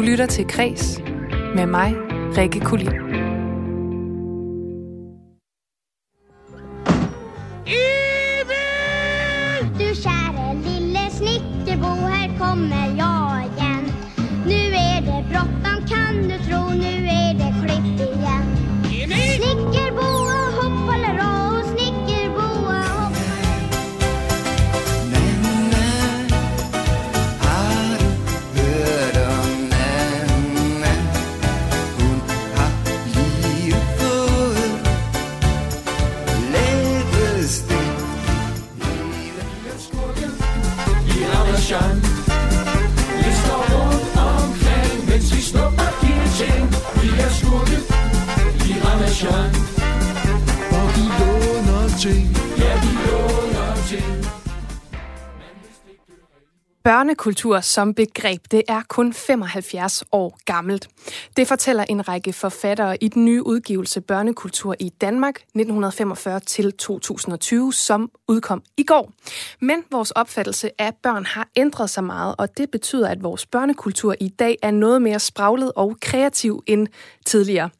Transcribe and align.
Du 0.00 0.04
lytter 0.04 0.26
til 0.26 0.46
Kres 0.48 1.02
med 1.54 1.66
mig, 1.66 1.94
Rikke 2.36 2.60
Kulin. 2.60 3.09
Børnekultur 56.84 57.60
som 57.60 57.94
begreb, 57.94 58.40
det 58.50 58.62
er 58.68 58.82
kun 58.88 59.12
75 59.12 60.04
år 60.12 60.38
gammelt. 60.44 60.88
Det 61.36 61.48
fortæller 61.48 61.84
en 61.88 62.08
række 62.08 62.32
forfattere 62.32 63.04
i 63.04 63.08
den 63.08 63.24
nye 63.24 63.46
udgivelse 63.46 64.00
Børnekultur 64.00 64.76
i 64.78 64.88
Danmark 64.88 65.36
1945 65.36 66.40
til 66.40 66.72
2020, 66.72 67.72
som 67.72 68.10
udkom 68.28 68.62
i 68.76 68.82
går. 68.82 69.12
Men 69.60 69.82
vores 69.90 70.10
opfattelse 70.10 70.70
af 70.78 70.94
børn 71.02 71.24
har 71.24 71.48
ændret 71.56 71.90
sig 71.90 72.04
meget, 72.04 72.34
og 72.38 72.58
det 72.58 72.70
betyder, 72.70 73.08
at 73.08 73.22
vores 73.22 73.46
børnekultur 73.46 74.14
i 74.20 74.28
dag 74.28 74.56
er 74.62 74.70
noget 74.70 75.02
mere 75.02 75.18
spraglet 75.18 75.72
og 75.76 75.96
kreativ 76.00 76.62
end 76.66 76.88
tidligere. 77.30 77.70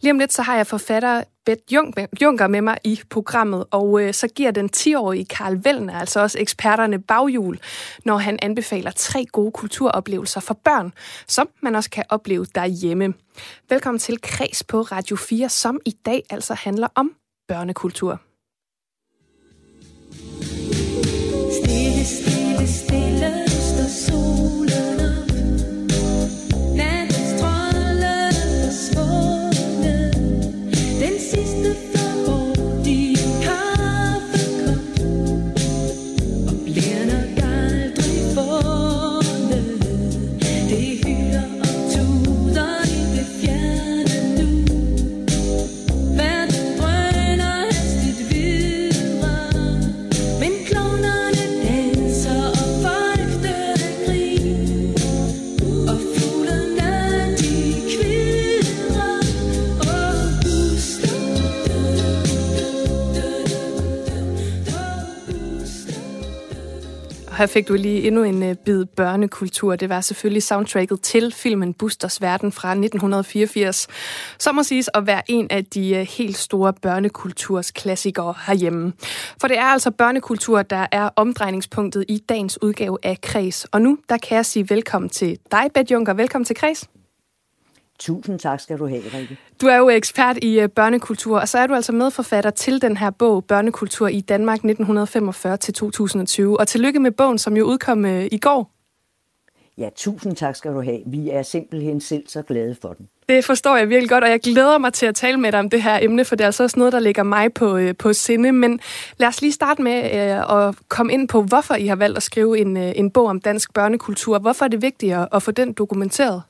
Lige 0.00 0.12
om 0.12 0.18
lidt 0.18 0.32
så 0.32 0.42
har 0.42 0.56
jeg 0.56 0.66
forfatter 0.66 1.22
Bet 1.46 1.58
Jung- 1.72 2.06
Junker 2.22 2.46
med 2.46 2.60
mig 2.60 2.78
i 2.84 3.00
programmet, 3.10 3.64
og 3.70 4.00
øh, 4.02 4.14
så 4.14 4.28
giver 4.28 4.50
den 4.50 4.70
10-årige 4.76 5.24
Karl 5.24 5.60
Vellner, 5.64 6.00
altså 6.00 6.20
også 6.20 6.38
eksperterne 6.38 7.02
baghjul, 7.02 7.58
når 8.04 8.16
han 8.16 8.38
anbefaler 8.42 8.90
tre 8.90 9.24
gode 9.32 9.52
kulturoplevelser 9.52 10.40
for 10.40 10.54
børn, 10.54 10.92
som 11.28 11.48
man 11.62 11.74
også 11.74 11.90
kan 11.90 12.04
opleve 12.08 12.46
derhjemme. 12.54 13.14
Velkommen 13.68 13.98
til 13.98 14.18
Kreds 14.22 14.64
på 14.64 14.80
Radio 14.82 15.16
4, 15.16 15.48
som 15.48 15.80
i 15.84 15.94
dag 16.06 16.22
altså 16.30 16.54
handler 16.54 16.88
om 16.94 17.12
børnekultur. 17.48 18.25
Her 67.36 67.46
fik 67.46 67.68
du 67.68 67.74
lige 67.74 68.06
endnu 68.06 68.22
en 68.22 68.42
øh, 68.42 68.54
bid 68.54 68.84
børnekultur. 68.84 69.76
Det 69.76 69.88
var 69.88 70.00
selvfølgelig 70.00 70.42
soundtracket 70.42 71.00
til 71.00 71.32
filmen 71.32 71.74
Busters 71.74 72.22
Verden 72.22 72.52
fra 72.52 72.70
1984, 72.70 73.86
som 74.38 74.54
må 74.54 74.62
siges 74.62 74.90
at 74.94 75.06
være 75.06 75.22
en 75.28 75.46
af 75.50 75.64
de 75.64 75.96
øh, 75.96 76.06
helt 76.18 76.36
store 76.36 76.72
børnekulturs 76.72 77.70
klassikere 77.70 78.34
herhjemme. 78.46 78.92
For 79.40 79.48
det 79.48 79.58
er 79.58 79.64
altså 79.64 79.90
børnekultur, 79.90 80.62
der 80.62 80.86
er 80.92 81.08
omdrejningspunktet 81.16 82.04
i 82.08 82.22
dagens 82.28 82.62
udgave 82.62 82.98
af 83.02 83.20
Kres. 83.20 83.64
Og 83.64 83.82
nu 83.82 83.98
der 84.08 84.18
kan 84.18 84.36
jeg 84.36 84.46
sige 84.46 84.70
velkommen 84.70 85.08
til 85.08 85.38
dig, 85.50 85.64
Bad 85.74 85.84
Junker. 85.90 86.14
Velkommen 86.14 86.44
til 86.44 86.56
Kres. 86.56 86.88
Tusind 87.98 88.38
tak 88.38 88.60
skal 88.60 88.78
du 88.78 88.86
have, 88.86 89.02
Rikke. 89.14 89.38
Du 89.60 89.66
er 89.66 89.76
jo 89.76 89.88
ekspert 89.88 90.38
i 90.42 90.60
øh, 90.60 90.68
børnekultur, 90.68 91.40
og 91.40 91.48
så 91.48 91.58
er 91.58 91.66
du 91.66 91.74
altså 91.74 91.92
medforfatter 91.92 92.50
til 92.50 92.82
den 92.82 92.96
her 92.96 93.10
bog, 93.10 93.44
Børnekultur 93.44 94.08
i 94.08 94.20
Danmark 94.20 94.58
1945-2020. 94.64 94.68
Og 96.58 96.68
tillykke 96.68 97.00
med 97.00 97.10
bogen, 97.10 97.38
som 97.38 97.56
jo 97.56 97.64
udkom 97.64 98.04
øh, 98.04 98.28
i 98.32 98.38
går. 98.38 98.70
Ja, 99.78 99.88
tusind 99.96 100.36
tak 100.36 100.56
skal 100.56 100.72
du 100.72 100.82
have. 100.82 101.02
Vi 101.06 101.30
er 101.30 101.42
simpelthen 101.42 102.00
selv 102.00 102.28
så 102.28 102.42
glade 102.42 102.76
for 102.82 102.92
den. 102.92 103.08
Det 103.28 103.44
forstår 103.44 103.76
jeg 103.76 103.88
virkelig 103.88 104.10
godt, 104.10 104.24
og 104.24 104.30
jeg 104.30 104.40
glæder 104.40 104.78
mig 104.78 104.92
til 104.92 105.06
at 105.06 105.14
tale 105.14 105.36
med 105.36 105.52
dig 105.52 105.60
om 105.60 105.70
det 105.70 105.82
her 105.82 105.98
emne, 106.02 106.24
for 106.24 106.36
det 106.36 106.44
er 106.44 106.48
altså 106.48 106.62
også 106.62 106.78
noget, 106.78 106.92
der 106.92 107.00
ligger 107.00 107.22
mig 107.22 107.54
på, 107.54 107.76
øh, 107.76 107.96
på 107.96 108.12
sinde. 108.12 108.52
Men 108.52 108.80
lad 109.16 109.28
os 109.28 109.40
lige 109.40 109.52
starte 109.52 109.82
med 109.82 110.04
øh, 110.04 110.68
at 110.68 110.74
komme 110.88 111.12
ind 111.12 111.28
på, 111.28 111.42
hvorfor 111.42 111.74
I 111.74 111.86
har 111.86 111.96
valgt 111.96 112.16
at 112.16 112.22
skrive 112.22 112.58
en, 112.58 112.76
øh, 112.76 112.92
en 112.96 113.10
bog 113.10 113.26
om 113.26 113.40
dansk 113.40 113.74
børnekultur. 113.74 114.38
Hvorfor 114.38 114.64
er 114.64 114.68
det 114.68 114.82
vigtigt 114.82 115.14
at, 115.14 115.28
at 115.32 115.42
få 115.42 115.50
den 115.50 115.72
dokumenteret? 115.72 116.42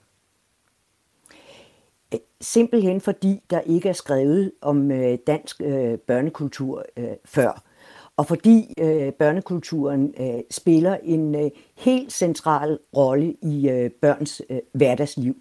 Øh, 2.14 2.20
simpelthen 2.40 3.00
fordi 3.00 3.42
der 3.50 3.60
ikke 3.60 3.88
er 3.88 3.92
skrevet 3.92 4.52
om 4.60 4.90
øh, 4.90 5.18
dansk 5.26 5.62
øh, 5.64 5.98
børnekultur 5.98 6.84
øh, 6.96 7.08
før. 7.24 7.62
Og 8.16 8.26
fordi 8.26 8.74
øh, 8.78 9.12
børnekulturen 9.12 10.14
øh, 10.20 10.40
spiller 10.50 10.96
en 11.02 11.34
øh, 11.34 11.50
helt 11.76 12.12
central 12.12 12.78
rolle 12.96 13.34
i 13.42 13.68
øh, 13.68 13.90
børns 13.90 14.42
øh, 14.50 14.58
hverdagsliv. 14.72 15.36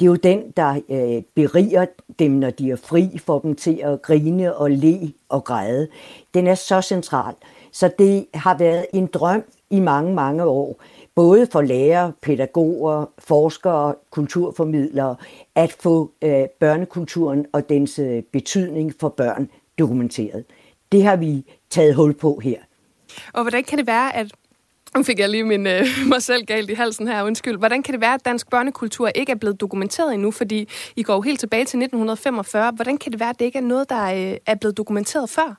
Det 0.00 0.06
er 0.06 0.10
jo 0.10 0.14
den, 0.14 0.50
der 0.56 0.80
øh, 0.88 1.22
beriger 1.34 1.86
dem, 2.18 2.30
når 2.30 2.50
de 2.50 2.70
er 2.70 2.76
fri, 2.76 3.18
får 3.18 3.38
dem 3.38 3.54
til 3.54 3.80
at 3.82 4.02
grine 4.02 4.56
og 4.56 4.70
le 4.70 5.12
og 5.28 5.44
græde. 5.44 5.88
Den 6.34 6.46
er 6.46 6.54
så 6.54 6.80
central. 6.80 7.34
Så 7.72 7.90
det 7.98 8.26
har 8.34 8.58
været 8.58 8.86
en 8.92 9.06
drøm 9.06 9.44
i 9.70 9.80
mange, 9.80 10.14
mange 10.14 10.44
år, 10.44 10.82
både 11.18 11.46
for 11.52 11.62
lærere, 11.62 12.12
pædagoger, 12.22 13.06
forskere, 13.18 13.94
kulturformidlere, 14.10 15.16
at 15.54 15.72
få 15.72 16.12
øh, 16.22 16.44
børnekulturen 16.60 17.46
og 17.52 17.68
dens 17.68 17.98
øh, 17.98 18.22
betydning 18.22 18.94
for 19.00 19.08
børn 19.08 19.50
dokumenteret. 19.78 20.44
Det 20.92 21.04
har 21.04 21.16
vi 21.16 21.44
taget 21.70 21.94
hul 21.94 22.14
på 22.14 22.40
her. 22.42 22.58
Og 23.32 23.42
hvordan 23.42 23.64
kan 23.64 23.78
det 23.78 23.86
være, 23.86 24.16
at... 24.16 24.32
Nu 24.96 25.02
fik 25.02 25.18
jeg 25.18 25.28
lige 25.28 25.44
min, 25.44 25.66
øh, 25.66 25.86
mig 26.12 26.22
selv 26.22 26.44
galt 26.44 26.70
i 26.70 26.74
halsen 26.74 27.08
her, 27.08 27.22
undskyld. 27.22 27.58
Hvordan 27.58 27.82
kan 27.82 27.92
det 27.92 28.00
være, 28.00 28.14
at 28.14 28.24
dansk 28.24 28.50
børnekultur 28.50 29.08
ikke 29.08 29.32
er 29.32 29.36
blevet 29.36 29.60
dokumenteret 29.60 30.14
endnu? 30.14 30.30
Fordi 30.30 30.68
I 30.96 31.02
går 31.02 31.14
jo 31.14 31.20
helt 31.20 31.40
tilbage 31.40 31.64
til 31.64 31.78
1945. 31.78 32.72
Hvordan 32.72 32.98
kan 32.98 33.12
det 33.12 33.20
være, 33.20 33.30
at 33.30 33.38
det 33.38 33.44
ikke 33.44 33.58
er 33.58 33.62
noget, 33.62 33.88
der 33.90 34.04
øh, 34.04 34.36
er 34.46 34.54
blevet 34.54 34.76
dokumenteret 34.76 35.30
før? 35.30 35.58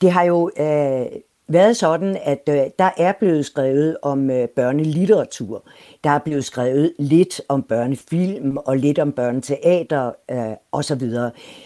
Det 0.00 0.12
har 0.12 0.22
jo 0.22 0.50
øh, 0.58 1.06
været 1.52 1.76
sådan, 1.76 2.18
at 2.22 2.48
øh, 2.48 2.60
der 2.78 2.90
er 2.96 3.12
blevet 3.18 3.46
skrevet 3.46 3.96
om 4.02 4.30
øh, 4.30 4.48
børnelitteratur. 4.48 5.68
Der 6.04 6.10
er 6.10 6.18
blevet 6.18 6.44
skrevet 6.44 6.92
lidt 6.98 7.40
om 7.48 7.62
børnefilm 7.62 8.56
og 8.56 8.76
lidt 8.76 8.98
om 8.98 9.12
børneteater 9.12 10.12
øh, 10.30 10.56
osv. 10.72 11.02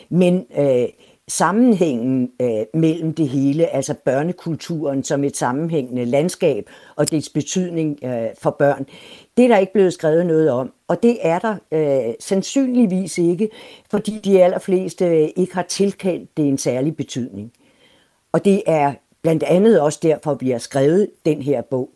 Men 0.08 0.46
øh, 0.58 0.88
sammenhængen 1.28 2.30
øh, 2.42 2.80
mellem 2.80 3.14
det 3.14 3.28
hele, 3.28 3.66
altså 3.66 3.94
børnekulturen 4.04 5.04
som 5.04 5.24
et 5.24 5.36
sammenhængende 5.36 6.04
landskab 6.04 6.70
og 6.96 7.10
dets 7.10 7.28
betydning 7.28 7.98
øh, 8.04 8.28
for 8.38 8.50
børn, 8.50 8.86
det 9.36 9.44
er 9.44 9.48
der 9.48 9.58
ikke 9.58 9.72
blevet 9.72 9.92
skrevet 9.92 10.26
noget 10.26 10.50
om. 10.50 10.72
Og 10.88 11.02
det 11.02 11.18
er 11.22 11.38
der 11.38 11.56
øh, 11.72 12.14
sandsynligvis 12.20 13.18
ikke, 13.18 13.48
fordi 13.90 14.20
de 14.24 14.42
allerfleste 14.42 15.06
øh, 15.06 15.28
ikke 15.36 15.54
har 15.54 15.62
tilkendt 15.62 16.36
det 16.36 16.48
en 16.48 16.58
særlig 16.58 16.96
betydning. 16.96 17.52
Og 18.32 18.44
det 18.44 18.62
er 18.66 18.94
blandt 19.26 19.42
andet 19.42 19.80
også 19.80 19.98
derfor, 20.02 20.34
vi 20.34 20.50
har 20.50 20.58
skrevet 20.58 21.10
den 21.24 21.42
her 21.42 21.62
bog. 21.62 21.90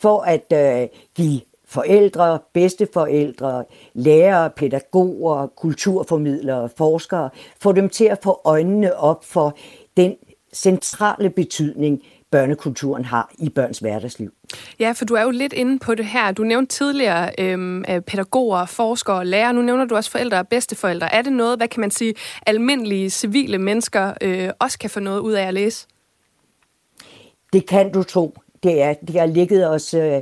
For 0.00 0.20
at 0.20 0.52
øh, 0.52 0.88
give 1.14 1.40
forældre, 1.64 2.38
bedsteforældre, 2.52 3.64
lærere, 3.94 4.50
pædagoger, 4.50 5.46
kulturformidlere, 5.46 6.68
forskere, 6.76 7.30
få 7.60 7.72
dem 7.72 7.88
til 7.88 8.04
at 8.04 8.18
få 8.22 8.40
øjnene 8.44 8.96
op 8.96 9.24
for 9.24 9.56
den 9.96 10.14
centrale 10.54 11.30
betydning, 11.30 12.02
børnekulturen 12.30 13.04
har 13.04 13.32
i 13.38 13.48
børns 13.48 13.78
hverdagsliv. 13.78 14.32
Ja, 14.78 14.92
for 14.92 15.04
du 15.04 15.14
er 15.14 15.22
jo 15.22 15.30
lidt 15.30 15.52
inde 15.52 15.78
på 15.78 15.94
det 15.94 16.06
her. 16.06 16.32
Du 16.32 16.42
nævnte 16.42 16.76
tidligere 16.76 17.30
øhm, 17.38 17.84
øh, 17.88 18.00
pædagoger, 18.00 18.66
forskere 18.66 19.16
og 19.16 19.26
lærere. 19.26 19.52
Nu 19.52 19.62
nævner 19.62 19.84
du 19.84 19.94
også 19.94 20.10
forældre 20.10 20.38
og 20.38 20.48
bedsteforældre. 20.48 21.14
Er 21.14 21.22
det 21.22 21.32
noget, 21.32 21.58
hvad 21.58 21.68
kan 21.68 21.80
man 21.80 21.90
sige, 21.90 22.14
almindelige 22.46 23.10
civile 23.10 23.58
mennesker 23.58 24.12
øh, 24.20 24.50
også 24.58 24.78
kan 24.78 24.90
få 24.90 25.00
noget 25.00 25.20
ud 25.20 25.32
af 25.32 25.46
at 25.46 25.54
læse? 25.54 25.86
Det 27.52 27.66
kan 27.66 27.92
du 27.92 28.02
tro. 28.02 28.34
Det, 28.62 28.82
er, 28.82 28.94
det 28.94 29.20
har 29.20 29.26
ligget 29.26 29.70
os 29.70 29.94
øh, 29.94 30.20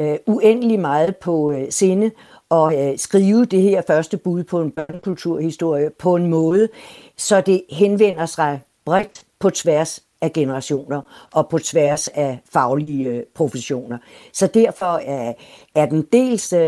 øh, 0.00 0.16
uendelig 0.26 0.80
meget 0.80 1.16
på 1.16 1.52
øh, 1.52 1.66
sinde 1.70 2.10
at 2.50 2.92
øh, 2.92 2.98
skrive 2.98 3.44
det 3.44 3.62
her 3.62 3.82
første 3.86 4.16
bud 4.16 4.44
på 4.44 4.60
en 4.60 4.70
børnekulturhistorie 4.70 5.90
på 5.90 6.16
en 6.16 6.26
måde, 6.26 6.68
så 7.16 7.40
det 7.40 7.62
henvender 7.70 8.26
sig 8.26 8.60
bredt 8.84 9.24
på 9.38 9.50
tværs 9.50 10.02
af 10.20 10.32
generationer 10.32 11.28
og 11.32 11.48
på 11.48 11.58
tværs 11.58 12.08
af 12.08 12.38
faglige 12.52 13.08
øh, 13.08 13.22
professioner. 13.34 13.98
Så 14.32 14.46
derfor 14.46 15.00
er, 15.04 15.32
er 15.74 15.86
den 15.86 16.02
dels 16.12 16.52
uh, 16.52 16.58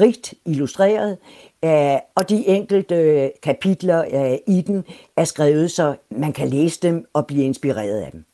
rigt 0.00 0.34
illustreret, 0.44 1.18
uh, 1.62 1.98
og 2.14 2.28
de 2.28 2.46
enkelte 2.46 3.32
kapitler 3.42 4.04
uh, 4.04 4.54
i 4.54 4.60
den 4.60 4.84
er 5.16 5.24
skrevet, 5.24 5.70
så 5.70 5.94
man 6.10 6.32
kan 6.32 6.48
læse 6.48 6.80
dem 6.82 7.06
og 7.12 7.26
blive 7.26 7.44
inspireret 7.44 8.00
af 8.00 8.10
dem. 8.12 8.24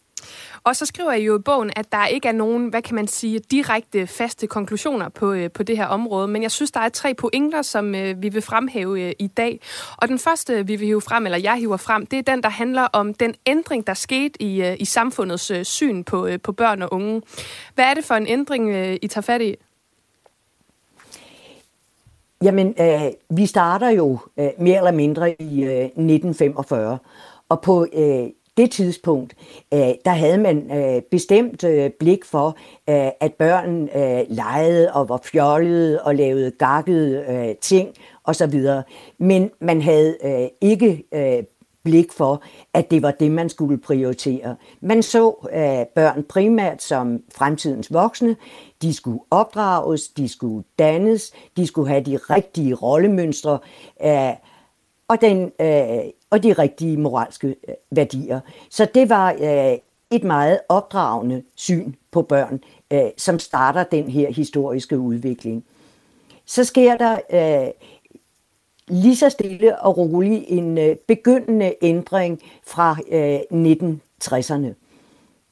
Og 0.64 0.76
så 0.76 0.86
skriver 0.86 1.12
jeg 1.12 1.26
jo 1.26 1.38
i 1.38 1.42
bogen, 1.42 1.70
at 1.76 1.92
der 1.92 2.06
ikke 2.06 2.28
er 2.28 2.32
nogen, 2.32 2.68
hvad 2.68 2.82
kan 2.82 2.94
man 2.94 3.06
sige, 3.06 3.38
direkte 3.38 4.06
faste 4.06 4.46
konklusioner 4.46 5.08
på, 5.08 5.32
øh, 5.32 5.50
på 5.50 5.62
det 5.62 5.76
her 5.76 5.86
område. 5.86 6.28
Men 6.28 6.42
jeg 6.42 6.50
synes, 6.50 6.70
der 6.70 6.80
er 6.80 6.88
tre 6.88 7.14
pointer, 7.14 7.62
som 7.62 7.94
øh, 7.94 8.22
vi 8.22 8.28
vil 8.28 8.42
fremhæve 8.42 9.02
øh, 9.02 9.12
i 9.18 9.26
dag. 9.26 9.60
Og 9.96 10.08
den 10.08 10.18
første, 10.18 10.66
vi 10.66 10.76
vil 10.76 10.86
hive 10.86 11.00
frem, 11.00 11.24
eller 11.24 11.38
jeg 11.38 11.54
hiver 11.54 11.76
frem, 11.76 12.06
det 12.06 12.18
er 12.18 12.22
den, 12.22 12.42
der 12.42 12.48
handler 12.48 12.82
om 12.82 13.14
den 13.14 13.34
ændring, 13.46 13.86
der 13.86 13.94
skete 13.94 14.42
i, 14.42 14.62
øh, 14.62 14.76
i 14.78 14.84
samfundets 14.84 15.50
øh, 15.50 15.64
syn 15.64 16.04
på, 16.04 16.26
øh, 16.26 16.40
på 16.40 16.52
børn 16.52 16.82
og 16.82 16.92
unge. 16.92 17.22
Hvad 17.74 17.84
er 17.84 17.94
det 17.94 18.04
for 18.04 18.14
en 18.14 18.26
ændring, 18.26 18.70
øh, 18.70 18.96
I 19.02 19.06
tager 19.06 19.22
fat 19.22 19.42
i? 19.42 19.56
Jamen, 22.42 22.74
øh, 22.80 23.02
vi 23.30 23.46
starter 23.46 23.88
jo 23.88 24.18
øh, 24.36 24.48
mere 24.58 24.76
eller 24.76 24.92
mindre 24.92 25.42
i 25.42 25.64
øh, 25.64 25.84
1945, 25.84 26.98
og 27.48 27.60
på 27.60 27.86
øh, 27.92 28.26
det 28.60 28.70
tidspunkt, 28.70 29.34
øh, 29.74 29.94
der 30.04 30.10
havde 30.10 30.38
man 30.38 30.78
øh, 30.78 31.02
bestemt 31.02 31.64
øh, 31.64 31.90
blik 31.90 32.24
for, 32.24 32.56
at 33.20 33.34
børn 33.34 33.88
legede 34.28 34.92
og 34.92 35.08
var 35.08 35.20
fjollede 35.24 36.02
og 36.02 36.14
lavede 36.14 36.50
gakkede 36.50 37.54
ting 37.60 37.88
osv. 38.24 38.64
Men 39.18 39.50
man 39.60 39.82
havde 39.82 40.16
ikke 40.60 41.04
blik 41.84 42.12
for, 42.12 42.42
at 42.74 42.90
det 42.90 43.02
var 43.02 43.10
det, 43.10 43.30
man 43.30 43.48
skulle 43.48 43.78
prioritere. 43.78 44.56
Man 44.80 45.02
så 45.02 45.48
øh, 45.52 45.86
børn 45.94 46.22
primært 46.22 46.82
som 46.82 47.22
fremtidens 47.34 47.92
voksne. 47.92 48.36
De 48.82 48.94
skulle 48.94 49.20
opdrages, 49.30 50.08
de 50.08 50.28
skulle 50.28 50.64
dannes, 50.78 51.32
de 51.56 51.66
skulle 51.66 51.88
have 51.88 52.04
de 52.04 52.16
rigtige 52.16 52.74
rollemønstre 52.74 53.58
øh, 54.04 54.34
og, 55.08 55.20
den, 55.20 55.52
øh, 55.60 56.10
og 56.30 56.42
de 56.42 56.52
rigtige 56.52 56.96
moralske 56.96 57.48
øh, 57.48 57.74
værdier. 57.90 58.40
Så 58.70 58.88
det 58.94 59.08
var 59.08 59.32
øh, 59.32 59.78
et 60.10 60.24
meget 60.24 60.60
opdragende 60.68 61.42
syn 61.56 61.92
på 62.10 62.22
børn, 62.22 62.60
øh, 62.92 63.10
som 63.16 63.38
starter 63.38 63.84
den 63.84 64.08
her 64.08 64.32
historiske 64.32 64.98
udvikling. 64.98 65.64
Så 66.46 66.64
sker 66.64 66.96
der 66.96 67.18
øh, 67.32 67.68
lige 68.88 69.16
så 69.16 69.28
stille 69.28 69.80
og 69.80 69.98
roligt 69.98 70.44
en 70.48 70.78
øh, 70.78 70.96
begyndende 70.96 71.74
ændring 71.82 72.40
fra 72.66 72.96
øh, 73.10 73.38
1960'erne. 73.40 74.74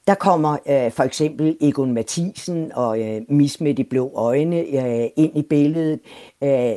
Der 0.07 0.15
kommer 0.15 0.53
øh, 0.53 0.93
for 0.93 1.03
eksempel 1.03 1.57
Egon 1.61 1.93
Mathisen 1.93 2.73
og 2.75 3.01
øh, 3.01 3.23
Mis 3.29 3.61
med 3.61 3.75
de 3.75 3.85
blå 3.85 4.13
øjne 4.15 4.57
øh, 4.57 5.09
ind 5.17 5.37
i 5.37 5.43
billedet. 5.43 6.01
Øh, 6.43 6.73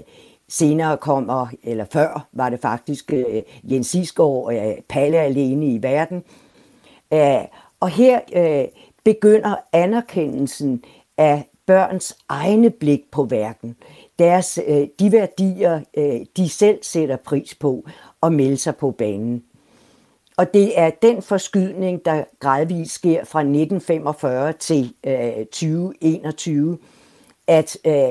senere 0.51 0.97
kommer, 0.97 1.47
eller 1.63 1.85
før 1.93 2.27
var 2.33 2.49
det 2.49 2.59
faktisk 2.59 3.13
øh, 3.13 3.41
Jens 3.63 3.95
Isgaard, 3.95 4.53
øh, 4.53 4.83
Palle 4.89 5.17
alene 5.19 5.65
i 5.65 5.83
verden. 5.83 6.23
Æh, 7.11 7.41
og 7.79 7.89
her 7.89 8.19
øh, 8.35 8.65
begynder 9.03 9.55
anerkendelsen 9.73 10.83
af 11.17 11.47
børns 11.65 12.17
egne 12.29 12.69
blik 12.69 13.01
på 13.11 13.23
verden. 13.23 13.75
Deres, 14.19 14.59
øh, 14.67 14.87
de 14.99 15.11
værdier, 15.11 15.81
øh, 15.97 16.19
de 16.37 16.49
selv 16.49 16.79
sætter 16.81 17.15
pris 17.15 17.55
på 17.55 17.85
og 18.21 18.33
melder 18.33 18.57
sig 18.57 18.75
på 18.75 18.91
banen. 18.91 19.43
Og 20.37 20.53
det 20.53 20.79
er 20.79 20.89
den 20.89 21.21
forskydning, 21.21 22.05
der 22.05 22.23
gradvist 22.39 22.91
sker 22.91 23.25
fra 23.25 23.39
1945 23.39 24.53
til 24.53 24.93
øh, 25.03 25.45
2021, 25.45 26.77
at 27.47 27.77
øh, 27.85 28.09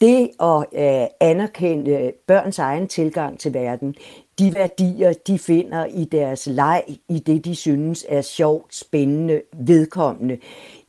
det 0.00 0.30
at 0.40 0.66
øh, 0.72 1.06
anerkende 1.20 2.12
børns 2.26 2.58
egen 2.58 2.88
tilgang 2.88 3.38
til 3.38 3.54
verden, 3.54 3.94
de 4.38 4.54
værdier, 4.54 5.12
de 5.12 5.38
finder 5.38 5.84
i 5.84 6.04
deres 6.04 6.46
leg, 6.46 6.82
i 7.08 7.18
det, 7.18 7.44
de 7.44 7.54
synes 7.54 8.06
er 8.08 8.22
sjovt, 8.22 8.74
spændende, 8.74 9.42
vedkommende, 9.52 10.38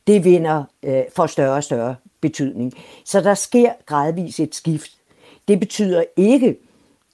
det 0.06 0.24
vinder 0.24 0.64
øh, 0.82 1.02
for 1.16 1.26
større 1.26 1.56
og 1.56 1.64
større 1.64 1.94
betydning. 2.20 2.72
Så 3.04 3.20
der 3.20 3.34
sker 3.34 3.72
gradvist 3.86 4.40
et 4.40 4.54
skift. 4.54 4.90
Det 5.48 5.60
betyder 5.60 6.04
ikke, 6.16 6.56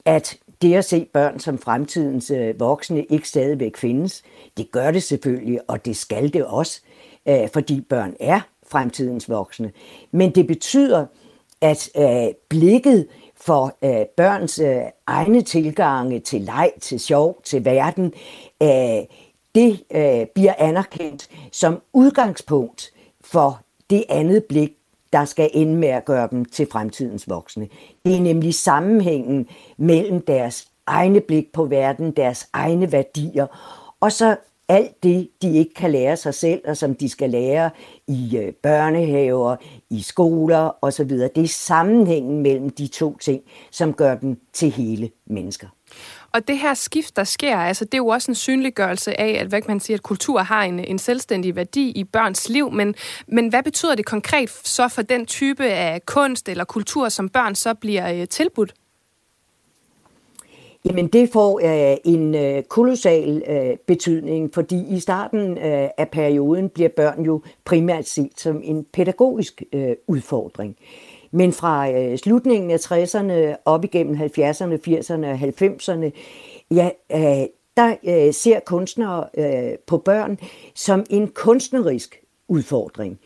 at 0.05 0.39
det 0.63 0.75
at 0.75 0.85
se 0.85 1.05
børn 1.13 1.39
som 1.39 1.59
fremtidens 1.59 2.31
øh, 2.31 2.61
voksne 2.61 3.05
ikke 3.05 3.29
stadigvæk 3.29 3.77
findes. 3.77 4.23
Det 4.57 4.71
gør 4.71 4.91
det 4.91 5.03
selvfølgelig, 5.03 5.61
og 5.69 5.85
det 5.85 5.97
skal 5.97 6.33
det 6.33 6.45
også, 6.45 6.81
øh, 7.27 7.49
fordi 7.53 7.81
børn 7.81 8.15
er 8.21 8.41
fremtidens 8.67 9.29
voksne. 9.29 9.73
Men 10.11 10.31
det 10.31 10.47
betyder, 10.47 11.07
at 11.63 11.91
øh, 11.97 12.35
blikket 12.49 13.07
for 13.37 13.77
øh, 13.85 14.07
børns 14.17 14.59
øh, 14.59 14.83
egne 15.07 15.43
tilgange 15.43 16.21
til 16.21 16.41
leg, 16.41 16.73
til 16.81 17.01
sjov, 17.01 17.41
til 17.45 17.65
verden, 17.65 18.13
øh, 18.63 19.07
det 19.55 19.83
øh, 19.95 20.27
bliver 20.35 20.55
anerkendt 20.59 21.29
som 21.53 21.81
udgangspunkt 21.93 22.93
for 23.21 23.61
det 23.91 24.05
andet 24.09 24.45
blik, 24.45 24.73
der 25.13 25.25
skal 25.25 25.51
ende 25.53 25.77
med 25.77 25.89
at 25.89 26.05
gøre 26.05 26.29
dem 26.31 26.45
til 26.45 26.67
fremtidens 26.73 27.29
voksne. 27.29 27.69
Det 28.05 28.17
er 28.17 28.21
nemlig 28.21 28.55
sammenhængen 28.55 29.49
mellem 29.77 30.21
deres 30.21 30.69
egne 30.87 31.21
blik 31.21 31.53
på 31.53 31.65
verden, 31.65 32.11
deres 32.11 32.49
egne 32.53 32.93
værdier, 32.93 33.47
og 34.01 34.13
så 34.13 34.37
alt 34.69 35.03
det, 35.03 35.29
de 35.43 35.57
ikke 35.57 35.75
kan 35.75 35.91
lære 35.91 36.17
sig 36.17 36.35
selv, 36.35 36.61
og 36.65 36.77
som 36.77 36.95
de 36.95 37.09
skal 37.09 37.31
lære 37.31 37.71
i 38.09 38.37
øh, 38.37 38.53
børnehaver, 38.53 39.57
i 39.91 40.03
skoler 40.03 40.85
osv. 40.85 41.09
Det 41.09 41.39
er 41.39 41.49
sammenhængen 41.49 42.43
mellem 42.43 42.71
de 42.71 42.87
to 42.87 43.19
ting, 43.19 43.43
som 43.71 43.93
gør 43.93 44.15
dem 44.15 44.41
til 44.53 44.71
hele 44.71 45.11
mennesker. 45.27 45.69
Og 46.33 46.49
det 46.49 46.59
her 46.59 46.75
skift, 46.75 47.17
der 47.17 47.25
sker, 47.25 47.57
altså, 47.57 47.85
det 47.85 47.95
er 47.95 47.99
jo 47.99 48.07
også 48.07 48.31
en 48.31 48.35
synliggørelse 48.35 49.21
af, 49.21 49.41
at, 49.41 49.47
hvad 49.47 49.63
kan 49.63 49.71
man 49.71 49.81
sige, 49.81 49.95
at 49.95 50.03
kultur 50.03 50.39
har 50.41 50.63
en, 50.63 50.79
en 50.79 50.99
selvstændig 50.99 51.57
værdi 51.57 51.91
i 51.91 52.05
børns 52.05 52.49
liv. 52.49 52.71
Men, 52.71 52.95
men 53.29 53.49
hvad 53.49 53.63
betyder 53.63 53.95
det 53.95 54.07
konkret 54.07 54.51
så 54.51 54.89
for 54.89 55.03
den 55.03 55.27
type 55.27 55.65
af 55.65 56.07
kunst 56.07 56.49
eller 56.49 56.65
kultur, 56.65 57.09
som 57.09 57.29
børn 57.29 57.55
så 57.55 57.75
bliver 57.75 58.13
øh, 58.13 58.29
tilbudt? 58.29 58.75
Jamen 60.85 61.07
det 61.07 61.31
får 61.31 61.61
øh, 61.65 61.97
en 62.05 62.35
øh, 62.35 62.63
kolossal 62.63 63.43
øh, 63.49 63.77
betydning, 63.87 64.55
fordi 64.55 64.85
i 64.97 65.01
starten 65.01 65.59
øh, 65.59 65.89
af 65.99 66.09
perioden 66.13 66.69
bliver 66.69 66.89
børn 66.97 67.25
jo 67.25 67.43
primært 67.65 68.09
set 68.09 68.33
som 68.37 68.61
en 68.65 68.87
pædagogisk 68.93 69.63
øh, 69.73 69.97
udfordring. 70.07 70.77
Men 71.31 71.53
fra 71.53 71.91
øh, 71.93 72.19
slutningen 72.19 72.71
af 72.71 72.77
60'erne 72.77 73.57
op 73.65 73.85
igennem 73.85 74.15
70'erne, 74.17 74.79
80'erne 74.89 75.27
og 75.27 75.35
90'erne, 75.35 76.11
ja, 76.71 76.91
øh, 77.13 77.47
der 77.77 77.95
øh, 78.05 78.35
ser 78.35 78.61
kunstnere 78.61 79.25
øh, 79.39 79.79
på 79.87 79.99
børn 79.99 80.39
som 80.75 81.05
en 81.11 81.29
kunstnerisk 81.29 82.21
udfordring. 82.49 83.19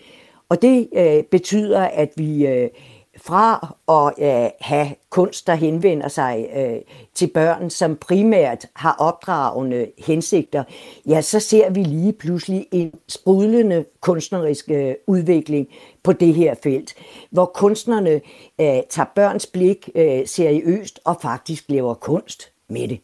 Og 0.48 0.62
det 0.62 0.88
øh, 0.96 1.22
betyder, 1.22 1.80
at 1.80 2.12
vi 2.16 2.46
øh, 2.46 2.68
fra 3.16 3.76
at 3.88 4.44
øh, 4.44 4.50
have 4.60 4.94
kunst, 5.10 5.46
der 5.46 5.54
henvender 5.54 6.08
sig 6.08 6.48
øh, 6.56 6.80
til 7.14 7.26
børn, 7.34 7.70
som 7.70 7.96
primært 7.96 8.66
har 8.74 8.96
opdragende 8.98 9.86
hensigter, 9.98 10.64
ja, 11.08 11.20
så 11.20 11.40
ser 11.40 11.70
vi 11.70 11.82
lige 11.82 12.12
pludselig 12.12 12.66
en 12.72 12.92
sprudlende 13.08 13.84
kunstnerisk 14.00 14.70
øh, 14.70 14.94
udvikling 15.06 15.68
på 16.02 16.12
det 16.12 16.34
her 16.34 16.54
felt, 16.62 16.94
hvor 17.30 17.52
kunstnerne 17.54 18.20
øh, 18.60 18.82
tager 18.90 19.10
børns 19.14 19.46
blik 19.46 19.90
øh, 19.94 20.26
seriøst 20.26 21.00
og 21.04 21.16
faktisk 21.22 21.64
laver 21.68 21.94
kunst 21.94 22.52
med 22.68 22.88
det 22.88 23.00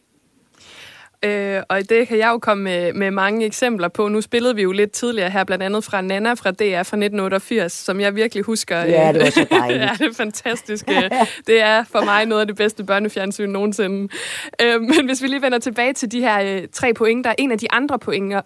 øh, 1.23 1.61
og 1.69 1.89
det 1.89 2.07
kan 2.07 2.17
jeg 2.17 2.29
jo 2.29 2.37
komme 2.37 2.63
med, 2.63 2.93
med 2.93 3.11
mange 3.11 3.45
eksempler 3.45 3.87
på. 3.87 4.07
Nu 4.07 4.21
spillede 4.21 4.55
vi 4.55 4.61
jo 4.61 4.71
lidt 4.71 4.91
tidligere 4.91 5.29
her, 5.29 5.43
blandt 5.43 5.63
andet 5.63 5.83
fra 5.83 6.01
Nana 6.01 6.33
fra 6.33 6.51
DR 6.51 6.83
fra 6.83 6.97
1988, 6.97 7.73
som 7.73 7.99
jeg 7.99 8.15
virkelig 8.15 8.43
husker. 8.43 8.77
Ja, 8.77 9.11
det 9.13 9.21
var 9.21 9.29
så 9.29 9.47
dejligt. 9.59 9.81
ja, 9.81 9.89
det 9.97 10.07
er 10.07 10.13
fantastisk. 10.13 10.89
Øh, 10.89 11.11
det 11.47 11.61
er 11.61 11.83
for 11.83 12.05
mig 12.05 12.25
noget 12.25 12.41
af 12.41 12.47
det 12.47 12.55
bedste 12.55 12.83
børnefjernsyn 12.83 13.49
nogensinde. 13.49 14.13
Øh, 14.61 14.81
men 14.81 15.05
hvis 15.05 15.21
vi 15.21 15.27
lige 15.27 15.41
vender 15.41 15.59
tilbage 15.59 15.93
til 15.93 16.11
de 16.11 16.19
her 16.19 16.41
øh, 16.41 16.67
tre 16.73 16.93
pointer. 16.93 17.33
En 17.37 17.51
af 17.51 17.57
de 17.57 17.71
andre 17.71 17.99
pointer, 17.99 18.41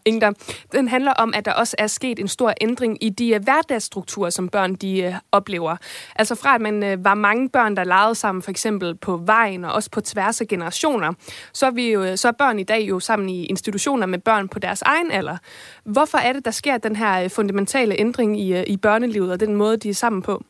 den 0.71 0.87
handler 0.87 1.11
om, 1.13 1.33
at 1.35 1.45
der 1.45 1.53
også 1.53 1.75
er 1.79 1.87
sket 1.87 2.19
en 2.19 2.27
stor 2.27 2.53
ændring 2.61 3.03
i 3.03 3.09
de 3.09 3.29
øh, 3.33 3.43
hverdagsstrukturer, 3.43 4.29
som 4.29 4.49
børn 4.49 4.75
de 4.75 5.01
øh, 5.01 5.13
oplever. 5.31 5.75
Altså 6.15 6.35
fra 6.35 6.55
at 6.55 6.61
man 6.61 6.83
øh, 6.83 7.05
var 7.05 7.15
mange 7.15 7.49
børn, 7.49 7.75
der 7.75 7.83
legede 7.83 8.15
sammen 8.15 8.41
for 8.41 8.51
eksempel 8.51 8.95
på 8.95 9.17
vejen 9.25 9.65
og 9.65 9.73
også 9.73 9.91
på 9.91 10.01
tværs 10.01 10.41
af 10.41 10.47
generationer, 10.47 11.13
så 11.53 11.65
er, 11.65 11.71
vi 11.71 11.91
jo, 11.91 12.15
så 12.17 12.27
er 12.27 12.31
børn 12.31 12.59
i 12.59 12.63
dag 12.67 12.81
jo 12.89 12.99
sammen 12.99 13.29
i 13.29 13.45
institutioner 13.45 14.05
med 14.05 14.19
børn 14.19 14.47
på 14.47 14.59
deres 14.59 14.81
egen 14.81 15.11
alder. 15.11 15.37
Hvorfor 15.83 16.17
er 16.17 16.33
det, 16.33 16.45
der 16.45 16.51
sker 16.51 16.77
den 16.77 16.95
her 16.95 17.23
øh, 17.23 17.29
fundamentale 17.29 17.99
ændring 17.99 18.39
i, 18.39 18.53
øh, 18.53 18.63
i 18.67 18.77
børnelivet 18.77 19.31
og 19.31 19.39
den 19.39 19.55
måde, 19.55 19.77
de 19.77 19.89
er 19.89 19.93
sammen 19.93 20.21
på? 20.21 20.43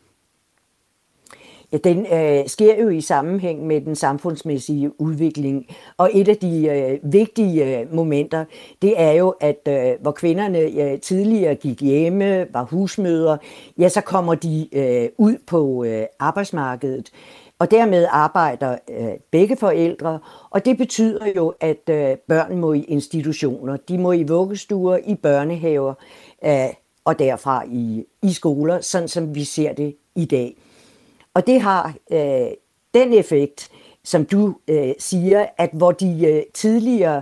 Ja, 1.72 1.78
den 1.78 2.06
øh, 2.14 2.48
sker 2.48 2.82
jo 2.84 2.90
i 2.90 3.02
sammenhæng 3.02 3.68
med 3.68 3.82
den 3.82 3.96
samfundsmæssige 3.96 5.02
udvikling. 5.02 5.66
Og 5.98 6.10
et 6.14 6.28
af 6.28 6.38
de 6.38 6.68
øh, 6.68 7.14
vigtige 7.14 7.80
øh, 7.80 7.94
momenter, 7.94 8.46
det 8.82 8.94
er 8.98 9.12
jo, 9.12 9.30
at 9.30 9.68
øh, 9.68 9.92
hvor 10.02 10.12
kvinderne 10.12 10.60
øh, 10.60 11.00
tidligere 11.00 11.56
gik 11.56 11.82
hjemme, 11.82 12.48
var 12.54 12.64
husmøder, 12.64 13.38
ja, 13.80 13.90
så 13.90 14.02
kommer 14.02 14.36
de 14.36 14.68
øh, 14.74 15.10
ud 15.18 15.36
på 15.48 15.84
øh, 15.84 16.06
arbejdsmarkedet. 16.20 17.12
Og 17.60 17.72
dermed 17.72 18.08
arbejder 18.10 18.78
øh, 18.90 19.14
begge 19.32 19.58
forældre, 19.58 20.20
og 20.50 20.66
det 20.66 20.78
betyder 20.78 21.26
jo, 21.36 21.54
at 21.60 21.90
øh, 21.90 22.18
børn 22.18 22.58
må 22.58 22.74
i 22.74 22.82
institutioner. 22.82 23.78
De 23.78 23.98
må 23.98 24.12
i 24.12 24.24
vuggestuer, 24.24 24.98
i 24.98 25.16
børnehaver 25.16 25.94
øh, 26.46 26.74
og 27.06 27.20
derfra 27.20 27.64
i, 27.72 28.06
i 28.24 28.34
skoler, 28.34 28.82
sådan 28.82 29.08
som 29.08 29.36
vi 29.36 29.44
ser 29.44 29.74
det 29.74 29.96
i 30.16 30.26
dag. 30.26 30.58
Og 31.34 31.48
det 31.48 31.62
har 31.62 31.94
øh, 32.12 32.48
den 32.94 33.14
effekt, 33.14 33.70
som 34.04 34.26
du 34.26 34.56
øh, 34.68 34.94
siger, 35.00 35.46
at 35.58 35.70
hvor 35.74 35.92
de 35.92 36.26
øh, 36.26 36.44
tidligere 36.54 37.22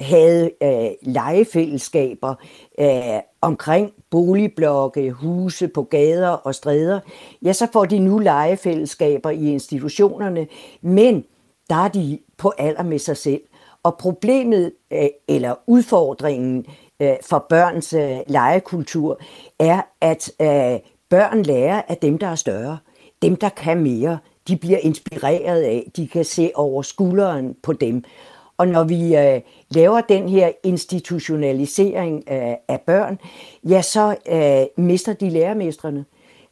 havde 0.00 0.50
øh, 0.62 0.90
legefællesskaber 1.02 2.34
øh, 2.78 3.20
omkring 3.40 3.92
boligblokke, 4.10 5.10
huse 5.10 5.68
på 5.68 5.82
gader 5.82 6.28
og 6.28 6.54
stræder, 6.54 7.00
ja, 7.42 7.52
så 7.52 7.66
får 7.72 7.84
de 7.84 7.98
nu 7.98 8.18
legefællesskaber 8.18 9.30
i 9.30 9.52
institutionerne, 9.52 10.46
men 10.82 11.24
der 11.70 11.76
er 11.76 11.88
de 11.88 12.18
på 12.38 12.52
alder 12.58 12.82
med 12.82 12.98
sig 12.98 13.16
selv. 13.16 13.40
Og 13.82 13.96
problemet 13.98 14.72
øh, 14.92 15.06
eller 15.28 15.54
udfordringen 15.66 16.66
øh, 17.00 17.16
for 17.22 17.46
børns 17.48 17.92
øh, 17.92 18.18
legekultur 18.26 19.20
er, 19.58 19.82
at 20.00 20.30
øh, 20.40 20.80
børn 21.10 21.42
lærer 21.42 21.82
af 21.88 21.96
dem, 21.96 22.18
der 22.18 22.26
er 22.26 22.34
større. 22.34 22.78
Dem, 23.22 23.36
der 23.36 23.48
kan 23.48 23.78
mere, 23.82 24.18
de 24.48 24.56
bliver 24.56 24.78
inspireret 24.78 25.62
af, 25.62 25.90
de 25.96 26.08
kan 26.08 26.24
se 26.24 26.50
over 26.54 26.82
skulderen 26.82 27.56
på 27.62 27.72
dem. 27.72 28.04
Og 28.58 28.68
når 28.68 28.84
vi 28.84 29.16
øh, 29.16 29.40
laver 29.74 30.00
den 30.00 30.28
her 30.28 30.52
institutionalisering 30.62 32.30
af 32.68 32.80
børn, 32.86 33.18
ja, 33.68 33.82
så 33.82 34.16
øh, 34.28 34.84
mister 34.84 35.12
de 35.12 35.30
lærermestrene. 35.30 36.04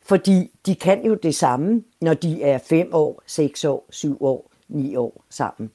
Fordi 0.04 0.50
de 0.66 0.74
kan 0.74 1.06
jo 1.06 1.14
det 1.14 1.34
samme, 1.34 1.82
når 2.00 2.14
de 2.14 2.42
er 2.42 2.58
5 2.58 2.88
år, 2.92 3.22
6 3.26 3.64
år, 3.64 3.86
7 3.90 4.16
år, 4.20 4.50
9 4.68 4.96
år 4.96 5.24
sammen. 5.30 5.70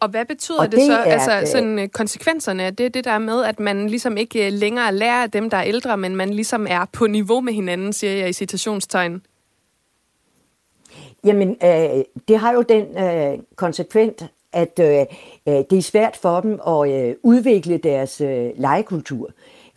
Og 0.00 0.08
hvad 0.08 0.24
betyder 0.24 0.58
Og 0.58 0.66
det, 0.66 0.78
det 0.78 0.86
så, 0.86 0.92
er, 0.92 1.12
altså 1.12 1.40
øh, 1.40 1.46
sådan 1.46 1.78
øh, 1.78 1.88
konsekvenserne 1.88 2.62
af 2.62 2.76
det, 2.76 2.94
det 2.94 3.04
der 3.04 3.18
med, 3.18 3.44
at 3.44 3.60
man 3.60 3.88
ligesom 3.88 4.16
ikke 4.16 4.50
længere 4.50 4.94
lærer 4.94 5.22
af 5.22 5.30
dem, 5.30 5.50
der 5.50 5.56
er 5.56 5.64
ældre, 5.64 5.96
men 5.96 6.16
man 6.16 6.30
ligesom 6.30 6.66
er 6.70 6.84
på 6.92 7.06
niveau 7.06 7.40
med 7.40 7.52
hinanden, 7.52 7.92
siger 7.92 8.12
jeg 8.12 8.28
i 8.28 8.32
citationstegn. 8.32 9.22
Jamen, 11.24 11.56
øh, 11.64 12.04
det 12.28 12.38
har 12.38 12.52
jo 12.52 12.62
den 12.62 12.98
øh, 12.98 13.38
konsekvens, 13.56 14.22
at 14.52 14.78
øh, 14.78 15.06
øh, 15.48 15.64
det 15.70 15.78
er 15.78 15.82
svært 15.82 16.16
for 16.16 16.40
dem 16.40 16.60
at 16.66 16.90
øh, 16.90 17.14
udvikle 17.22 17.78
deres 17.78 18.20
øh, 18.20 18.50
legekultur. 18.56 19.30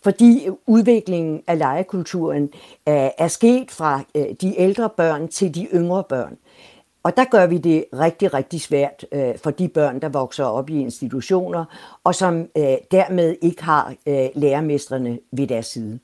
Fordi 0.03 0.47
udviklingen 0.67 1.43
af 1.47 1.57
legekulturen 1.57 2.43
øh, 2.89 3.09
er 3.17 3.27
sket 3.27 3.71
fra 3.71 4.01
øh, 4.15 4.25
de 4.41 4.59
ældre 4.59 4.89
børn 4.89 5.27
til 5.27 5.55
de 5.55 5.67
yngre 5.73 6.03
børn. 6.03 6.37
Og 7.03 7.17
der 7.17 7.25
gør 7.31 7.45
vi 7.45 7.57
det 7.57 7.85
rigtig, 7.93 8.33
rigtig 8.33 8.61
svært 8.61 9.05
øh, 9.11 9.37
for 9.37 9.51
de 9.51 9.67
børn, 9.67 9.99
der 10.01 10.09
vokser 10.09 10.43
op 10.43 10.69
i 10.69 10.79
institutioner, 10.79 11.65
og 12.03 12.15
som 12.15 12.39
øh, 12.57 12.77
dermed 12.91 13.35
ikke 13.41 13.63
har 13.63 13.93
øh, 14.07 14.27
lærermestrene 14.35 15.19
ved 15.31 15.47
deres 15.47 15.65
side. 15.65 15.99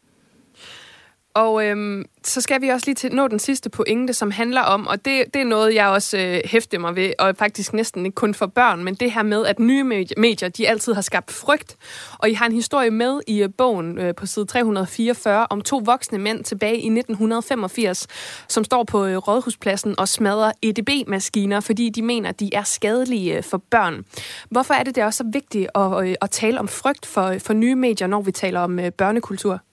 Og 1.35 1.65
øhm, 1.65 2.05
så 2.23 2.41
skal 2.41 2.61
vi 2.61 2.69
også 2.69 2.87
lige 2.87 2.95
til 2.95 3.15
nå 3.15 3.27
den 3.27 3.39
sidste 3.39 3.69
pointe, 3.69 4.13
som 4.13 4.31
handler 4.31 4.61
om, 4.61 4.87
og 4.87 5.05
det, 5.05 5.23
det 5.33 5.41
er 5.41 5.45
noget, 5.45 5.75
jeg 5.75 5.87
også 5.87 6.17
øh, 6.17 6.41
hæfter 6.45 6.79
mig 6.79 6.95
ved, 6.95 7.13
og 7.19 7.35
faktisk 7.37 7.73
næsten 7.73 8.05
ikke 8.05 8.15
kun 8.15 8.33
for 8.33 8.45
børn, 8.45 8.83
men 8.83 8.95
det 8.95 9.11
her 9.11 9.23
med, 9.23 9.45
at 9.45 9.59
nye 9.59 9.83
medier, 10.17 10.49
de 10.49 10.69
altid 10.69 10.93
har 10.93 11.01
skabt 11.01 11.31
frygt. 11.31 11.77
Og 12.17 12.29
I 12.29 12.33
har 12.33 12.45
en 12.45 12.51
historie 12.51 12.91
med 12.91 13.19
i 13.27 13.43
øh, 13.43 13.49
bogen 13.57 13.97
øh, 13.97 14.15
på 14.15 14.25
side 14.25 14.45
344 14.45 15.47
om 15.49 15.61
to 15.61 15.81
voksne 15.85 16.17
mænd 16.17 16.43
tilbage 16.43 16.77
i 16.77 16.87
1985, 16.87 18.07
som 18.47 18.63
står 18.63 18.83
på 18.83 19.05
øh, 19.05 19.17
Rådhuspladsen 19.17 19.99
og 19.99 20.07
smadrer 20.07 20.51
EDB-maskiner, 20.61 21.59
fordi 21.59 21.89
de 21.89 22.01
mener, 22.01 22.31
de 22.31 22.49
er 22.53 22.63
skadelige 22.63 23.37
øh, 23.37 23.43
for 23.43 23.57
børn. 23.57 24.05
Hvorfor 24.49 24.73
er 24.73 24.83
det, 24.83 24.95
det 24.95 25.01
er 25.01 25.05
også 25.05 25.17
så 25.17 25.29
vigtigt 25.33 25.69
at, 25.75 26.07
øh, 26.07 26.15
at 26.21 26.31
tale 26.31 26.59
om 26.59 26.67
frygt 26.67 27.05
for, 27.05 27.25
øh, 27.25 27.39
for 27.39 27.53
nye 27.53 27.75
medier, 27.75 28.07
når 28.07 28.21
vi 28.21 28.31
taler 28.31 28.59
om 28.59 28.79
øh, 28.79 28.91
børnekultur? 28.91 29.64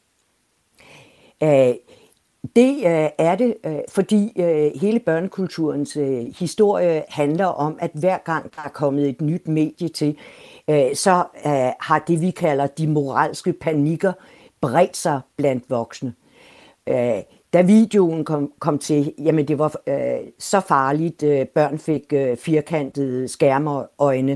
Øh, 1.43 1.75
det 2.57 2.77
øh, 2.77 3.09
er 3.19 3.35
det, 3.35 3.55
øh, 3.65 3.79
fordi 3.89 4.33
øh, 4.37 4.71
hele 4.81 5.01
børnekulturens 5.01 5.97
øh, 5.97 6.27
historie 6.39 7.05
handler 7.09 7.47
om, 7.47 7.79
at 7.81 7.91
hver 7.95 8.19
gang 8.19 8.55
der 8.57 8.63
er 8.65 8.69
kommet 8.69 9.09
et 9.09 9.21
nyt 9.21 9.49
medie 9.49 9.89
til, 9.89 10.17
øh, 10.71 10.95
så 10.95 11.25
øh, 11.47 11.73
har 11.81 12.05
det, 12.07 12.21
vi 12.21 12.31
kalder 12.31 12.67
de 12.67 12.87
moralske 12.87 13.53
panikker, 13.53 14.13
bredt 14.61 14.97
sig 14.97 15.21
blandt 15.37 15.65
voksne. 15.71 16.15
Øh, 16.89 17.23
da 17.53 17.63
videoen 17.63 18.25
kom, 18.25 18.53
kom 18.59 18.79
til, 18.79 19.15
jamen 19.19 19.49
det 19.49 19.59
var 19.59 19.75
øh, 19.87 20.27
så 20.39 20.61
farligt, 20.61 21.23
øh, 21.23 21.47
børn 21.47 21.79
fik 21.79 22.13
øh, 22.13 22.37
firkantede 22.37 23.29
skærmerøjne. 23.29 24.33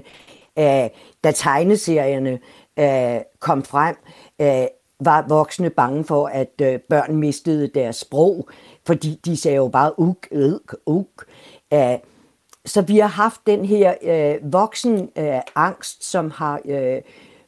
Øh, 0.58 0.88
da 1.24 1.32
tegneserierne 1.34 2.38
øh, 2.78 3.20
kom 3.40 3.62
frem, 3.62 3.96
øh, 4.40 4.66
var 5.00 5.24
voksne 5.28 5.70
bange 5.70 6.04
for, 6.04 6.26
at 6.26 6.52
øh, 6.62 6.80
børn 6.80 7.16
mistede 7.16 7.68
deres 7.68 7.96
sprog, 7.96 8.48
fordi 8.86 9.20
de 9.24 9.36
sagde 9.36 9.56
jo 9.56 9.68
bare 9.68 9.98
uk, 9.98 10.26
uk, 10.32 10.76
uk. 10.86 11.26
Æh, 11.72 11.98
så 12.64 12.82
vi 12.82 12.98
har 12.98 13.08
haft 13.08 13.40
den 13.46 13.64
her 13.64 13.94
øh, 14.02 14.52
voksen 14.52 15.08
øh, 15.18 15.40
angst, 15.54 16.04
som 16.04 16.30
har 16.30 16.60
øh, 16.64 17.00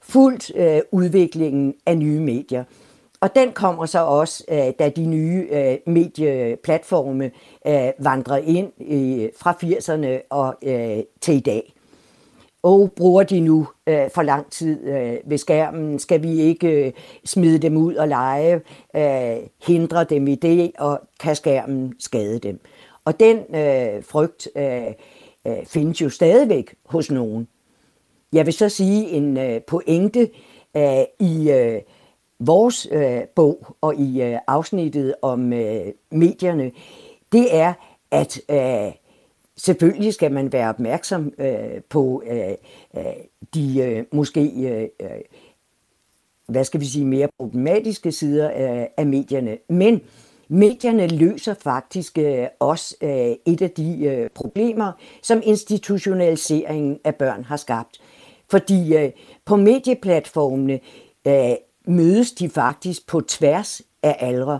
fulgt 0.02 0.52
øh, 0.56 0.80
udviklingen 0.92 1.74
af 1.86 1.98
nye 1.98 2.20
medier. 2.20 2.64
Og 3.20 3.34
den 3.34 3.52
kommer 3.52 3.86
så 3.86 4.04
også, 4.04 4.44
øh, 4.48 4.72
da 4.78 4.88
de 4.88 5.06
nye 5.06 5.46
øh, 5.50 5.78
medieplatforme 5.86 7.30
øh, 7.66 7.90
vandrer 7.98 8.36
ind 8.36 8.72
øh, 8.80 9.28
fra 9.36 9.52
80'erne 9.52 10.26
og 10.30 10.54
øh, 10.62 11.02
til 11.20 11.34
i 11.34 11.40
dag. 11.40 11.74
Og 12.62 12.92
bruger 12.96 13.22
de 13.22 13.40
nu 13.40 13.68
øh, 13.86 14.10
for 14.10 14.22
lang 14.22 14.50
tid 14.50 14.84
øh, 14.84 15.16
ved 15.24 15.38
skærmen? 15.38 15.98
Skal 15.98 16.22
vi 16.22 16.40
ikke 16.40 16.86
øh, 16.86 16.92
smide 17.24 17.58
dem 17.58 17.76
ud 17.76 17.94
og 17.94 18.08
lege, 18.08 18.60
øh, 18.96 19.36
hindre 19.66 20.04
dem 20.04 20.28
i 20.28 20.34
det, 20.34 20.72
og 20.78 21.00
kan 21.20 21.36
skærmen 21.36 21.94
skade 21.98 22.38
dem? 22.38 22.60
Og 23.04 23.20
den 23.20 23.36
øh, 23.36 24.02
frygt 24.04 24.48
øh, 24.56 24.86
øh, 25.46 25.66
findes 25.66 26.00
jo 26.00 26.10
stadigvæk 26.10 26.74
hos 26.86 27.10
nogen. 27.10 27.48
Jeg 28.32 28.46
vil 28.46 28.54
så 28.54 28.68
sige 28.68 29.10
en 29.10 29.36
øh, 29.36 29.60
pointe 29.62 30.30
øh, 30.76 31.04
i 31.20 31.50
øh, 31.50 31.80
vores 32.40 32.88
øh, 32.92 33.20
bog 33.36 33.76
og 33.80 33.94
i 33.96 34.22
øh, 34.22 34.38
afsnittet 34.46 35.14
om 35.22 35.52
øh, 35.52 35.86
medierne, 36.10 36.70
det 37.32 37.56
er, 37.56 37.72
at 38.10 38.40
øh, 38.50 38.92
selvfølgelig 39.58 40.14
skal 40.14 40.32
man 40.32 40.52
være 40.52 40.68
opmærksom 40.68 41.32
øh, 41.38 41.82
på 41.88 42.22
øh, 42.30 42.50
øh 42.96 43.02
de 43.54 43.80
øh, 43.80 44.04
måske, 44.12 44.52
øh, 44.56 44.88
øh, 45.00 45.20
hvad 46.48 46.64
skal 46.64 46.80
vi 46.80 46.86
sige, 46.86 47.04
mere 47.04 47.28
problematiske 47.38 48.12
sider 48.12 48.48
af, 48.48 48.90
af 48.96 49.06
medierne. 49.06 49.58
Men 49.68 50.00
medierne 50.48 51.06
løser 51.06 51.54
faktisk 51.54 52.18
øh, 52.18 52.46
også 52.58 52.96
øh, 53.02 53.52
et 53.54 53.62
af 53.62 53.70
de 53.70 54.04
øh, 54.04 54.30
problemer, 54.34 54.92
som 55.22 55.40
institutionaliseringen 55.44 56.98
af 57.04 57.14
børn 57.14 57.44
har 57.44 57.56
skabt. 57.56 58.00
Fordi 58.50 58.96
øh, 58.96 59.10
på 59.44 59.56
medieplatformene 59.56 60.80
øh, 61.26 61.54
mødes 61.86 62.32
de 62.32 62.48
faktisk 62.48 63.06
på 63.06 63.20
tværs 63.20 63.82
af 64.02 64.16
aldre. 64.20 64.58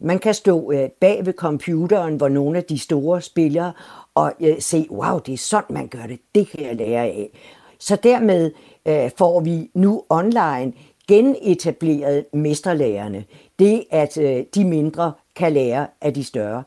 Man 0.00 0.18
kan 0.18 0.34
stå 0.34 0.72
bag 1.00 1.26
ved 1.26 1.32
computeren, 1.32 2.16
hvor 2.16 2.28
nogle 2.28 2.58
af 2.58 2.64
de 2.64 2.78
store 2.78 3.22
spillere, 3.22 3.72
og 4.16 4.32
øh, 4.40 4.60
se, 4.60 4.86
wow, 4.90 5.18
det 5.18 5.34
er 5.34 5.38
sådan, 5.38 5.74
man 5.74 5.88
gør 5.88 6.06
det. 6.06 6.20
Det 6.34 6.48
kan 6.48 6.66
jeg 6.66 6.76
lære 6.76 7.04
af. 7.04 7.30
Så 7.78 7.96
dermed 7.96 8.50
øh, 8.86 9.10
får 9.16 9.40
vi 9.40 9.70
nu 9.74 10.04
online 10.08 10.72
genetableret 11.08 12.24
mesterlærerne. 12.32 13.24
Det, 13.58 13.84
at 13.90 14.18
øh, 14.18 14.44
de 14.54 14.64
mindre 14.64 15.12
kan 15.36 15.52
lære 15.52 15.86
af 16.00 16.14
de 16.14 16.24
større. 16.24 16.62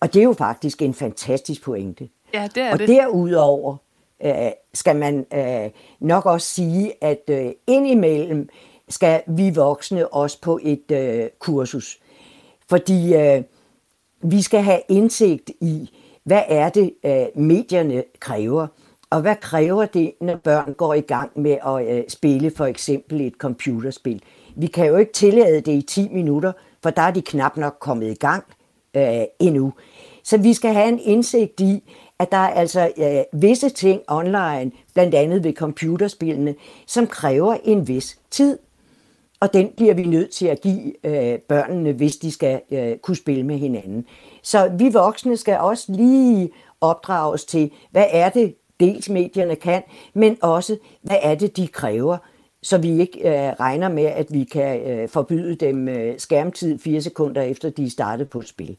Og 0.00 0.14
det 0.14 0.20
er 0.20 0.24
jo 0.24 0.32
faktisk 0.32 0.82
en 0.82 0.94
fantastisk 0.94 1.62
pointe. 1.62 2.08
Ja, 2.34 2.48
det 2.54 2.62
er 2.62 2.72
og 2.72 2.78
det. 2.78 2.88
derudover 2.88 3.76
øh, 4.24 4.50
skal 4.74 4.96
man 4.96 5.26
øh, 5.34 5.70
nok 6.00 6.26
også 6.26 6.46
sige, 6.46 6.92
at 7.00 7.22
øh, 7.28 7.50
indimellem 7.66 8.48
skal 8.88 9.22
vi 9.26 9.50
voksne 9.50 10.08
også 10.08 10.40
på 10.40 10.58
et 10.62 10.90
øh, 10.90 11.28
kursus. 11.38 11.98
Fordi 12.68 13.14
øh, 13.14 13.42
vi 14.22 14.42
skal 14.42 14.62
have 14.62 14.80
indsigt 14.88 15.50
i, 15.60 15.90
hvad 16.26 16.42
er 16.48 16.68
det, 16.68 16.94
øh, 17.04 17.26
medierne 17.42 18.04
kræver, 18.20 18.66
og 19.10 19.20
hvad 19.20 19.36
kræver 19.36 19.86
det, 19.86 20.12
når 20.20 20.36
børn 20.36 20.74
går 20.74 20.94
i 20.94 21.00
gang 21.00 21.30
med 21.34 21.56
at 21.66 21.96
øh, 21.96 22.04
spille 22.08 22.50
for 22.56 22.64
eksempel 22.64 23.20
et 23.20 23.34
computerspil. 23.38 24.22
Vi 24.56 24.66
kan 24.66 24.86
jo 24.86 24.96
ikke 24.96 25.12
tillade 25.12 25.60
det 25.60 25.72
i 25.72 25.82
10 25.82 26.08
minutter, 26.08 26.52
for 26.82 26.90
der 26.90 27.02
er 27.02 27.10
de 27.10 27.22
knap 27.22 27.56
nok 27.56 27.76
kommet 27.80 28.10
i 28.10 28.14
gang 28.14 28.44
øh, 28.96 29.24
endnu. 29.40 29.72
Så 30.24 30.38
vi 30.38 30.54
skal 30.54 30.72
have 30.72 30.88
en 30.88 30.98
indsigt 30.98 31.60
i, 31.60 31.92
at 32.18 32.32
der 32.32 32.38
er 32.38 32.48
altså 32.48 32.90
øh, 32.98 33.40
visse 33.40 33.68
ting 33.68 34.00
online, 34.08 34.70
blandt 34.94 35.14
andet 35.14 35.44
ved 35.44 35.52
computerspillene, 35.52 36.54
som 36.86 37.06
kræver 37.06 37.56
en 37.64 37.88
vis 37.88 38.18
tid. 38.30 38.58
Og 39.40 39.52
den 39.52 39.70
bliver 39.76 39.94
vi 39.94 40.04
nødt 40.04 40.30
til 40.30 40.46
at 40.46 40.60
give 40.60 41.06
øh, 41.06 41.38
børnene, 41.38 41.92
hvis 41.92 42.16
de 42.16 42.30
skal 42.30 42.60
øh, 42.70 42.96
kunne 42.96 43.16
spille 43.16 43.42
med 43.42 43.58
hinanden. 43.58 44.04
Så 44.42 44.72
vi 44.78 44.88
voksne 44.88 45.36
skal 45.36 45.58
også 45.58 45.92
lige 45.92 46.50
opdrages 46.80 47.44
til, 47.44 47.70
hvad 47.90 48.06
er 48.10 48.28
det, 48.28 48.54
dels 48.80 49.08
medierne 49.08 49.56
kan, 49.56 49.82
men 50.14 50.36
også, 50.42 50.76
hvad 51.02 51.16
er 51.22 51.34
det, 51.34 51.56
de 51.56 51.68
kræver, 51.68 52.16
så 52.66 52.78
vi 52.78 53.00
ikke 53.00 53.18
øh, 53.28 53.52
regner 53.60 53.88
med, 53.88 54.04
at 54.04 54.26
vi 54.30 54.44
kan 54.44 54.90
øh, 54.90 55.08
forbyde 55.08 55.54
dem 55.54 55.88
øh, 55.88 56.14
skærmtid 56.18 56.78
fire 56.78 57.02
sekunder 57.02 57.42
efter, 57.42 57.70
de 57.70 57.84
er 57.84 57.90
startet 57.90 58.30
på 58.30 58.38
et 58.38 58.48
spil. 58.48 58.76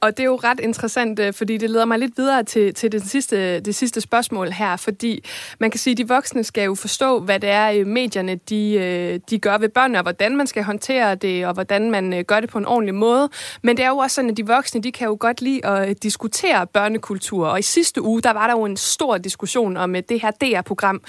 Og 0.00 0.16
det 0.16 0.22
er 0.22 0.24
jo 0.26 0.36
ret 0.36 0.60
interessant, 0.60 1.18
øh, 1.18 1.32
fordi 1.32 1.56
det 1.56 1.70
leder 1.70 1.84
mig 1.84 1.98
lidt 1.98 2.12
videre 2.16 2.42
til, 2.42 2.74
til 2.74 2.92
det, 2.92 3.02
sidste, 3.02 3.60
det 3.60 3.74
sidste 3.74 4.00
spørgsmål 4.00 4.50
her, 4.50 4.76
fordi 4.76 5.24
man 5.58 5.70
kan 5.70 5.80
sige, 5.80 5.92
at 5.92 5.98
de 5.98 6.08
voksne 6.08 6.44
skal 6.44 6.64
jo 6.64 6.74
forstå, 6.74 7.20
hvad 7.20 7.40
det 7.40 7.50
er, 7.50 7.70
øh, 7.70 7.86
medierne 7.86 8.34
de, 8.34 8.72
øh, 8.72 9.20
de 9.30 9.38
gør 9.38 9.58
ved 9.58 9.68
børnene, 9.68 9.98
og 9.98 10.02
hvordan 10.02 10.36
man 10.36 10.46
skal 10.46 10.62
håndtere 10.62 11.14
det, 11.14 11.46
og 11.46 11.54
hvordan 11.54 11.90
man 11.90 12.12
øh, 12.12 12.24
gør 12.24 12.40
det 12.40 12.50
på 12.50 12.58
en 12.58 12.66
ordentlig 12.66 12.94
måde. 12.94 13.28
Men 13.62 13.76
det 13.76 13.84
er 13.84 13.88
jo 13.88 13.96
også 13.96 14.14
sådan, 14.14 14.30
at 14.30 14.36
de 14.36 14.46
voksne, 14.46 14.82
de 14.82 14.92
kan 14.92 15.06
jo 15.06 15.16
godt 15.20 15.42
lide 15.42 15.66
at 15.66 15.88
øh, 15.88 15.94
diskutere 16.02 16.66
børnekultur, 16.66 17.46
og 17.46 17.58
i 17.58 17.62
sidste 17.62 18.02
uge, 18.02 18.22
der 18.22 18.30
var 18.30 18.46
der 18.46 18.54
jo 18.54 18.64
en 18.64 18.76
stor 18.76 19.18
diskussion 19.18 19.76
om 19.76 19.96
øh, 19.96 20.02
det 20.08 20.22
her 20.22 20.30
DR-program, 20.30 21.02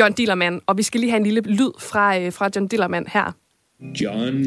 John 0.00 0.12
Dillermand, 0.12 0.60
og 0.66 0.76
vi 0.76 0.82
skal 0.82 1.00
lige 1.00 1.10
have 1.10 1.18
en 1.18 1.24
lille 1.24 1.40
lyd 1.40 1.69
fra, 1.78 2.18
øh, 2.18 2.32
fra 2.32 2.50
John 2.56 2.66
Dillermand 2.66 3.06
her. 3.08 3.32
John 4.00 4.44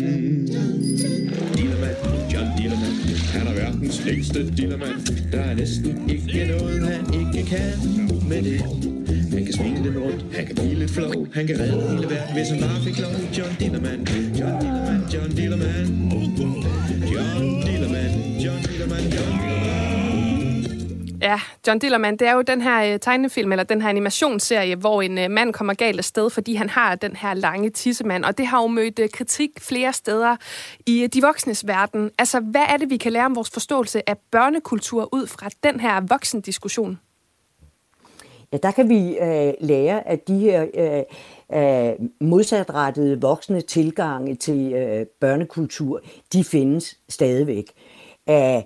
Dillermand, 1.55 1.97
John 2.33 2.47
Dillermand, 2.57 2.95
han 3.33 3.47
er 3.47 3.53
verdens 3.53 4.05
længste 4.05 4.51
dillermand. 4.57 5.31
Der 5.31 5.39
er 5.39 5.55
næsten 5.55 6.09
ikke 6.09 6.45
noget, 6.45 6.87
han 6.87 7.13
ikke 7.13 7.49
kan 7.49 7.73
med 8.29 8.41
det. 8.43 8.61
Han 9.33 9.45
kan 9.45 9.53
svinge 9.53 9.83
lidt 9.83 9.97
rundt, 9.97 10.25
han 10.35 10.45
kan 10.45 10.55
blive 10.55 10.73
lidt 10.73 10.91
flov, 10.91 11.27
han 11.33 11.47
kan 11.47 11.59
redde 11.59 11.89
hele 11.89 12.09
verden, 12.09 12.33
hvis 12.33 12.49
han 12.49 12.59
bare 12.59 12.81
fik 12.83 12.99
lov. 12.99 13.11
John 13.37 13.55
Dillermand, 13.59 14.07
John 14.39 14.59
Dillermand, 14.61 15.13
John 15.13 15.29
Dillermand. 15.37 15.89
John 17.13 17.65
Dillermand, 17.65 18.19
John 18.43 18.61
Dillermand, 18.63 19.07
John 19.15 19.29
Dillermand. 19.41 19.52
Ja, 21.23 21.39
John 21.67 21.79
Dillermand, 21.79 22.17
det 22.17 22.27
er 22.27 22.33
jo 22.33 22.41
den 22.41 22.61
her 22.61 22.93
øh, 22.93 22.99
tegnefilm, 22.99 23.51
eller 23.51 23.63
den 23.63 23.81
her 23.81 23.89
animationsserie, 23.89 24.75
hvor 24.75 25.01
en 25.01 25.17
øh, 25.17 25.31
mand 25.31 25.53
kommer 25.53 25.73
galt 25.73 25.97
af 25.97 26.03
sted, 26.03 26.29
fordi 26.29 26.55
han 26.55 26.69
har 26.69 26.95
den 26.95 27.15
her 27.15 27.33
lange 27.33 27.69
tissemand, 27.69 28.25
og 28.25 28.37
det 28.37 28.47
har 28.47 28.61
jo 28.61 28.67
mødt 28.67 28.99
øh, 28.99 29.09
kritik 29.09 29.49
flere 29.59 29.93
steder 29.93 30.35
i 30.85 31.03
øh, 31.03 31.09
de 31.09 31.21
voksnes 31.21 31.67
verden. 31.67 32.11
Altså, 32.17 32.39
hvad 32.39 32.65
er 32.69 32.77
det, 32.77 32.89
vi 32.89 32.97
kan 32.97 33.11
lære 33.11 33.25
om 33.25 33.35
vores 33.35 33.49
forståelse 33.49 34.09
af 34.09 34.17
børnekultur 34.31 35.09
ud 35.11 35.27
fra 35.27 35.49
den 35.63 35.79
her 35.79 36.01
voksendiskussion? 36.09 36.99
Ja, 38.51 38.57
der 38.57 38.71
kan 38.71 38.89
vi 38.89 39.17
øh, 39.17 39.53
lære, 39.61 40.07
at 40.07 40.27
de 40.27 40.39
her 40.39 40.65
øh, 40.73 41.03
øh, 41.61 41.93
modsatrettede 42.21 43.21
voksne 43.21 43.61
tilgange 43.61 44.35
til 44.35 44.73
øh, 44.73 45.05
børnekultur, 45.21 46.01
de 46.33 46.43
findes 46.43 46.99
stadigvæk. 47.09 47.65
Æh, 48.27 48.61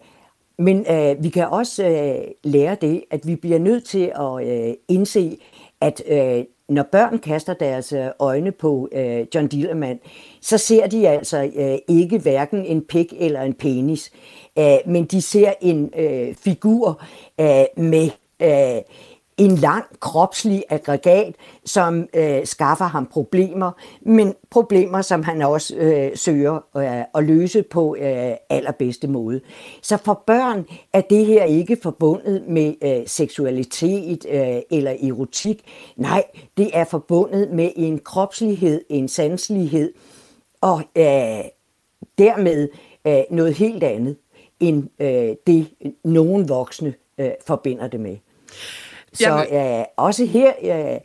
men 0.60 0.86
øh, 0.92 1.24
vi 1.24 1.30
kan 1.30 1.48
også 1.48 1.86
øh, 1.86 2.28
lære 2.44 2.78
det, 2.82 3.04
at 3.12 3.28
vi 3.28 3.36
bliver 3.36 3.60
nødt 3.60 3.86
til 3.86 4.12
at 4.16 4.48
øh, 4.48 4.74
indse, 4.88 5.38
at 5.82 6.02
øh, 6.08 6.44
når 6.70 6.84
børn 6.84 7.20
kaster 7.20 7.54
deres 7.54 7.94
øh, 7.94 8.08
øjne 8.20 8.52
på 8.52 8.90
øh, 8.92 9.26
John 9.36 9.48
Dillermand, 9.48 10.00
så 10.42 10.58
ser 10.58 10.88
de 10.88 11.08
altså 11.08 11.52
øh, 11.56 11.96
ikke 11.98 12.18
hverken 12.20 12.66
en 12.66 12.82
pik 12.82 13.14
eller 13.20 13.42
en 13.42 13.54
penis, 13.54 14.12
øh, 14.60 14.78
men 14.86 15.06
de 15.06 15.22
ser 15.22 15.54
en 15.62 15.94
øh, 15.98 16.36
figur 16.36 17.04
øh, 17.40 17.66
med 17.78 18.10
øh, 18.42 18.82
en 19.38 19.56
lang 19.56 19.86
kropslig 20.00 20.64
aggregat, 20.70 21.36
som 21.66 22.08
øh, 22.14 22.46
skaffer 22.46 22.86
ham 22.86 23.06
problemer, 23.06 23.72
men 24.02 24.34
problemer, 24.50 25.02
som 25.02 25.24
han 25.24 25.42
også 25.42 25.76
øh, 25.76 26.18
søger 26.18 26.56
øh, 26.78 27.02
at 27.16 27.24
løse 27.24 27.64
på 27.64 27.96
øh, 28.00 28.32
allerbedste 28.50 29.08
måde. 29.08 29.42
Så 29.82 29.98
for 29.98 30.24
børn 30.28 30.66
er 30.94 31.02
det 31.02 31.26
her 31.26 31.44
ikke 31.44 31.78
forbundet 31.84 32.44
med 32.48 32.74
øh, 32.84 33.08
seksualitet 33.08 34.26
øh, 34.30 34.62
eller 34.72 34.92
erotik. 35.04 35.64
Nej, 35.96 36.24
det 36.58 36.70
er 36.74 36.84
forbundet 36.84 37.52
med 37.52 37.70
en 37.76 38.00
kropslighed, 38.00 38.82
en 38.90 39.08
sanselighed, 39.08 39.94
og 40.62 40.82
øh, 40.98 41.44
dermed 42.18 42.70
øh, 43.08 43.24
noget 43.32 43.54
helt 43.54 43.84
andet, 43.84 44.16
end 44.60 44.84
øh, 45.00 45.36
det 45.48 45.68
nogen 46.04 46.50
voksne 46.50 46.94
øh, 47.18 47.32
forbinder 47.48 47.88
det 47.88 48.00
med. 48.00 48.18
Så 49.14 49.46
øh, 49.52 49.86
også 49.98 50.26
her 50.26 50.52
øh, 50.64 51.00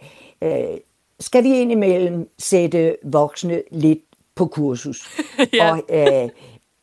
øh, 0.50 0.78
skal 1.20 1.44
vi 1.44 1.60
indimellem 1.60 2.30
sætte 2.38 2.96
voksne 3.04 3.62
lidt 3.70 4.00
på 4.34 4.46
kursus. 4.46 5.08
Ja. 5.52 5.72
Og 5.72 5.82
øh, 5.90 6.28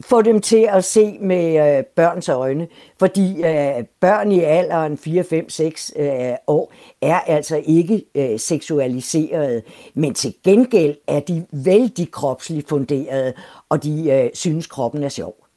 få 0.01 0.21
dem 0.21 0.41
til 0.41 0.69
at 0.71 0.83
se 0.83 1.17
med 1.21 1.77
øh, 1.77 1.83
børns 1.83 2.29
øjne. 2.29 2.67
Fordi 2.99 3.43
øh, 3.43 3.83
børn 3.99 4.31
i 4.31 4.39
alderen 4.39 4.97
4, 4.97 5.23
5, 5.23 5.49
6 5.49 5.93
øh, 5.95 6.31
år 6.47 6.73
er 7.01 7.19
altså 7.19 7.61
ikke 7.65 8.05
øh, 8.15 8.39
seksualiserede. 8.39 9.61
Men 9.93 10.13
til 10.13 10.33
gengæld 10.43 10.97
er 11.07 11.19
de 11.19 11.45
vældig 11.51 12.11
kropsligt 12.11 12.69
funderede, 12.69 13.33
og 13.69 13.83
de 13.83 14.11
øh, 14.11 14.29
synes 14.33 14.67
kroppen 14.67 15.03
er 15.03 15.09
sjov. 15.09 15.48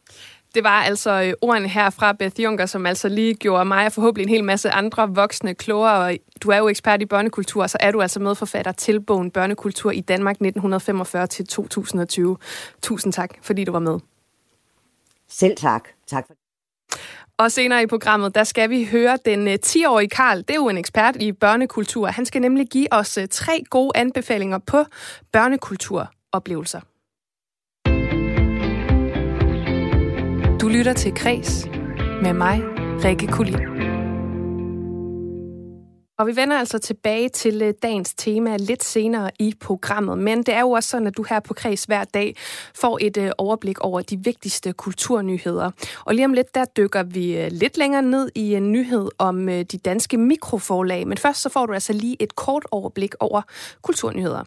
Det 0.55 0.65
var 0.65 0.83
altså 0.83 1.23
øh, 1.23 1.33
ordene 1.41 1.69
her 1.69 1.91
fra 1.91 2.13
Beth 2.13 2.41
Juncker, 2.41 2.67
som 2.67 2.87
altså 2.87 3.09
lige 3.09 3.35
gjorde 3.35 3.65
mig 3.65 3.87
og 3.87 3.93
forhåbentlig 3.93 4.23
en 4.23 4.29
hel 4.29 4.45
masse 4.45 4.71
andre 4.71 5.15
voksne 5.15 5.55
klogere. 5.55 6.07
Og 6.07 6.17
du 6.43 6.51
er 6.51 6.57
jo 6.57 6.69
ekspert 6.69 7.03
i 7.03 7.07
børnekultur, 7.07 7.67
så 7.67 7.79
er 7.81 7.91
du 7.91 8.03
altså 8.03 8.21
medforfatter 8.21 8.73
til 8.73 9.01
bogen 9.01 9.31
Børnekultur 9.31 9.91
i 9.91 10.01
Danmark 10.01 10.37
1945-2020. 10.37 10.47
Tusind 12.83 13.13
tak, 13.13 13.31
fordi 13.43 13.65
du 13.65 13.73
var 13.73 13.79
med. 13.79 13.99
Selv 15.29 15.57
tak. 15.57 15.89
Tak 16.07 16.27
for 16.27 16.35
Og 17.39 17.53
senere 17.53 17.83
i 17.83 17.87
programmet, 17.87 18.35
der 18.35 18.45
skal 18.45 18.71
vi 18.71 18.85
høre 18.85 19.19
den 19.25 19.49
øh, 19.49 19.59
10-årige 19.67 20.09
Karl. 20.09 20.39
Det 20.39 20.51
er 20.51 20.55
jo 20.55 20.69
en 20.69 20.79
ekspert 20.79 21.17
i 21.17 21.33
børnekultur. 21.33 22.07
Han 22.07 22.27
skal 22.27 22.41
nemlig 22.41 22.69
give 22.69 22.93
os 22.93 23.19
øh, 23.19 23.29
tre 23.31 23.65
gode 23.71 23.91
anbefalinger 23.95 24.59
på 24.59 24.85
børnekulturoplevelser. 25.33 26.81
Du 30.63 30.69
lytter 30.69 30.93
til 30.93 31.15
Kres 31.15 31.67
med 32.23 32.33
mig, 32.33 32.61
Rikke 33.05 33.27
Kulin. 33.27 33.55
Og 36.19 36.27
vi 36.27 36.37
vender 36.37 36.59
altså 36.59 36.79
tilbage 36.79 37.29
til 37.29 37.63
øh, 37.63 37.75
dagens 37.83 38.15
tema 38.15 38.57
lidt 38.57 38.85
senere 38.85 39.31
i 39.39 39.55
programmet. 39.61 40.19
Men 40.19 40.39
det 40.39 40.55
er 40.55 40.61
jo 40.61 40.71
også 40.71 40.89
sådan, 40.89 41.07
at 41.07 41.17
du 41.17 41.25
her 41.29 41.41
på 41.41 41.55
Kreds 41.55 41.85
hver 41.85 42.05
dag 42.05 42.37
får 42.75 42.99
et 43.01 43.17
øh, 43.17 43.31
overblik 43.39 43.81
over 43.81 44.01
de 44.01 44.19
vigtigste 44.25 44.73
kulturnyheder. 44.73 45.71
Og 46.05 46.15
lige 46.15 46.25
om 46.25 46.33
lidt, 46.33 46.55
der 46.55 46.65
dykker 46.65 47.03
vi 47.03 47.39
øh, 47.39 47.49
lidt 47.51 47.77
længere 47.77 48.03
ned 48.03 48.31
i 48.35 48.55
en 48.55 48.73
nyhed 48.73 49.09
om 49.19 49.47
de 49.47 49.79
danske 49.85 50.17
mikroforlag. 50.17 51.09
Men 51.09 51.19
først 51.19 51.43
så 51.43 51.49
får 51.49 51.67
du 51.67 51.73
altså 51.73 51.93
lige 51.93 52.17
et 52.21 52.35
kort 52.35 52.67
overblik 52.71 53.15
over 53.21 53.43
kulturnyheder. 53.83 54.45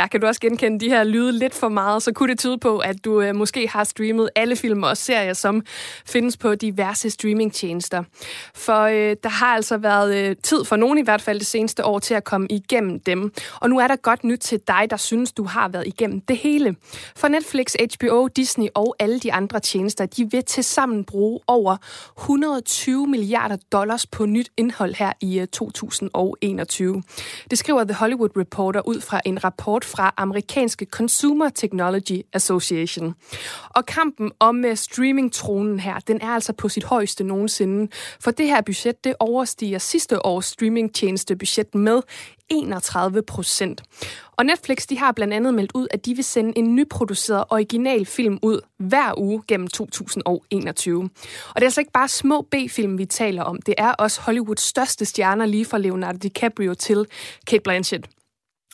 Ja, 0.00 0.06
kan 0.06 0.20
du 0.20 0.26
også 0.26 0.40
genkende 0.40 0.80
de 0.80 0.88
her 0.88 1.04
lyde 1.04 1.32
lidt 1.32 1.54
for 1.54 1.68
meget, 1.68 2.02
så 2.02 2.12
kunne 2.12 2.28
det 2.30 2.38
tyde 2.38 2.58
på, 2.58 2.78
at 2.78 3.04
du 3.04 3.20
øh, 3.20 3.34
måske 3.34 3.68
har 3.68 3.84
streamet 3.84 4.30
alle 4.36 4.56
film 4.56 4.82
og 4.82 4.96
serier, 4.96 5.32
som 5.32 5.62
findes 6.06 6.36
på 6.36 6.54
diverse 6.54 7.10
streamingtjenester. 7.10 8.02
For 8.54 8.82
øh, 8.82 9.16
der 9.22 9.28
har 9.28 9.46
altså 9.46 9.76
været 9.76 10.16
øh, 10.16 10.36
tid 10.42 10.64
for 10.64 10.76
nogen 10.76 10.98
i 10.98 11.02
hvert 11.02 11.22
fald 11.22 11.38
det 11.38 11.46
seneste 11.46 11.84
år 11.84 11.98
til 11.98 12.14
at 12.14 12.24
komme 12.24 12.46
igennem 12.50 13.00
dem. 13.00 13.32
Og 13.60 13.70
nu 13.70 13.78
er 13.78 13.88
der 13.88 13.96
godt 13.96 14.24
nyt 14.24 14.38
til 14.38 14.60
dig, 14.68 14.86
der 14.90 14.96
synes, 14.96 15.32
du 15.32 15.44
har 15.44 15.68
været 15.68 15.86
igennem 15.86 16.20
det 16.20 16.36
hele. 16.36 16.76
For 17.16 17.28
Netflix, 17.28 17.74
HBO, 17.94 18.26
Disney 18.26 18.66
og 18.74 18.96
alle 18.98 19.20
de 19.20 19.32
andre 19.32 19.60
tjenester, 19.60 20.06
de 20.06 20.30
vil 20.30 20.44
tilsammen 20.44 21.04
bruge 21.04 21.40
over 21.46 21.76
120 22.18 23.06
milliarder 23.06 23.56
dollars 23.72 24.06
på 24.06 24.26
nyt 24.26 24.50
indhold 24.56 24.94
her 24.94 25.12
i 25.20 25.38
øh, 25.38 25.46
2021. 25.46 27.02
Det 27.50 27.58
skriver 27.58 27.84
The 27.84 27.94
Hollywood 27.94 28.36
Reporter 28.36 28.88
ud 28.88 29.00
fra 29.00 29.20
en 29.24 29.44
rapport 29.44 29.89
fra 29.90 30.14
amerikanske 30.16 30.86
Consumer 30.90 31.48
Technology 31.48 32.20
Association. 32.32 33.14
Og 33.70 33.86
kampen 33.86 34.32
om 34.40 34.64
øh, 34.64 34.76
streamingtronen 34.76 35.80
her, 35.80 35.98
den 35.98 36.20
er 36.20 36.28
altså 36.28 36.52
på 36.52 36.68
sit 36.68 36.84
højeste 36.84 37.24
nogensinde. 37.24 37.90
For 38.20 38.30
det 38.30 38.46
her 38.46 38.60
budget, 38.60 39.04
det 39.04 39.14
overstiger 39.20 39.78
sidste 39.78 40.26
års 40.26 40.46
streamingtjenestebudget 40.46 41.74
med 41.74 42.02
31 42.50 43.22
procent. 43.22 43.82
Og 44.36 44.46
Netflix 44.46 44.86
de 44.86 44.98
har 44.98 45.12
blandt 45.12 45.34
andet 45.34 45.54
meldt 45.54 45.72
ud, 45.74 45.86
at 45.90 46.06
de 46.06 46.14
vil 46.14 46.24
sende 46.24 46.58
en 46.58 46.74
nyproduceret 46.74 47.44
originalfilm 47.50 48.38
ud 48.42 48.60
hver 48.78 49.18
uge 49.18 49.42
gennem 49.48 49.68
2021. 49.68 51.02
Og 51.02 51.10
det 51.56 51.62
er 51.62 51.66
altså 51.66 51.80
ikke 51.80 51.92
bare 51.92 52.08
små 52.08 52.46
B-film, 52.50 52.98
vi 52.98 53.04
taler 53.04 53.42
om. 53.42 53.62
Det 53.62 53.74
er 53.78 53.92
også 53.92 54.20
Hollywoods 54.20 54.60
største 54.60 55.04
stjerner, 55.04 55.46
lige 55.46 55.64
fra 55.64 55.78
Leonardo 55.78 56.18
DiCaprio 56.18 56.74
til 56.74 57.06
Kate 57.46 57.62
Blanchett. 57.62 58.06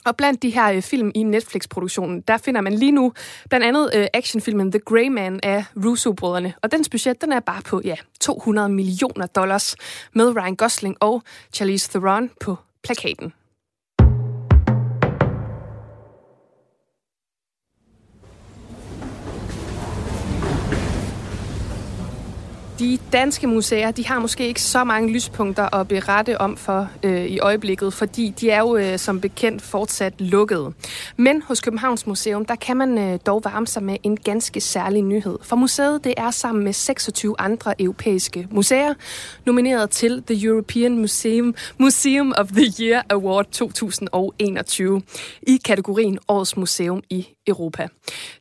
Og 0.07 0.17
blandt 0.17 0.43
de 0.43 0.51
her 0.51 0.73
øh, 0.73 0.83
film 0.83 1.13
i 1.15 1.23
Netflix-produktionen, 1.23 2.21
der 2.21 2.37
finder 2.37 2.61
man 2.61 2.73
lige 2.73 2.93
nu 2.93 3.13
blandt 3.49 3.67
andet 3.67 3.91
øh, 3.95 4.07
actionfilmen 4.15 4.73
The 4.73 4.81
Grey 4.81 5.09
Man 5.09 5.41
af 5.43 5.65
Russo-brødrene. 5.77 6.55
Og 6.63 6.73
dens 6.73 6.89
budget, 6.89 7.21
den 7.21 7.33
er 7.33 7.41
bare 7.41 7.63
på 7.63 7.81
ja, 7.85 7.97
200 8.21 8.69
millioner 8.69 9.27
dollars 9.27 9.77
med 10.13 10.37
Ryan 10.37 10.57
Gosling 10.57 10.97
og 11.01 11.23
Charlize 11.53 11.91
Theron 11.91 12.31
på 12.41 12.57
plakaten. 12.83 13.33
De 22.79 22.99
danske 23.13 23.47
museer 23.47 23.91
de 23.91 24.07
har 24.07 24.19
måske 24.19 24.49
ikke 24.49 24.63
så 24.63 24.85
mange 24.85 25.13
lyspunkter 25.13 25.75
at 25.75 25.89
berette 25.89 26.41
om 26.41 26.57
for 26.57 26.89
øh, 27.03 27.27
i 27.27 27.39
øjeblikket, 27.39 27.95
fordi 27.95 28.35
de 28.41 28.51
er 28.51 28.59
jo 28.59 28.77
øh, 28.77 28.99
som 28.99 29.21
bekendt 29.21 29.63
fortsat 29.63 30.15
lukkede. 30.19 30.73
Men 31.17 31.43
hos 31.43 31.61
Københavns 31.61 32.07
Museum, 32.07 32.45
der 32.45 32.55
kan 32.55 32.77
man 32.77 32.99
øh, 32.99 33.19
dog 33.27 33.45
varme 33.45 33.67
sig 33.67 33.83
med 33.83 33.97
en 34.03 34.17
ganske 34.17 34.61
særlig 34.61 35.03
nyhed. 35.03 35.39
For 35.43 35.57
museet 35.57 36.05
det 36.05 36.15
er 36.17 36.31
sammen 36.31 36.65
med 36.65 36.73
26 36.73 37.35
andre 37.39 37.83
europæiske 37.83 38.49
museer 38.51 38.95
nomineret 39.45 39.91
til 39.91 40.23
The 40.27 40.47
European 40.47 40.99
Museum, 40.99 41.55
Museum 41.79 42.33
of 42.39 42.49
the 42.49 42.73
Year 42.81 43.03
Award 43.11 43.47
2021 43.51 45.03
i 45.43 45.61
kategorien 45.65 46.19
Årets 46.29 46.57
Museum 46.57 47.03
i 47.11 47.36
Europa. 47.47 47.89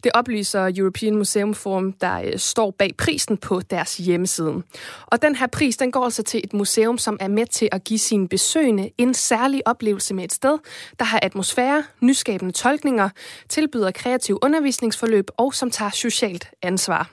Det 0.04 0.12
oplyser 0.13 0.72
European 0.78 1.15
Museum 1.15 1.54
Forum, 1.54 1.94
der 1.94 2.22
øh, 2.22 2.38
står 2.38 2.72
bag 2.72 2.91
prisen 2.98 3.38
på 3.38 3.62
deres 3.62 3.98
hjemmeside. 3.98 4.63
Og 5.06 5.22
den 5.22 5.36
her 5.36 5.48
pris, 5.48 5.78
den 5.78 5.91
går 5.91 6.04
altså 6.04 6.24
til 6.24 6.41
et 6.44 6.54
museum, 6.54 6.98
som 6.98 7.18
er 7.20 7.28
med 7.28 7.46
til 7.46 7.70
at 7.72 7.84
give 7.84 8.00
sine 8.00 8.28
besøgende 8.28 8.89
en 8.98 9.13
særlig 9.13 9.68
oplevelse 9.68 10.13
med 10.13 10.24
et 10.24 10.34
sted, 10.34 10.58
der 11.00 11.06
har 11.06 11.20
atmosfære, 11.24 11.84
nyskabende 12.02 12.54
tolkninger, 12.54 13.10
tilbyder 13.50 13.91
kreativ 13.91 14.39
undervisningsforløb 14.41 15.32
og 15.38 15.54
som 15.54 15.72
tager 15.72 15.91
socialt 15.91 16.50
ansvar. 16.62 17.10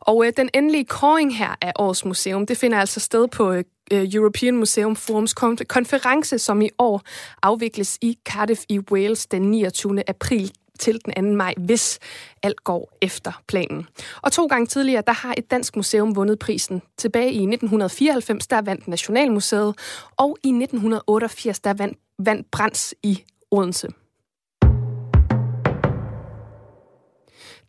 Og 0.00 0.26
øh, 0.26 0.32
den 0.36 0.50
endelige 0.54 0.84
kåring 0.84 1.36
her 1.36 1.54
af 1.62 1.72
årets 1.78 2.04
museum, 2.04 2.46
det 2.46 2.56
finder 2.56 2.78
altså 2.78 3.00
sted 3.00 3.28
på 3.28 3.52
øh, 3.52 3.64
øh 3.92 4.14
European 4.14 4.56
Museum 4.56 4.96
Forums 4.96 5.34
konference, 5.68 6.38
som 6.38 6.62
i 6.62 6.68
år 6.78 7.02
afvikles 7.42 7.98
i 8.00 8.18
Cardiff 8.24 8.60
i 8.68 8.78
Wales 8.78 9.26
den 9.26 9.42
29. 9.42 10.08
april 10.08 10.52
til 10.76 11.00
den 11.04 11.30
2. 11.32 11.36
maj, 11.36 11.54
hvis 11.56 11.98
alt 12.42 12.64
går 12.64 12.96
efter 13.02 13.42
planen. 13.48 13.88
Og 14.22 14.32
to 14.32 14.46
gange 14.46 14.66
tidligere, 14.66 15.02
der 15.06 15.12
har 15.12 15.34
et 15.36 15.50
dansk 15.50 15.76
museum 15.76 16.16
vundet 16.16 16.38
prisen. 16.38 16.82
Tilbage 16.96 17.32
i 17.32 17.46
1994, 17.46 18.46
der 18.46 18.62
vandt 18.62 18.88
Nationalmuseet, 18.88 19.74
og 20.16 20.38
i 20.42 20.48
1988, 20.48 21.60
der 21.60 21.74
vandt, 21.74 21.98
vandt 22.18 22.50
Brands 22.50 22.94
i 23.02 23.24
Odense. 23.50 23.88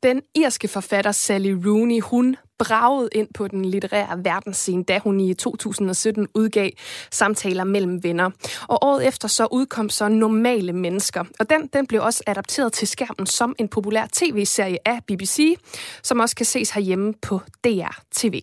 Den 0.03 0.21
irske 0.35 0.67
forfatter 0.67 1.11
Sally 1.11 1.51
Rooney, 1.65 2.01
hun 2.01 2.35
bragede 2.59 3.09
ind 3.11 3.27
på 3.33 3.47
den 3.47 3.65
litterære 3.65 4.23
verdensscene, 4.23 4.83
da 4.83 4.99
hun 4.99 5.19
i 5.19 5.33
2017 5.33 6.27
udgav 6.33 6.69
Samtaler 7.11 7.63
mellem 7.63 8.03
venner. 8.03 8.29
Og 8.67 8.79
året 8.81 9.07
efter 9.07 9.27
så 9.27 9.47
udkom 9.51 9.89
så 9.89 10.07
Normale 10.07 10.73
Mennesker. 10.73 11.23
Og 11.39 11.49
den, 11.49 11.67
den 11.73 11.87
blev 11.87 12.01
også 12.01 12.23
adapteret 12.27 12.73
til 12.73 12.87
skærmen 12.87 13.25
som 13.25 13.55
en 13.59 13.67
populær 13.67 14.05
tv-serie 14.13 14.77
af 14.85 14.99
BBC, 15.07 15.57
som 16.03 16.19
også 16.19 16.35
kan 16.35 16.45
ses 16.45 16.71
herhjemme 16.71 17.13
på 17.21 17.41
DR 17.63 17.99
TV. 18.15 18.41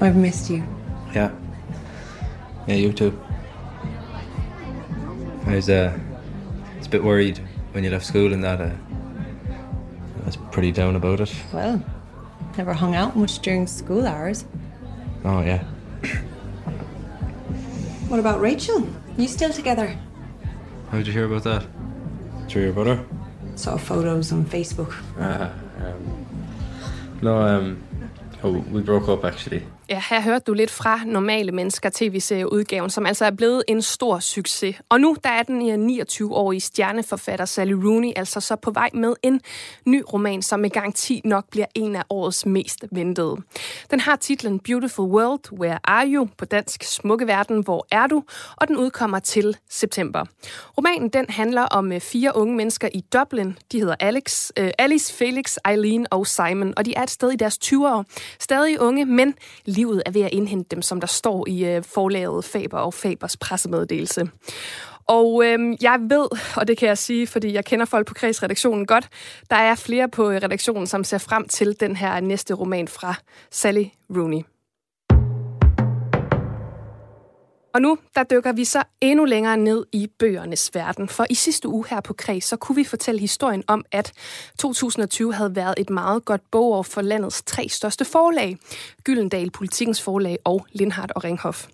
I've 0.00 0.16
missed 0.16 0.56
you. 0.56 0.62
Yeah. 1.16 1.30
Yeah, 2.68 2.84
you 2.84 2.92
too. 2.92 3.12
I 5.46 5.54
was 5.54 5.68
uh, 5.68 5.92
a 6.86 6.88
bit 6.90 7.02
worried 7.02 7.40
when 7.72 7.84
you 7.84 7.90
left 7.90 8.06
school 8.06 8.32
and 8.32 8.42
that. 8.44 8.60
Uh, 8.60 8.70
I 10.22 10.26
was 10.26 10.36
pretty 10.52 10.72
down 10.72 10.96
about 10.96 11.20
it. 11.20 11.44
Well, 11.54 11.82
never 12.56 12.72
hung 12.72 12.94
out 12.94 13.16
much 13.16 13.38
during 13.40 13.66
school 13.66 14.06
hours. 14.06 14.44
Oh 15.24 15.40
yeah. 15.40 15.64
What 18.08 18.20
about 18.20 18.40
Rachel? 18.40 18.88
You 19.16 19.28
still 19.28 19.52
together? 19.52 19.96
How 20.90 20.98
did 20.98 21.06
you 21.06 21.12
hear 21.12 21.26
about 21.26 21.44
that? 21.44 21.66
Through 22.48 22.62
your 22.62 22.72
brother? 22.72 23.04
Saw 23.56 23.76
photos 23.76 24.32
on 24.32 24.44
Facebook. 24.44 24.94
Uh, 25.18 25.50
um, 25.84 26.26
no, 27.20 27.42
um, 27.42 27.82
oh, 28.42 28.52
we 28.70 28.80
broke 28.80 29.08
up 29.08 29.24
actually. 29.24 29.62
Ja, 29.90 30.02
her 30.10 30.20
hørte 30.20 30.44
du 30.44 30.52
lidt 30.52 30.70
fra 30.70 31.00
Normale 31.06 31.52
Mennesker 31.52 31.90
tv-serieudgaven, 31.94 32.90
som 32.90 33.06
altså 33.06 33.24
er 33.24 33.30
blevet 33.30 33.62
en 33.68 33.82
stor 33.82 34.18
succes. 34.18 34.76
Og 34.88 35.00
nu 35.00 35.16
der 35.24 35.30
er 35.30 35.42
den 35.42 35.90
29-årige 36.00 36.60
stjerneforfatter 36.60 37.44
Sally 37.44 37.72
Rooney 37.72 38.12
altså 38.16 38.40
så 38.40 38.56
på 38.56 38.70
vej 38.70 38.90
med 38.94 39.14
en 39.22 39.40
ny 39.86 40.02
roman, 40.12 40.42
som 40.42 40.60
med 40.60 40.70
garanti 40.70 41.20
nok 41.24 41.50
bliver 41.50 41.66
en 41.74 41.96
af 41.96 42.02
årets 42.10 42.46
mest 42.46 42.84
ventede. 42.92 43.36
Den 43.90 44.00
har 44.00 44.16
titlen 44.16 44.58
Beautiful 44.58 45.04
World, 45.04 45.52
Where 45.60 45.78
Are 45.84 46.06
You? 46.08 46.28
På 46.38 46.44
dansk 46.44 46.82
Smukke 46.82 47.26
Verden, 47.26 47.60
Hvor 47.64 47.86
er 47.90 48.06
du? 48.06 48.22
Og 48.56 48.68
den 48.68 48.76
udkommer 48.76 49.18
til 49.18 49.56
september. 49.70 50.24
Romanen 50.78 51.08
den 51.08 51.26
handler 51.28 51.62
om 51.62 51.92
øh, 51.92 52.00
fire 52.00 52.36
unge 52.36 52.56
mennesker 52.56 52.88
i 52.94 53.00
Dublin. 53.12 53.58
De 53.72 53.80
hedder 53.80 53.94
Alex, 54.00 54.50
øh, 54.58 54.70
Alice, 54.78 55.14
Felix, 55.14 55.56
Eileen 55.68 56.06
og 56.10 56.26
Simon, 56.26 56.74
og 56.76 56.84
de 56.84 56.94
er 56.94 57.02
et 57.02 57.10
sted 57.10 57.30
i 57.30 57.36
deres 57.36 57.58
20'ere. 57.64 58.02
Stadig 58.38 58.80
unge, 58.80 59.04
men 59.04 59.34
livet 59.78 60.02
er 60.06 60.10
ved 60.10 60.22
at 60.22 60.32
indhente 60.32 60.74
dem, 60.74 60.82
som 60.82 61.00
der 61.00 61.06
står 61.06 61.48
i 61.48 61.64
øh, 61.64 61.82
forlaget 61.82 62.44
Faber 62.44 62.78
og 62.78 62.94
Fabers 62.94 63.36
pressemeddelelse. 63.36 64.30
Og 65.06 65.44
øh, 65.44 65.58
jeg 65.80 65.98
ved, 66.00 66.28
og 66.56 66.68
det 66.68 66.78
kan 66.78 66.88
jeg 66.88 66.98
sige, 66.98 67.26
fordi 67.26 67.52
jeg 67.52 67.64
kender 67.64 67.86
folk 67.86 68.06
på 68.06 68.14
kredsredaktionen 68.14 68.86
godt, 68.86 69.08
der 69.50 69.56
er 69.56 69.74
flere 69.74 70.08
på 70.08 70.30
øh, 70.30 70.36
redaktionen, 70.42 70.86
som 70.86 71.04
ser 71.04 71.18
frem 71.18 71.48
til 71.48 71.80
den 71.80 71.96
her 71.96 72.20
næste 72.20 72.54
roman 72.54 72.88
fra 72.88 73.14
Sally 73.50 73.84
Rooney. 74.16 74.42
Og 77.74 77.82
nu, 77.82 77.98
der 78.14 78.22
dykker 78.22 78.52
vi 78.52 78.64
så 78.64 78.82
endnu 79.00 79.24
længere 79.24 79.56
ned 79.56 79.86
i 79.92 80.10
bøgernes 80.18 80.70
verden. 80.74 81.08
For 81.08 81.26
i 81.30 81.34
sidste 81.34 81.68
uge 81.68 81.84
her 81.90 82.00
på 82.00 82.12
Kreds, 82.12 82.44
så 82.44 82.56
kunne 82.56 82.76
vi 82.76 82.84
fortælle 82.84 83.20
historien 83.20 83.64
om, 83.66 83.84
at 83.92 84.12
2020 84.58 85.34
havde 85.34 85.56
været 85.56 85.74
et 85.78 85.90
meget 85.90 86.24
godt 86.24 86.50
bogår 86.50 86.82
for 86.82 87.02
landets 87.02 87.42
tre 87.42 87.68
største 87.68 88.04
forlag. 88.04 88.58
Gyldendal, 89.04 89.50
Politikens 89.50 90.02
Forlag 90.02 90.38
og 90.44 90.66
Lindhardt 90.72 91.12
og 91.12 91.24
Ringhof. 91.24 91.66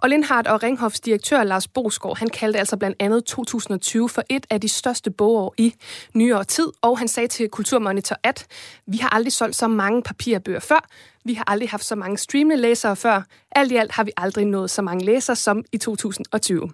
Og 0.00 0.08
Lindhardt 0.08 0.46
og 0.46 0.62
Ringhofs 0.62 1.00
direktør 1.00 1.44
Lars 1.44 1.68
Bosgaard, 1.68 2.18
han 2.18 2.28
kaldte 2.28 2.58
altså 2.58 2.76
blandt 2.76 2.96
andet 3.00 3.24
2020 3.24 4.08
for 4.08 4.22
et 4.30 4.46
af 4.50 4.60
de 4.60 4.68
største 4.68 5.10
bogår 5.10 5.54
i 5.58 5.74
nyere 6.14 6.44
tid. 6.44 6.68
Og 6.82 6.98
han 6.98 7.08
sagde 7.08 7.28
til 7.28 7.48
Kulturmonitor, 7.48 8.16
at 8.22 8.46
vi 8.86 8.96
har 8.96 9.08
aldrig 9.08 9.32
solgt 9.32 9.56
så 9.56 9.68
mange 9.68 10.02
papirbøger 10.02 10.60
før, 10.60 10.88
vi 11.24 11.34
har 11.34 11.44
aldrig 11.46 11.70
haft 11.70 11.84
så 11.84 11.94
mange 11.94 12.18
streamende 12.18 12.56
læsere 12.56 12.96
før. 12.96 13.22
Alt 13.52 13.72
i 13.72 13.76
alt 13.76 13.92
har 13.92 14.04
vi 14.04 14.12
aldrig 14.16 14.44
nået 14.44 14.70
så 14.70 14.82
mange 14.82 15.04
læsere 15.04 15.36
som 15.36 15.64
i 15.72 15.78
2020. 15.78 16.72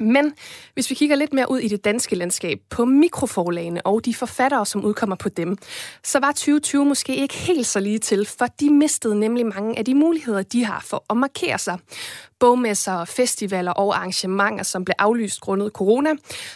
Men 0.00 0.32
hvis 0.74 0.90
vi 0.90 0.94
kigger 0.94 1.16
lidt 1.16 1.32
mere 1.32 1.50
ud 1.50 1.58
i 1.58 1.68
det 1.68 1.84
danske 1.84 2.16
landskab 2.16 2.58
på 2.70 2.84
mikroforlagene 2.84 3.86
og 3.86 4.04
de 4.04 4.14
forfattere, 4.14 4.66
som 4.66 4.84
udkommer 4.84 5.16
på 5.16 5.28
dem, 5.28 5.56
så 6.04 6.18
var 6.18 6.32
2020 6.32 6.84
måske 6.84 7.16
ikke 7.16 7.34
helt 7.34 7.66
så 7.66 7.80
lige 7.80 7.98
til, 7.98 8.26
for 8.38 8.46
de 8.60 8.70
mistede 8.70 9.20
nemlig 9.20 9.46
mange 9.46 9.78
af 9.78 9.84
de 9.84 9.94
muligheder, 9.94 10.42
de 10.42 10.64
har 10.64 10.80
for 10.86 11.04
at 11.10 11.16
markere 11.16 11.58
sig. 11.58 11.78
Bogmesser, 12.40 13.04
festivaler 13.04 13.72
og 13.72 13.96
arrangementer, 13.96 14.64
som 14.64 14.84
blev 14.84 14.94
aflyst 14.98 15.40
grundet 15.40 15.72
corona. 15.72 16.10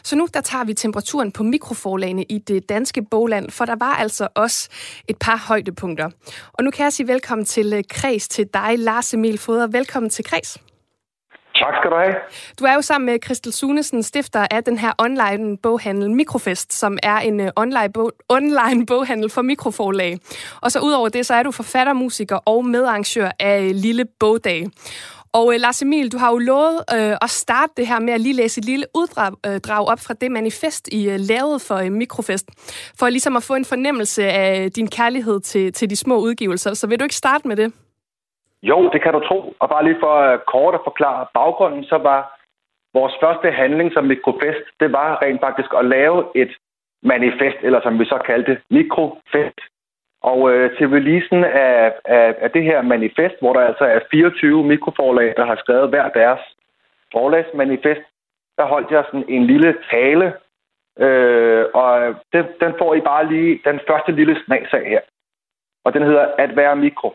Så 0.04 0.16
nu 0.16 0.28
der 0.34 0.40
tager 0.40 0.64
vi 0.64 0.74
temperaturen 0.74 1.32
på 1.32 1.42
mikroforlagene 1.42 2.22
i 2.22 2.38
det 2.38 2.68
danske 2.68 3.02
bogland, 3.02 3.50
for 3.50 3.64
der 3.64 3.76
var 3.76 3.94
altså 3.94 4.28
også 4.34 4.68
et 5.08 5.16
par 5.18 5.36
højdepunkter. 5.36 6.10
Og 6.52 6.64
nu 6.64 6.70
kan 6.70 6.84
jeg 6.84 6.92
sige 6.92 7.08
velkommen 7.08 7.44
til 7.44 7.72
øh, 7.72 7.84
Kreds 7.90 8.28
til 8.28 8.46
dig, 8.54 8.78
Lars 8.78 9.14
Emil 9.14 9.38
Foder. 9.38 9.66
Velkommen 9.66 10.10
til 10.10 10.24
Kreds. 10.24 10.69
Tak 11.60 11.74
skal 11.80 11.90
du 11.90 11.96
have. 11.96 12.14
Du 12.58 12.64
er 12.64 12.74
jo 12.74 12.82
sammen 12.82 13.06
med 13.06 13.18
Christel 13.24 13.52
Sunesen, 13.52 14.02
stifter 14.02 14.46
af 14.50 14.64
den 14.64 14.78
her 14.78 14.92
online 14.98 15.58
boghandel 15.58 16.10
Mikrofest, 16.10 16.72
som 16.72 16.98
er 17.02 17.16
en 17.16 17.40
øh, 17.40 17.50
online, 17.56 17.92
bog, 17.94 18.12
online 18.28 18.86
boghandel 18.86 19.30
for 19.30 19.42
mikroforlag. 19.42 20.18
Og 20.60 20.72
så 20.72 20.80
udover 20.80 21.08
det, 21.08 21.26
så 21.26 21.34
er 21.34 21.42
du 21.42 21.50
forfatter, 21.50 21.92
musiker 21.92 22.36
og 22.36 22.64
medarrangør 22.64 23.30
af 23.38 23.62
øh, 23.62 23.70
Lille 23.74 24.04
Bogdag. 24.20 24.66
Og 25.32 25.46
uh, 25.46 25.54
Lars 25.58 25.82
Emil, 25.82 26.12
du 26.12 26.18
har 26.18 26.30
jo 26.30 26.38
lovet 26.38 26.84
uh, 26.92 26.98
at 26.98 27.30
starte 27.30 27.72
det 27.76 27.86
her 27.86 28.00
med 28.00 28.12
at 28.12 28.20
lige 28.20 28.32
læse 28.32 28.58
et 28.58 28.64
lille 28.64 28.86
uddrag 28.94 29.32
uh, 29.48 29.56
drag 29.56 29.86
op 29.86 30.00
fra 30.00 30.14
det 30.14 30.30
manifest, 30.30 30.88
I 30.92 31.08
uh, 31.08 31.14
lavede 31.18 31.58
for 31.58 31.80
uh, 31.80 31.92
Mikrofest, 31.92 32.46
for 32.98 33.08
ligesom 33.08 33.36
at 33.36 33.42
få 33.42 33.54
en 33.54 33.64
fornemmelse 33.64 34.24
af 34.24 34.72
din 34.72 34.88
kærlighed 34.88 35.40
til, 35.40 35.72
til 35.72 35.90
de 35.90 35.96
små 35.96 36.18
udgivelser. 36.18 36.74
Så 36.74 36.86
vil 36.86 36.98
du 36.98 37.04
ikke 37.04 37.14
starte 37.14 37.48
med 37.48 37.56
det? 37.56 37.72
Jo, 38.62 38.90
det 38.92 39.02
kan 39.02 39.12
du 39.12 39.20
tro. 39.20 39.54
Og 39.58 39.68
bare 39.68 39.84
lige 39.84 40.00
for 40.00 40.14
øh, 40.14 40.38
kort 40.38 40.74
at 40.74 40.80
forklare 40.84 41.26
baggrunden, 41.34 41.84
så 41.84 41.98
var 41.98 42.40
vores 42.94 43.14
første 43.22 43.50
handling 43.50 43.92
som 43.92 44.04
Mikrofest, 44.04 44.64
det 44.80 44.92
var 44.92 45.22
rent 45.22 45.40
faktisk 45.40 45.70
at 45.78 45.84
lave 45.84 46.24
et 46.34 46.52
manifest, 47.02 47.56
eller 47.62 47.80
som 47.82 47.98
vi 47.98 48.04
så 48.04 48.18
kaldte 48.26 48.60
Mikrofest. 48.70 49.60
Og 50.22 50.50
øh, 50.52 50.76
til 50.78 50.88
releasen 50.88 51.44
af, 51.44 51.92
af, 52.04 52.34
af 52.38 52.50
det 52.50 52.62
her 52.62 52.82
manifest, 52.82 53.34
hvor 53.40 53.52
der 53.52 53.60
altså 53.60 53.84
er 53.84 54.00
24 54.10 54.64
mikroforlag, 54.64 55.34
der 55.36 55.44
har 55.44 55.56
skrevet 55.56 55.88
hver 55.88 56.08
deres 56.08 56.40
forlagsmanifest, 57.12 58.00
der 58.58 58.64
holdt 58.66 58.90
jeg 58.90 59.04
sådan 59.06 59.28
en 59.28 59.46
lille 59.46 59.76
tale, 59.90 60.32
øh, 60.98 61.64
og 61.74 62.02
øh, 62.02 62.14
den, 62.32 62.44
den 62.60 62.72
får 62.78 62.94
I 62.94 63.00
bare 63.00 63.26
lige 63.32 63.60
den 63.64 63.80
første 63.88 64.12
lille 64.12 64.36
snas 64.44 64.68
af 64.72 64.84
her. 64.84 65.00
Og 65.84 65.94
den 65.94 66.02
hedder 66.02 66.26
At 66.38 66.56
være 66.56 66.76
mikro. 66.76 67.14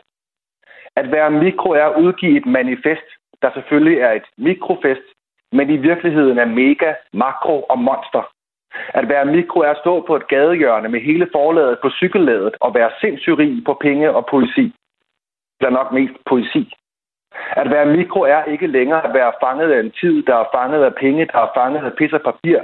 At 0.96 1.10
være 1.12 1.30
mikro 1.30 1.70
er 1.70 1.84
at 1.84 2.02
udgive 2.02 2.36
et 2.36 2.46
manifest, 2.46 3.08
der 3.42 3.50
selvfølgelig 3.52 3.98
er 3.98 4.12
et 4.12 4.26
mikrofest, 4.38 5.06
men 5.52 5.70
i 5.70 5.76
virkeligheden 5.76 6.38
er 6.38 6.44
mega, 6.44 6.94
makro 7.12 7.62
og 7.62 7.78
monster. 7.78 8.32
At 8.94 9.08
være 9.08 9.24
mikro 9.24 9.60
er 9.60 9.70
at 9.70 9.82
stå 9.82 10.00
på 10.06 10.16
et 10.16 10.28
gadehjørne 10.28 10.88
med 10.88 11.00
hele 11.00 11.28
forladet 11.32 11.78
på 11.82 11.90
cykelladet 11.90 12.54
og 12.60 12.74
være 12.74 12.90
sindssyg 13.00 13.62
på 13.66 13.74
penge 13.80 14.10
og 14.10 14.26
poesi. 14.26 14.74
Der 15.60 15.70
nok 15.70 15.92
mest 15.92 16.14
poesi. 16.26 16.72
At 17.50 17.70
være 17.70 17.86
mikro 17.86 18.20
er 18.20 18.44
ikke 18.44 18.66
længere 18.66 19.04
at 19.06 19.14
være 19.14 19.32
fanget 19.44 19.72
af 19.72 19.80
en 19.80 19.92
tid, 20.00 20.22
der 20.22 20.36
er 20.36 20.44
fanget 20.54 20.84
af 20.84 20.94
penge, 20.94 21.26
der 21.32 21.38
er 21.38 21.50
fanget 21.56 21.84
af 21.84 21.92
pis 21.98 22.12
og 22.12 22.22
papir. 22.22 22.58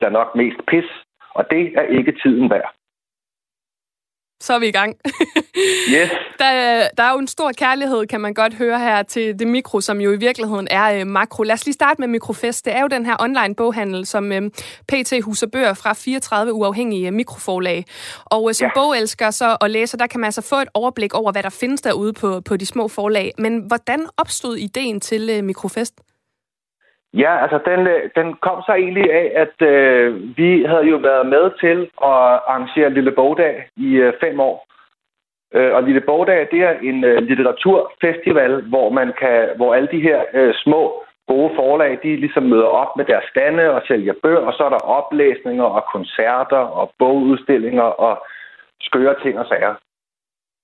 Der 0.00 0.06
er 0.06 0.10
nok 0.10 0.34
mest 0.34 0.60
pis, 0.66 0.84
og 1.30 1.50
det 1.50 1.78
er 1.78 1.82
ikke 1.82 2.12
tiden 2.22 2.50
værd. 2.50 2.77
Så 4.40 4.52
er 4.54 4.58
vi 4.58 4.68
i 4.68 4.72
gang. 4.72 4.96
Yes. 5.94 6.10
Der, 6.38 6.88
der 6.96 7.02
er 7.02 7.12
jo 7.12 7.18
en 7.18 7.26
stor 7.28 7.52
kærlighed, 7.52 8.06
kan 8.06 8.20
man 8.20 8.34
godt 8.34 8.54
høre 8.54 8.78
her, 8.78 9.02
til 9.02 9.38
det 9.38 9.46
mikro, 9.46 9.80
som 9.80 10.00
jo 10.00 10.12
i 10.12 10.16
virkeligheden 10.16 10.68
er 10.70 11.00
øh, 11.00 11.06
makro. 11.06 11.42
Lad 11.42 11.54
os 11.54 11.64
lige 11.66 11.74
starte 11.74 12.00
med 12.00 12.08
Mikrofest. 12.08 12.64
Det 12.64 12.76
er 12.76 12.80
jo 12.80 12.86
den 12.86 13.06
her 13.06 13.16
online 13.20 13.54
boghandel, 13.54 14.06
som 14.06 14.32
øh, 14.32 14.42
PT 14.88 15.12
huser 15.22 15.46
bøger 15.46 15.74
fra 15.74 15.92
34 15.92 16.52
uafhængige 16.52 17.06
øh, 17.06 17.12
mikroforlag. 17.12 17.84
Og 18.24 18.48
øh, 18.48 18.54
som 18.54 18.64
Ja. 18.64 18.70
bogelsker 18.74 19.30
så, 19.30 19.56
og 19.60 19.70
læser, 19.70 19.98
der 19.98 20.06
kan 20.06 20.20
man 20.20 20.28
altså 20.28 20.42
få 20.42 20.56
et 20.56 20.68
overblik 20.74 21.14
over, 21.14 21.32
hvad 21.32 21.42
der 21.42 21.50
findes 21.50 21.80
derude 21.80 22.12
på, 22.12 22.40
på 22.40 22.56
de 22.56 22.66
små 22.66 22.88
forlag. 22.88 23.32
Men 23.38 23.58
hvordan 23.58 24.06
opstod 24.16 24.56
ideen 24.56 25.00
til 25.00 25.30
øh, 25.30 25.44
Mikrofest? 25.44 25.94
Ja, 27.14 27.42
altså 27.42 27.58
den, 27.70 27.86
øh, 27.86 28.10
den 28.16 28.34
kom 28.34 28.62
så 28.62 28.72
egentlig 28.72 29.12
af, 29.12 29.32
at 29.34 29.68
øh, 29.68 30.36
vi 30.36 30.64
havde 30.64 30.86
jo 30.86 30.96
været 30.96 31.26
med 31.26 31.50
til 31.60 31.78
at 32.10 32.20
arrangere 32.50 32.90
Lille 32.90 33.12
Bogdag 33.12 33.68
i 33.76 33.94
øh, 33.94 34.12
fem 34.20 34.40
år. 34.40 34.66
Øh, 35.54 35.74
og 35.74 35.82
Lille 35.82 36.00
Bogdag, 36.00 36.48
det 36.50 36.60
er 36.62 36.74
en 36.82 37.04
øh, 37.04 37.22
litteraturfestival, 37.22 38.62
hvor 38.62 38.90
man 38.90 39.12
kan, 39.20 39.48
hvor 39.56 39.74
alle 39.74 39.88
de 39.92 40.00
her 40.00 40.24
øh, 40.34 40.54
små 40.54 41.04
gode 41.28 41.52
forlag, 41.56 41.98
de 42.02 42.16
ligesom 42.16 42.42
møder 42.42 42.70
op 42.82 42.96
med 42.96 43.04
deres 43.04 43.24
stande 43.30 43.70
og 43.70 43.82
sælger 43.88 44.14
bøger, 44.22 44.38
og 44.48 44.52
så 44.52 44.64
er 44.64 44.68
der 44.68 44.88
oplæsninger 44.98 45.64
og 45.64 45.84
koncerter 45.92 46.62
og 46.80 46.92
bogudstillinger 46.98 47.88
og 48.06 48.26
skøre 48.80 49.14
ting 49.22 49.38
og 49.38 49.46
sager. 49.46 49.74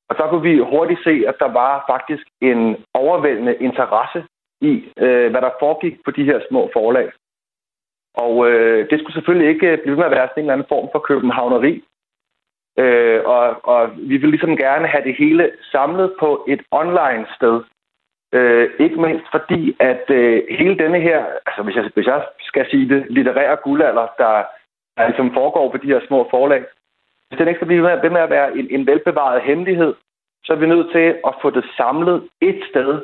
Og 0.08 0.16
så 0.16 0.26
kunne 0.30 0.42
vi 0.50 0.58
hurtigt 0.58 1.04
se, 1.04 1.24
at 1.30 1.36
der 1.38 1.50
var 1.52 1.84
faktisk 1.92 2.26
en 2.40 2.76
overvældende 2.94 3.54
interesse 3.54 4.24
i, 4.70 4.72
øh, 5.04 5.30
hvad 5.30 5.40
der 5.42 5.58
foregik 5.60 5.96
på 6.04 6.10
de 6.10 6.24
her 6.24 6.40
små 6.48 6.70
forlag. 6.72 7.08
Og 8.24 8.50
øh, 8.50 8.90
det 8.90 8.98
skulle 9.00 9.14
selvfølgelig 9.14 9.48
ikke 9.48 9.66
øh, 9.72 9.78
blive 9.78 9.90
ved 9.92 9.96
med 9.96 10.10
at 10.10 10.16
være 10.18 10.28
sådan 10.28 10.40
en 10.42 10.44
eller 10.44 10.52
anden 10.52 10.72
form 10.74 10.88
for 10.92 10.98
københavneri. 10.98 11.74
Øh, 12.78 13.20
og, 13.24 13.44
og 13.72 13.90
vi 13.96 14.16
vil 14.16 14.28
ligesom 14.30 14.56
gerne 14.56 14.86
have 14.86 15.04
det 15.04 15.14
hele 15.22 15.50
samlet 15.72 16.14
på 16.20 16.44
et 16.48 16.62
online 16.70 17.26
sted. 17.36 17.56
Øh, 18.32 18.70
ikke 18.78 19.00
mindst 19.00 19.26
fordi, 19.30 19.76
at 19.80 20.04
øh, 20.10 20.42
hele 20.58 20.78
denne 20.78 21.00
her, 21.00 21.24
altså 21.46 21.62
hvis 21.62 21.76
jeg, 21.76 21.90
hvis 21.94 22.06
jeg 22.06 22.24
skal 22.40 22.66
sige 22.70 22.88
det, 22.88 23.06
litterære 23.10 23.56
guldalder, 23.56 24.06
der, 24.18 24.32
der 24.96 25.06
ligesom 25.06 25.34
foregår 25.34 25.70
på 25.70 25.76
de 25.76 25.86
her 25.86 26.00
små 26.06 26.26
forlag, 26.30 26.64
hvis 27.28 27.38
den 27.38 27.48
ikke 27.48 27.58
skal 27.58 27.66
blive 27.66 27.82
ved 27.82 27.90
med- 27.90 28.02
ved 28.02 28.10
med 28.10 28.20
at 28.20 28.30
være 28.30 28.58
en, 28.58 28.66
en 28.70 28.86
velbevaret 28.86 29.42
hemmelighed, 29.42 29.94
så 30.44 30.52
er 30.52 30.56
vi 30.56 30.66
nødt 30.66 30.92
til 30.92 31.08
at 31.28 31.34
få 31.42 31.50
det 31.50 31.64
samlet 31.76 32.28
et 32.40 32.60
sted, 32.70 33.02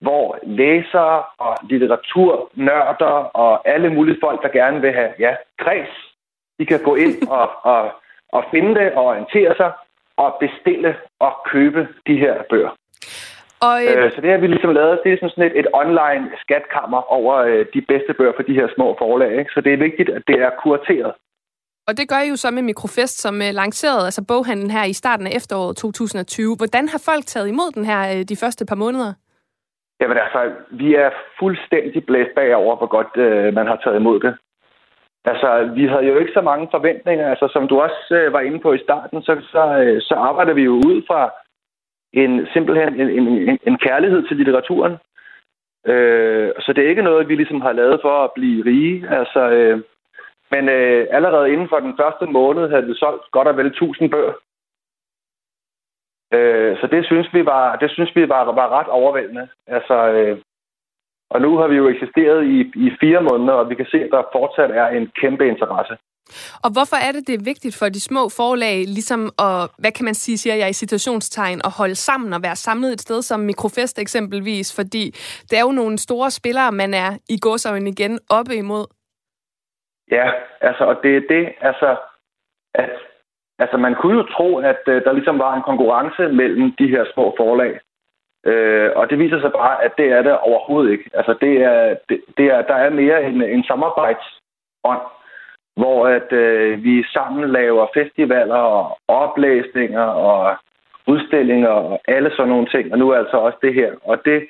hvor 0.00 0.38
læsere 0.42 1.22
og 1.38 1.56
litteraturnørder 1.62 3.14
og 3.44 3.68
alle 3.68 3.90
mulige 3.90 4.18
folk, 4.20 4.42
der 4.42 4.48
gerne 4.48 4.80
vil 4.80 4.92
have 4.92 5.12
ja, 5.18 5.34
kreds, 5.58 5.94
de 6.58 6.66
kan 6.66 6.80
gå 6.82 6.94
ind 6.94 7.28
og, 7.40 7.50
og, 7.62 7.90
og 8.32 8.44
finde 8.50 8.74
det 8.74 8.92
og 8.92 9.04
orientere 9.04 9.56
sig 9.56 9.72
og 10.16 10.36
bestille 10.40 10.96
og 11.20 11.32
købe 11.52 11.88
de 12.06 12.16
her 12.18 12.34
bøger. 12.50 12.70
Og, 13.68 13.76
øh, 13.84 14.04
Øh, 14.04 14.12
så 14.14 14.20
det 14.20 14.30
har 14.30 14.38
vi 14.38 14.46
ligesom 14.46 14.72
lavet, 14.78 15.00
det 15.02 15.08
er 15.08 15.14
ligesom 15.14 15.30
sådan 15.30 15.50
et, 15.50 15.58
et 15.60 15.68
online 15.82 16.24
skatkammer 16.42 17.00
over 17.18 17.34
øh, 17.36 17.66
de 17.74 17.80
bedste 17.80 18.12
bøger 18.18 18.32
for 18.36 18.42
de 18.42 18.54
her 18.54 18.68
små 18.74 18.96
forlag. 18.98 19.38
Ikke? 19.38 19.50
Så 19.54 19.60
det 19.60 19.72
er 19.72 19.76
vigtigt, 19.86 20.10
at 20.10 20.22
det 20.26 20.36
er 20.46 20.50
kurateret. 20.62 21.12
Og 21.88 21.96
det 21.96 22.08
gør 22.08 22.20
I 22.20 22.28
jo 22.28 22.36
så 22.36 22.50
med 22.50 22.62
Mikrofest, 22.62 23.20
som 23.20 23.34
uh, 23.34 23.50
lancerede 23.52 24.04
altså 24.04 24.24
boghandlen 24.28 24.70
her 24.70 24.84
i 24.84 24.92
starten 24.92 25.26
af 25.26 25.36
efteråret 25.36 25.76
2020. 25.76 26.56
Hvordan 26.56 26.88
har 26.88 27.02
folk 27.04 27.26
taget 27.26 27.48
imod 27.48 27.72
den 27.72 27.84
her 27.84 28.00
uh, 28.14 28.22
de 28.28 28.36
første 28.36 28.66
par 28.66 28.74
måneder? 28.74 29.12
Jamen 30.00 30.16
altså, 30.16 30.52
vi 30.70 30.94
er 30.94 31.10
fuldstændig 31.38 32.06
blæst 32.06 32.30
bagover, 32.34 32.76
hvor 32.76 32.86
godt 32.86 33.16
øh, 33.16 33.54
man 33.54 33.66
har 33.66 33.76
taget 33.76 33.96
imod 33.96 34.20
det. 34.20 34.36
Altså, 35.24 35.70
vi 35.74 35.86
havde 35.86 36.06
jo 36.06 36.18
ikke 36.18 36.32
så 36.32 36.40
mange 36.40 36.68
forventninger. 36.70 37.30
Altså, 37.30 37.48
som 37.52 37.68
du 37.68 37.80
også 37.80 38.02
øh, 38.10 38.32
var 38.32 38.40
inde 38.40 38.60
på 38.60 38.72
i 38.72 38.78
starten, 38.78 39.22
så, 39.22 39.32
så, 39.52 39.62
øh, 39.82 40.02
så 40.02 40.14
arbejder 40.14 40.52
vi 40.52 40.62
jo 40.62 40.72
ud 40.72 41.02
fra 41.06 41.30
en 42.12 42.46
simpelthen 42.52 43.00
en, 43.00 43.10
en, 43.10 43.28
en, 43.28 43.58
en 43.66 43.78
kærlighed 43.78 44.28
til 44.28 44.36
litteraturen. 44.36 44.96
Øh, 45.86 46.50
så 46.60 46.72
det 46.72 46.84
er 46.84 46.88
ikke 46.88 47.02
noget, 47.02 47.28
vi 47.28 47.34
ligesom 47.34 47.60
har 47.60 47.72
lavet 47.72 47.98
for 48.02 48.24
at 48.24 48.30
blive 48.34 48.64
rige. 48.64 49.08
Altså, 49.08 49.50
øh, 49.50 49.82
men 50.50 50.68
øh, 50.68 51.06
allerede 51.10 51.52
inden 51.52 51.68
for 51.68 51.80
den 51.80 51.94
første 52.00 52.26
måned 52.26 52.68
havde 52.68 52.86
vi 52.86 52.94
solgt 52.94 53.30
godt 53.30 53.48
og 53.48 53.56
vel 53.56 53.66
1000 53.66 54.10
bøger. 54.10 54.32
Øh, 56.32 56.78
så 56.80 56.86
det 56.86 57.06
synes 57.06 57.28
vi 57.32 57.44
var, 57.46 57.76
det 57.76 57.90
synes 57.90 58.16
vi 58.16 58.28
var, 58.28 58.44
var 58.44 58.68
ret 58.78 58.88
overvældende. 58.88 59.48
Altså, 59.66 59.96
øh, 60.08 60.38
og 61.30 61.40
nu 61.40 61.56
har 61.56 61.68
vi 61.68 61.76
jo 61.76 61.88
eksisteret 61.88 62.44
i, 62.44 62.58
i 62.86 62.90
fire 63.00 63.22
måneder, 63.22 63.52
og 63.52 63.70
vi 63.70 63.74
kan 63.74 63.86
se, 63.90 63.98
at 64.04 64.10
der 64.10 64.22
fortsat 64.32 64.70
er 64.70 64.86
en 64.86 65.06
kæmpe 65.20 65.48
interesse. 65.48 65.96
Og 66.64 66.70
hvorfor 66.72 66.96
er 66.96 67.12
det, 67.12 67.26
det 67.26 67.34
er 67.34 67.44
vigtigt 67.44 67.76
for 67.78 67.88
de 67.88 68.00
små 68.00 68.28
forlag, 68.28 68.76
ligesom 68.98 69.22
at, 69.38 69.70
hvad 69.78 69.92
kan 69.92 70.04
man 70.04 70.14
sige, 70.14 70.38
siger 70.38 70.54
jeg 70.54 70.70
i 70.70 70.80
situationstegn, 70.82 71.60
at 71.64 71.76
holde 71.78 71.94
sammen 71.94 72.32
og 72.32 72.42
være 72.42 72.56
samlet 72.56 72.92
et 72.92 73.00
sted 73.00 73.22
som 73.22 73.40
Mikrofest 73.40 73.98
eksempelvis, 73.98 74.76
fordi 74.76 75.10
det 75.50 75.58
er 75.58 75.62
jo 75.62 75.72
nogle 75.72 75.98
store 75.98 76.30
spillere, 76.30 76.72
man 76.72 76.94
er 76.94 77.10
i 77.28 77.38
godsøjne 77.40 77.90
igen 77.90 78.18
oppe 78.30 78.54
imod. 78.54 78.86
Ja, 80.10 80.30
altså, 80.60 80.84
og 80.84 80.96
det 81.02 81.16
er 81.16 81.22
det, 81.28 81.52
altså, 81.60 81.96
at 82.74 82.90
altså, 83.62 83.76
man 83.76 83.94
kunne 83.94 84.16
jo 84.16 84.22
tro, 84.22 84.58
at 84.58 84.82
øh, 84.86 85.04
der 85.04 85.12
ligesom 85.12 85.38
var 85.38 85.54
en 85.54 85.62
konkurrence 85.62 86.28
mellem 86.28 86.72
de 86.78 86.88
her 86.88 87.04
små 87.14 87.34
forlag. 87.36 87.80
Øh, 88.46 88.90
og 88.96 89.10
det 89.10 89.18
viser 89.18 89.40
sig 89.40 89.52
bare, 89.52 89.84
at 89.84 89.92
det 89.98 90.08
er 90.12 90.22
det 90.22 90.38
overhovedet 90.38 90.92
ikke. 90.92 91.10
Altså, 91.14 91.34
det 91.40 91.62
er, 91.62 91.96
det, 92.08 92.20
det 92.36 92.46
er, 92.46 92.62
der 92.62 92.74
er 92.74 92.90
mere 92.90 93.24
en, 93.24 93.42
en 93.42 93.64
samarbejdsånd, 93.64 95.04
hvor 95.76 96.06
at 96.06 96.32
øh, 96.32 96.84
vi 96.84 97.04
sammen 97.12 97.50
laver 97.50 97.86
festivaler 97.94 98.62
og 98.78 98.98
oplæsninger 99.08 100.02
og 100.04 100.56
udstillinger 101.06 101.68
og 101.68 102.00
alle 102.08 102.30
sådan 102.30 102.48
nogle 102.48 102.66
ting, 102.66 102.92
og 102.92 102.98
nu 102.98 103.12
altså 103.12 103.36
også 103.36 103.58
det 103.62 103.74
her. 103.74 103.92
Og 104.04 104.24
det 104.24 104.48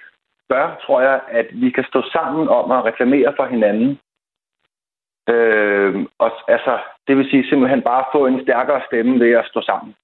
gør, 0.48 0.80
tror 0.86 1.00
jeg, 1.00 1.20
at 1.28 1.46
vi 1.52 1.70
kan 1.70 1.84
stå 1.84 2.02
sammen 2.12 2.48
om 2.48 2.70
at 2.70 2.84
reklamere 2.84 3.32
for 3.36 3.46
hinanden 3.46 3.98
Øh, 5.28 5.94
og 6.18 6.30
altså, 6.48 6.78
det 7.10 7.18
vil 7.18 7.30
sige 7.30 7.48
simpelthen 7.48 7.82
bare 7.82 8.04
få 8.14 8.26
en 8.26 8.42
stærkere 8.42 8.80
stemme 8.88 9.20
ved 9.24 9.32
at 9.40 9.46
stå 9.50 9.60
sammen. 9.70 9.94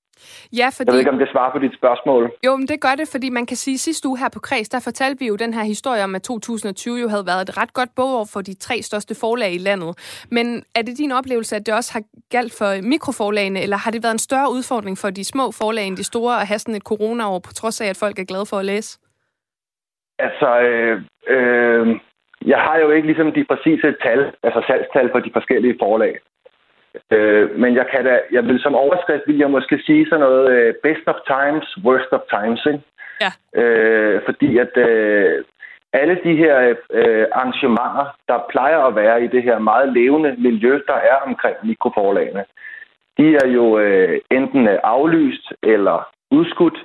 Ja, 0.61 0.69
fordi... 0.77 0.89
Jeg 0.89 0.93
ved 0.93 0.99
ikke, 0.99 1.11
om 1.11 1.19
det 1.19 1.29
svarer 1.33 1.53
på 1.53 1.59
dit 1.59 1.75
spørgsmål. 1.75 2.33
Jo, 2.47 2.57
men 2.57 2.67
det 2.69 2.81
gør 2.81 2.95
det, 3.01 3.09
fordi 3.15 3.29
man 3.31 3.47
kan 3.47 3.57
sige, 3.57 3.75
at 3.75 3.81
sidste 3.81 4.09
uge 4.09 4.19
her 4.19 4.29
på 4.35 4.41
Kreds, 4.41 4.69
der 4.69 4.81
fortalte 4.89 5.19
vi 5.19 5.27
jo 5.27 5.37
den 5.37 5.55
her 5.55 5.65
historie 5.65 6.05
om, 6.05 6.15
at 6.15 6.23
2020 6.23 7.01
jo 7.01 7.09
havde 7.09 7.27
været 7.27 7.49
et 7.49 7.57
ret 7.61 7.73
godt 7.75 7.91
bogår 7.97 8.27
for 8.33 8.41
de 8.41 8.55
tre 8.55 8.83
største 8.83 9.15
forlag 9.21 9.53
i 9.55 9.59
landet. 9.59 9.93
Men 10.31 10.47
er 10.79 10.83
det 10.83 10.99
din 10.99 11.13
oplevelse, 11.13 11.57
at 11.57 11.67
det 11.67 11.75
også 11.75 11.93
har 11.97 12.03
galt 12.37 12.55
for 12.59 12.89
mikroforlagene, 12.93 13.61
eller 13.63 13.77
har 13.77 13.91
det 13.91 14.03
været 14.03 14.17
en 14.19 14.27
større 14.29 14.49
udfordring 14.57 14.97
for 15.03 15.11
de 15.11 15.25
små 15.25 15.47
forlag 15.61 15.87
end 15.87 15.97
de 15.97 16.05
store 16.05 16.41
at 16.41 16.47
have 16.47 16.59
sådan 16.59 16.75
et 16.75 16.89
corona-år, 16.93 17.39
på 17.47 17.53
trods 17.53 17.81
af, 17.81 17.89
at 17.91 18.01
folk 18.05 18.19
er 18.19 18.25
glade 18.25 18.47
for 18.51 18.59
at 18.59 18.65
læse? 18.65 18.99
Altså, 20.19 20.49
øh, 20.61 20.97
øh, 21.35 21.87
jeg 22.53 22.59
har 22.67 22.77
jo 22.79 22.91
ikke 22.91 23.07
ligesom 23.07 23.33
de 23.33 23.45
præcise 23.51 23.95
tal, 24.05 24.21
altså 24.43 24.61
salgstal 24.67 25.09
for 25.13 25.21
de 25.21 25.31
forskellige 25.33 25.77
forlag. 25.83 26.15
Øh, 27.11 27.59
men 27.59 27.75
jeg 27.75 27.87
kan 27.93 28.05
da, 28.05 28.21
jeg 28.33 28.45
vil 28.45 28.61
som 28.61 28.75
overskrift, 28.75 29.23
vil 29.27 29.39
jeg 29.39 29.51
måske 29.51 29.79
sige 29.87 30.07
sådan 30.09 30.21
noget 30.21 30.51
øh, 30.51 30.75
best 30.83 31.07
of 31.07 31.19
times, 31.27 31.79
worst 31.85 32.13
of 32.13 32.21
times, 32.37 32.67
ikke? 32.67 32.83
Ja. 33.25 33.61
Øh, 33.63 34.23
fordi 34.25 34.59
at 34.59 34.77
øh, 34.77 35.45
alle 35.93 36.19
de 36.25 36.37
her 36.37 36.75
øh, 36.91 37.27
arrangementer, 37.33 38.17
der 38.29 38.47
plejer 38.51 38.79
at 38.79 38.97
være 38.97 39.25
i 39.25 39.27
det 39.27 39.43
her 39.43 39.59
meget 39.59 39.93
levende 39.93 40.35
miljø, 40.39 40.81
der 40.87 40.95
er 40.95 41.17
omkring 41.27 41.57
mikroforlagene, 41.63 42.45
de 43.19 43.37
er 43.37 43.49
jo 43.49 43.79
øh, 43.79 44.21
enten 44.31 44.69
øh, 44.69 44.79
aflyst 44.83 45.53
eller 45.63 46.09
udskudt, 46.31 46.79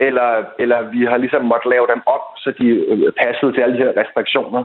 eller, 0.00 0.44
eller 0.58 0.82
vi 0.82 1.04
har 1.04 1.16
ligesom 1.16 1.44
måttet 1.44 1.70
lave 1.70 1.86
dem 1.86 2.02
op, 2.06 2.24
så 2.36 2.50
de 2.58 2.66
øh, 2.68 3.12
passede 3.12 3.52
til 3.52 3.60
alle 3.60 3.76
de 3.78 3.84
her 3.84 4.02
restriktioner. 4.02 4.64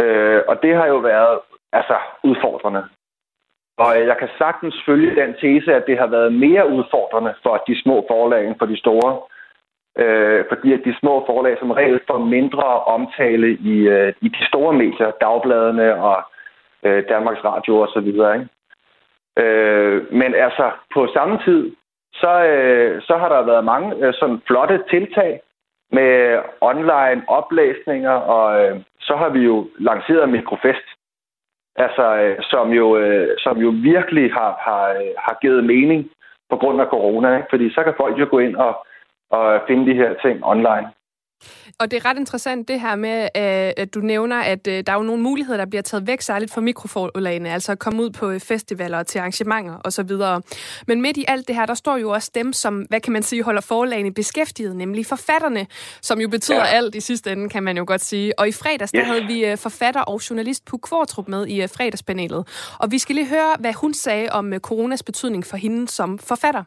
Øh, 0.00 0.40
og 0.48 0.62
det 0.62 0.74
har 0.76 0.86
jo 0.86 0.96
været 0.96 1.38
altså 1.72 1.96
udfordrende. 2.24 2.84
Og 3.78 4.00
øh, 4.00 4.06
jeg 4.06 4.16
kan 4.18 4.28
sagtens 4.38 4.76
følge 4.86 5.16
den 5.20 5.34
tese, 5.40 5.74
at 5.74 5.86
det 5.86 5.98
har 5.98 6.06
været 6.06 6.32
mere 6.32 6.68
udfordrende 6.68 7.34
for 7.42 7.64
de 7.68 7.82
små 7.82 8.04
forlag 8.10 8.46
end 8.46 8.56
for 8.58 8.66
de 8.66 8.78
store. 8.78 9.20
Øh, 9.98 10.44
fordi 10.48 10.72
at 10.72 10.80
de 10.84 10.94
små 11.00 11.24
forlag 11.26 11.58
som 11.58 11.70
regel 11.70 12.00
får 12.06 12.18
mindre 12.18 12.64
omtale 12.96 13.48
i, 13.52 13.76
øh, 13.88 14.12
i 14.20 14.28
de 14.28 14.46
store 14.46 14.72
medier, 14.72 15.10
dagbladene 15.20 15.94
og 16.02 16.24
øh, 16.82 17.04
Danmarks 17.08 17.44
Radio 17.44 17.78
og 17.78 17.88
så 17.88 18.00
videre. 18.00 18.34
Ikke? 18.34 18.48
Øh, 19.42 20.12
men 20.12 20.34
altså, 20.34 20.70
på 20.94 21.08
samme 21.14 21.38
tid, 21.44 21.72
så, 22.14 22.44
øh, 22.44 23.02
så 23.02 23.16
har 23.16 23.28
der 23.28 23.42
været 23.42 23.64
mange 23.64 24.06
øh, 24.06 24.14
sådan 24.14 24.42
flotte 24.46 24.82
tiltag 24.90 25.40
med 25.92 26.38
online 26.60 27.22
oplæsninger, 27.28 28.10
og 28.10 28.64
øh, 28.64 28.80
så 29.00 29.16
har 29.16 29.28
vi 29.28 29.40
jo 29.40 29.68
lanceret 29.78 30.28
Mikrofest, 30.28 30.88
altså, 31.76 32.16
øh, 32.16 32.36
som, 32.42 32.70
jo, 32.70 32.96
øh, 32.96 33.28
som 33.38 33.56
jo 33.58 33.70
virkelig 33.82 34.32
har, 34.32 34.58
har, 34.60 34.88
øh, 34.88 35.12
har 35.18 35.38
givet 35.42 35.64
mening 35.64 36.10
på 36.50 36.56
grund 36.56 36.80
af 36.80 36.86
corona. 36.86 37.36
Ikke? 37.36 37.48
Fordi 37.50 37.74
så 37.74 37.82
kan 37.82 37.94
folk 37.96 38.18
jo 38.20 38.26
gå 38.30 38.38
ind 38.38 38.56
og, 38.56 38.86
og 39.30 39.60
finde 39.66 39.90
de 39.90 39.96
her 39.96 40.14
ting 40.22 40.44
online. 40.44 40.88
Og 41.78 41.90
det 41.90 41.96
er 41.96 42.04
ret 42.04 42.18
interessant 42.18 42.68
det 42.68 42.80
her 42.80 42.96
med, 42.96 43.22
øh, 43.22 43.72
at 43.76 43.94
du 43.94 44.00
nævner, 44.00 44.40
at 44.40 44.66
øh, 44.66 44.84
der 44.86 44.92
er 44.92 44.96
jo 44.96 45.02
nogle 45.02 45.22
muligheder, 45.22 45.56
der 45.58 45.66
bliver 45.66 45.82
taget 45.82 46.06
væk, 46.06 46.20
særligt 46.20 46.52
for 46.52 46.60
mikroforlagene, 46.60 47.50
altså 47.52 47.72
at 47.72 47.78
komme 47.78 48.02
ud 48.02 48.10
på 48.10 48.30
øh, 48.30 48.40
festivaler 48.40 48.98
og 48.98 49.06
til 49.06 49.18
arrangementer 49.18 49.76
osv. 49.84 50.10
Men 50.86 51.02
midt 51.02 51.16
i 51.16 51.24
alt 51.28 51.48
det 51.48 51.56
her, 51.56 51.66
der 51.66 51.74
står 51.74 51.96
jo 51.96 52.10
også 52.10 52.30
dem, 52.34 52.52
som, 52.52 52.78
hvad 52.88 53.00
kan 53.00 53.12
man 53.12 53.22
sige, 53.22 53.42
holder 53.42 53.60
forlagene 53.60 54.14
beskæftiget, 54.14 54.76
nemlig 54.76 55.06
forfatterne, 55.06 55.66
som 56.02 56.20
jo 56.20 56.28
betyder 56.28 56.56
ja. 56.58 56.64
alt 56.76 56.94
i 56.94 57.00
sidste 57.00 57.32
ende, 57.32 57.48
kan 57.48 57.62
man 57.62 57.76
jo 57.76 57.84
godt 57.86 58.04
sige. 58.04 58.38
Og 58.38 58.48
i 58.48 58.52
fredags, 58.52 58.92
der 58.92 59.00
Yes. 59.00 59.06
havde 59.08 59.24
vi 59.26 59.56
forfatter 59.56 60.00
og 60.00 60.20
journalist 60.30 60.64
Puk 60.64 60.80
Kvartrup 60.80 61.28
med 61.28 61.46
i 61.48 61.66
fredagspanelet. 61.66 62.46
Og 62.78 62.90
vi 62.90 62.98
skal 62.98 63.14
lige 63.14 63.28
høre, 63.28 63.56
hvad 63.60 63.72
hun 63.72 63.94
sagde 63.94 64.28
om 64.30 64.52
coronas 64.58 65.02
betydning 65.02 65.46
for 65.46 65.56
hende 65.56 65.88
som 65.88 66.18
forfatter. 66.18 66.62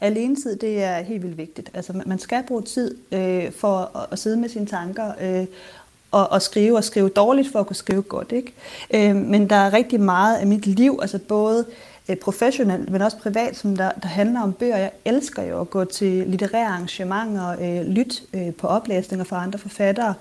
Alenetid, 0.00 0.56
det 0.56 0.82
er 0.82 1.02
helt 1.02 1.22
vildt 1.22 1.38
vigtigt. 1.38 1.70
Altså, 1.74 1.92
man- 1.92 2.02
man 2.06 2.18
skal 2.18 2.42
bruge 2.48 2.62
tid 2.62 2.94
øh, 3.12 3.52
for 3.52 3.96
at, 3.98 4.06
at 4.10 4.18
sidde 4.18 4.36
med 4.36 4.48
sine 4.48 4.66
tanker 4.66 5.12
øh, 5.20 5.46
og, 6.10 6.32
og 6.32 6.42
skrive, 6.42 6.76
og 6.76 6.84
skrive 6.84 7.08
dårligt 7.08 7.52
for 7.52 7.60
at 7.60 7.66
kunne 7.66 7.76
skrive 7.76 8.02
godt. 8.02 8.32
Ikke? 8.32 8.52
Øh, 8.94 9.16
men 9.16 9.50
der 9.50 9.56
er 9.56 9.72
rigtig 9.72 10.00
meget 10.00 10.36
af 10.36 10.46
mit 10.46 10.66
liv, 10.66 10.98
altså 11.02 11.18
både 11.18 11.64
øh, 12.08 12.16
professionelt, 12.16 12.90
men 12.90 13.02
også 13.02 13.16
privat, 13.18 13.56
som 13.56 13.76
der, 13.76 13.90
der 14.02 14.08
handler 14.08 14.40
om 14.42 14.52
bøger. 14.52 14.76
Jeg 14.76 14.90
elsker 15.04 15.42
jo 15.42 15.60
at 15.60 15.70
gå 15.70 15.84
til 15.84 16.26
litterære 16.26 16.66
arrangementer, 16.66 17.48
øh, 17.80 17.86
lytte 17.86 18.14
øh, 18.34 18.54
på 18.54 18.66
oplæsninger 18.66 19.24
fra 19.24 19.42
andre 19.42 19.58
forfattere, 19.58 20.14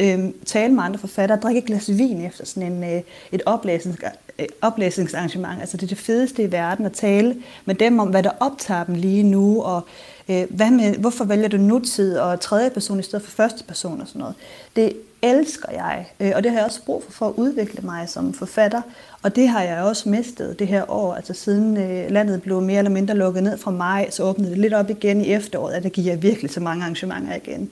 øh, 0.00 0.18
tale 0.46 0.74
med 0.74 0.84
andre 0.84 0.98
forfattere, 0.98 1.38
drikke 1.38 1.58
et 1.58 1.64
glas 1.64 1.98
vin 1.98 2.24
efter 2.24 2.46
sådan 2.46 2.72
en, 2.72 2.84
øh, 2.84 3.02
et 3.32 3.42
oplæsnings, 3.46 4.00
øh, 4.38 4.46
oplæsningsarrangement. 4.62 5.60
Altså 5.60 5.76
det 5.76 5.82
er 5.82 5.88
det 5.88 5.98
fedeste 5.98 6.42
i 6.42 6.52
verden 6.52 6.86
at 6.86 6.92
tale 6.92 7.36
med 7.64 7.74
dem 7.74 7.98
om, 7.98 8.08
hvad 8.08 8.22
der 8.22 8.30
optager 8.40 8.84
dem 8.84 8.94
lige 8.94 9.22
nu, 9.22 9.62
og 9.62 9.82
øh, 10.28 10.44
hvad 10.50 10.70
med, 10.70 10.94
hvorfor 10.94 11.24
vælger 11.24 11.48
du 11.48 11.56
nutid 11.56 12.18
og 12.18 12.40
tredje 12.40 12.70
person 12.70 13.00
i 13.00 13.02
stedet 13.02 13.24
for 13.24 13.30
første 13.30 13.64
person 13.64 14.00
og 14.00 14.08
sådan 14.08 14.18
noget. 14.18 14.34
Det 14.76 14.92
elsker 15.22 15.72
jeg, 15.72 16.06
øh, 16.20 16.32
og 16.34 16.42
det 16.42 16.50
har 16.50 16.58
jeg 16.58 16.66
også 16.66 16.84
brug 16.84 17.02
for, 17.04 17.12
for 17.12 17.28
at 17.28 17.34
udvikle 17.36 17.82
mig 17.82 18.08
som 18.08 18.32
forfatter, 18.34 18.82
og 19.22 19.36
det 19.36 19.48
har 19.48 19.62
jeg 19.62 19.82
også 19.82 20.08
mistet 20.08 20.58
det 20.58 20.66
her 20.66 20.90
år. 20.90 21.14
Altså 21.14 21.34
siden 21.34 21.76
øh, 21.76 22.10
landet 22.10 22.42
blev 22.42 22.60
mere 22.60 22.78
eller 22.78 22.90
mindre 22.90 23.14
lukket 23.14 23.42
ned 23.42 23.58
fra 23.58 23.70
maj, 23.70 24.10
så 24.10 24.22
åbnede 24.22 24.50
det 24.50 24.58
lidt 24.58 24.74
op 24.74 24.90
igen 24.90 25.20
i 25.20 25.32
efteråret, 25.32 25.72
at 25.72 25.82
det 25.82 25.92
giver 25.92 26.16
virkelig 26.16 26.50
så 26.50 26.60
mange 26.60 26.82
arrangementer 26.82 27.34
igen. 27.34 27.70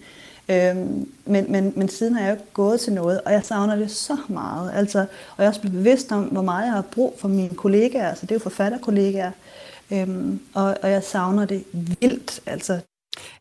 Øhm, 0.48 1.12
men, 1.24 1.52
men, 1.52 1.72
men 1.76 1.88
siden 1.88 2.14
har 2.14 2.20
jeg 2.20 2.30
jo 2.30 2.34
ikke 2.34 2.52
gået 2.52 2.80
til 2.80 2.92
noget, 2.92 3.20
og 3.20 3.32
jeg 3.32 3.44
savner 3.44 3.76
det 3.76 3.90
så 3.90 4.16
meget. 4.28 4.72
Altså, 4.74 4.98
og 5.00 5.06
jeg 5.38 5.44
er 5.44 5.48
også 5.48 5.60
blevet 5.60 5.76
bevidst 5.76 6.12
om, 6.12 6.24
hvor 6.24 6.42
meget 6.42 6.64
jeg 6.64 6.72
har 6.72 6.82
brug 6.82 7.14
for 7.18 7.28
mine 7.28 7.54
kollegaer. 7.54 8.08
Altså, 8.08 8.26
det 8.26 8.30
er 8.30 8.34
jo 8.34 8.40
forfatterkollegaer. 8.40 9.30
Øhm, 9.92 10.40
og, 10.54 10.76
og 10.82 10.90
jeg 10.90 11.02
savner 11.02 11.44
det 11.44 11.64
vildt. 11.72 12.40
Altså, 12.46 12.80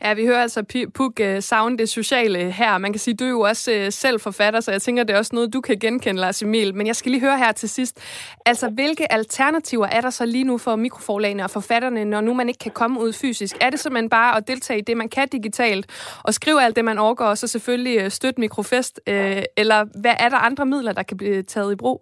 Ja, 0.02 0.14
vi 0.14 0.26
hører 0.26 0.42
altså 0.42 0.86
Puk 0.94 1.20
uh, 1.22 1.40
savne 1.40 1.78
det 1.78 1.90
sociale 1.90 2.52
her. 2.52 2.78
Man 2.78 2.94
kan 2.94 3.00
sige, 3.00 3.16
du 3.16 3.26
er 3.26 3.30
jo 3.30 3.40
også 3.40 3.84
uh, 3.86 3.94
selv 3.94 4.20
forfatter, 4.20 4.60
så 4.60 4.72
jeg 4.72 4.82
tænker, 4.82 5.04
det 5.04 5.14
er 5.14 5.18
også 5.18 5.36
noget, 5.36 5.54
du 5.54 5.62
kan 5.62 5.80
genkende, 5.80 6.22
Lars 6.22 6.42
Emil. 6.42 6.76
Men 6.76 6.88
jeg 6.88 6.96
skal 6.96 7.12
lige 7.12 7.22
høre 7.22 7.38
her 7.38 7.52
til 7.52 7.70
sidst. 7.70 8.00
Altså, 8.46 8.70
hvilke 8.70 9.12
alternativer 9.12 9.88
er 9.88 10.02
der 10.02 10.10
så 10.10 10.26
lige 10.26 10.44
nu 10.44 10.58
for 10.58 10.76
mikroforlagene 10.76 11.44
og 11.44 11.52
forfatterne, 11.52 12.06
når 12.06 12.22
nu 12.22 12.34
man 12.34 12.48
ikke 12.48 12.60
kan 12.60 12.72
komme 12.72 13.00
ud 13.00 13.14
fysisk? 13.14 13.56
Er 13.62 13.70
det 13.70 13.80
simpelthen 13.80 14.10
bare 14.10 14.38
at 14.38 14.48
deltage 14.48 14.80
i 14.80 14.82
det, 14.82 14.98
man 14.98 15.10
kan 15.10 15.28
digitalt, 15.28 15.86
og 16.24 16.34
skrive 16.34 16.64
alt 16.64 16.76
det, 16.76 16.86
man 16.86 16.98
overgår, 16.98 17.26
og 17.26 17.38
så 17.38 17.48
selvfølgelig 17.48 18.00
øh, 18.00 18.12
støtte 18.12 18.40
Mikrofest? 18.40 19.00
Uh, 19.10 19.14
eller 19.58 20.00
hvad 20.02 20.14
er 20.20 20.30
der 20.30 20.38
andre 20.38 20.66
midler, 20.66 20.92
der 20.92 21.04
kan 21.04 21.18
blive 21.18 21.44
taget 21.44 21.74
i 21.74 21.76
brug? 21.76 22.02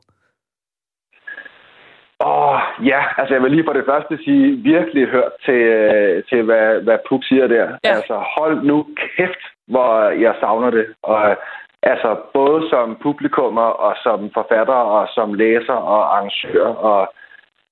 Åh, 2.20 2.60
ja, 2.86 3.02
altså 3.18 3.34
jeg 3.34 3.44
vil 3.44 3.52
lige 3.52 3.68
for 3.68 3.74
det 3.74 3.86
første 3.86 4.18
sige, 4.26 4.56
virkelig 4.56 5.08
hørt 5.08 5.32
til, 5.46 5.62
øh, 5.80 6.24
til 6.30 6.44
hvad, 6.44 6.82
hvad 6.82 6.98
Puk 7.10 7.24
siger 7.24 7.48
der. 7.48 7.68
Ja. 7.84 7.90
Altså 7.96 8.24
hold 8.38 8.64
nu 8.64 8.88
kæft, 8.96 9.44
hvor 9.68 10.10
jeg 10.10 10.36
savner 10.40 10.70
det. 10.70 10.86
Og 11.04 11.36
altså 11.84 12.18
både 12.34 12.70
som 12.70 12.98
publikummer 13.02 13.70
og 13.86 13.96
som 14.04 14.30
forfatter 14.34 14.82
og 14.98 15.08
som 15.16 15.34
læser 15.34 15.74
og 15.74 16.16
arrangør 16.16 16.68
og 16.68 17.14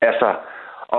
altså 0.02 0.34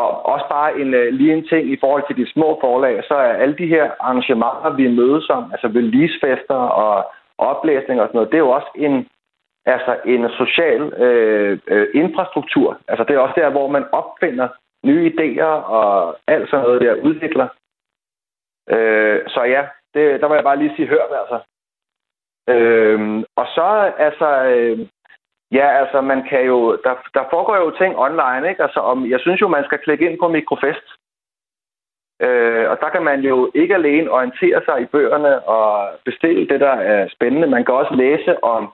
og 0.01 0.27
også 0.33 0.47
bare 0.57 0.81
en, 0.81 0.95
øh, 0.95 1.13
lige 1.13 1.33
en 1.33 1.47
ting 1.49 1.73
i 1.73 1.77
forhold 1.81 2.05
til 2.07 2.17
de 2.17 2.33
små 2.33 2.59
forlag, 2.61 3.05
så 3.09 3.15
er 3.15 3.33
alle 3.43 3.57
de 3.59 3.67
her 3.67 3.91
arrangementer, 4.01 4.71
vi 4.77 4.89
mødes 4.89 5.29
om, 5.31 5.45
altså 5.53 5.67
releasefester 5.67 6.61
og 6.85 7.13
oplæsning 7.39 8.01
og 8.01 8.07
sådan 8.07 8.17
noget, 8.19 8.31
det 8.31 8.37
er 8.37 8.47
jo 8.49 8.57
også 8.59 8.71
en, 8.75 9.07
altså 9.67 10.01
en 10.05 10.31
social 10.31 10.83
øh, 10.93 11.59
øh, 11.67 11.89
infrastruktur. 11.95 12.79
Altså 12.89 13.05
det 13.05 13.15
er 13.15 13.19
også 13.19 13.35
der, 13.37 13.51
hvor 13.51 13.69
man 13.69 13.85
opfinder 13.93 14.49
nye 14.85 15.13
idéer 15.13 15.55
og 15.79 16.17
alt 16.27 16.51
sådan 16.51 16.65
noget 16.65 16.81
der 16.81 16.95
udvikler. 16.95 17.49
Øh, 18.71 19.21
så 19.29 19.43
ja, 19.43 19.63
det, 19.95 20.21
der 20.21 20.29
vil 20.29 20.35
jeg 20.35 20.45
bare 20.45 20.59
lige 20.59 20.77
sige 20.77 20.89
hør 20.89 21.05
altså. 21.21 21.39
Øh, 22.49 23.25
og 23.37 23.47
så, 23.55 23.93
altså, 23.99 24.29
øh, 24.45 24.79
ja, 25.53 25.69
altså, 25.81 26.01
man 26.01 26.29
kan 26.29 26.47
jo, 26.47 26.77
der, 26.85 26.95
der 27.15 27.25
foregår 27.31 27.57
jo 27.57 27.71
ting 27.71 27.99
online, 27.99 28.49
ikke? 28.49 28.63
Altså, 28.63 28.81
om, 28.81 29.11
jeg 29.11 29.21
synes 29.21 29.41
jo, 29.41 29.49
man 29.49 29.65
skal 29.65 29.79
klikke 29.79 30.11
ind 30.11 30.19
på 30.19 30.29
Mikrofest. 30.29 30.87
Øh, 32.23 32.71
og 32.71 32.77
der 32.81 32.89
kan 32.89 33.03
man 33.03 33.21
jo 33.21 33.51
ikke 33.55 33.75
alene 33.75 34.11
orientere 34.11 34.63
sig 34.65 34.83
i 34.83 34.91
bøgerne 34.95 35.49
og 35.49 35.99
bestille 36.05 36.49
det, 36.49 36.61
der 36.61 36.75
er 36.93 37.09
spændende. 37.09 37.47
Man 37.47 37.65
kan 37.65 37.75
også 37.75 37.95
læse 37.95 38.45
om 38.45 38.73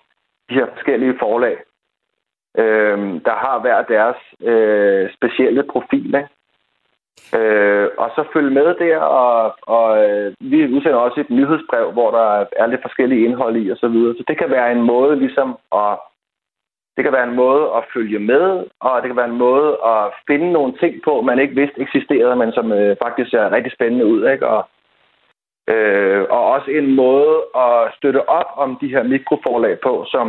de 0.50 0.54
her 0.54 0.66
forskellige 0.74 1.18
forlag, 1.18 1.56
øh, 2.58 2.98
der 3.24 3.36
har 3.44 3.60
hver 3.60 3.82
deres 3.82 4.20
øh, 4.50 5.10
specielle 5.16 5.62
profil. 5.62 6.06
Ikke? 6.06 6.28
Øh, 7.38 7.88
og 7.98 8.10
så 8.14 8.24
følge 8.32 8.50
med 8.50 8.74
der, 8.74 8.98
og, 8.98 9.54
og 9.62 10.04
øh, 10.04 10.32
vi 10.40 10.74
udsender 10.74 10.98
også 10.98 11.20
et 11.20 11.30
nyhedsbrev, 11.30 11.92
hvor 11.92 12.10
der 12.10 12.44
er 12.56 12.66
lidt 12.66 12.82
forskellige 12.82 13.24
indhold 13.24 13.56
i 13.56 13.72
osv. 13.72 13.76
Så, 13.76 13.88
videre. 13.88 14.14
så 14.14 14.24
det 14.28 14.38
kan 14.38 14.50
være 14.50 14.72
en 14.72 14.82
måde 14.82 15.16
ligesom 15.16 15.58
at 15.74 15.98
det 16.96 17.04
kan 17.04 17.12
være 17.12 17.28
en 17.28 17.36
måde 17.44 17.64
at 17.76 17.84
følge 17.94 18.18
med, 18.18 18.64
og 18.80 19.02
det 19.02 19.08
kan 19.08 19.16
være 19.16 19.32
en 19.34 19.42
måde 19.46 19.68
at 19.92 20.12
finde 20.26 20.52
nogle 20.52 20.72
ting 20.82 20.94
på, 21.04 21.20
man 21.20 21.38
ikke 21.38 21.54
vidste 21.54 21.80
eksisterede, 21.80 22.36
men 22.36 22.52
som 22.52 22.72
øh, 22.72 22.96
faktisk 23.02 23.30
ser 23.30 23.52
rigtig 23.52 23.72
spændende 23.72 24.06
ud. 24.06 24.28
Ikke? 24.32 24.46
Og, 24.46 24.68
øh, 25.72 26.22
og 26.30 26.42
også 26.54 26.70
en 26.70 26.94
måde 26.94 27.34
at 27.66 27.92
støtte 27.96 28.28
op 28.28 28.50
om 28.56 28.78
de 28.80 28.88
her 28.88 29.02
mikroforlag 29.02 29.76
på, 29.86 30.04
som 30.08 30.26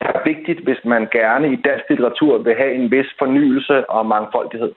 er 0.00 0.20
vigtigt, 0.24 0.60
hvis 0.64 0.80
man 0.84 1.08
gerne 1.12 1.52
i 1.52 1.56
dansk 1.56 1.84
litteratur 1.90 2.38
vil 2.38 2.54
have 2.54 2.74
en 2.74 2.90
vis 2.90 3.10
fornyelse 3.18 3.90
og 3.90 4.06
mangfoldighed. 4.06 4.72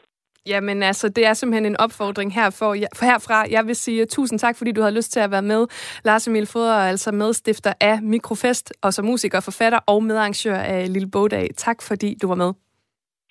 Jamen 0.48 0.84
altså, 0.84 1.10
det 1.10 1.26
er 1.26 1.34
simpelthen 1.34 1.66
en 1.66 1.80
opfordring 1.80 2.34
her 2.34 2.50
for, 2.60 2.76
for 2.98 3.06
herfra. 3.06 3.46
Jeg 3.52 3.64
vil 3.68 3.76
sige 3.76 4.06
tusind 4.06 4.40
tak, 4.40 4.56
fordi 4.58 4.72
du 4.72 4.82
har 4.82 4.90
lyst 4.90 5.12
til 5.12 5.20
at 5.20 5.32
være 5.32 5.42
med. 5.42 5.68
Lars 6.06 6.28
Emil 6.28 6.48
Foder 6.54 6.74
er 6.74 6.90
altså 6.90 7.12
medstifter 7.12 7.74
af 7.82 8.02
Mikrofest, 8.02 8.74
og 8.84 8.94
som 8.94 9.06
musiker, 9.06 9.40
forfatter 9.40 9.80
og 9.88 10.04
medarrangør 10.04 10.56
af 10.56 10.94
Lille 10.94 11.10
Bogdag. 11.12 11.48
Tak 11.58 11.78
fordi 11.82 12.16
du 12.22 12.28
var 12.28 12.36
med. 12.36 12.52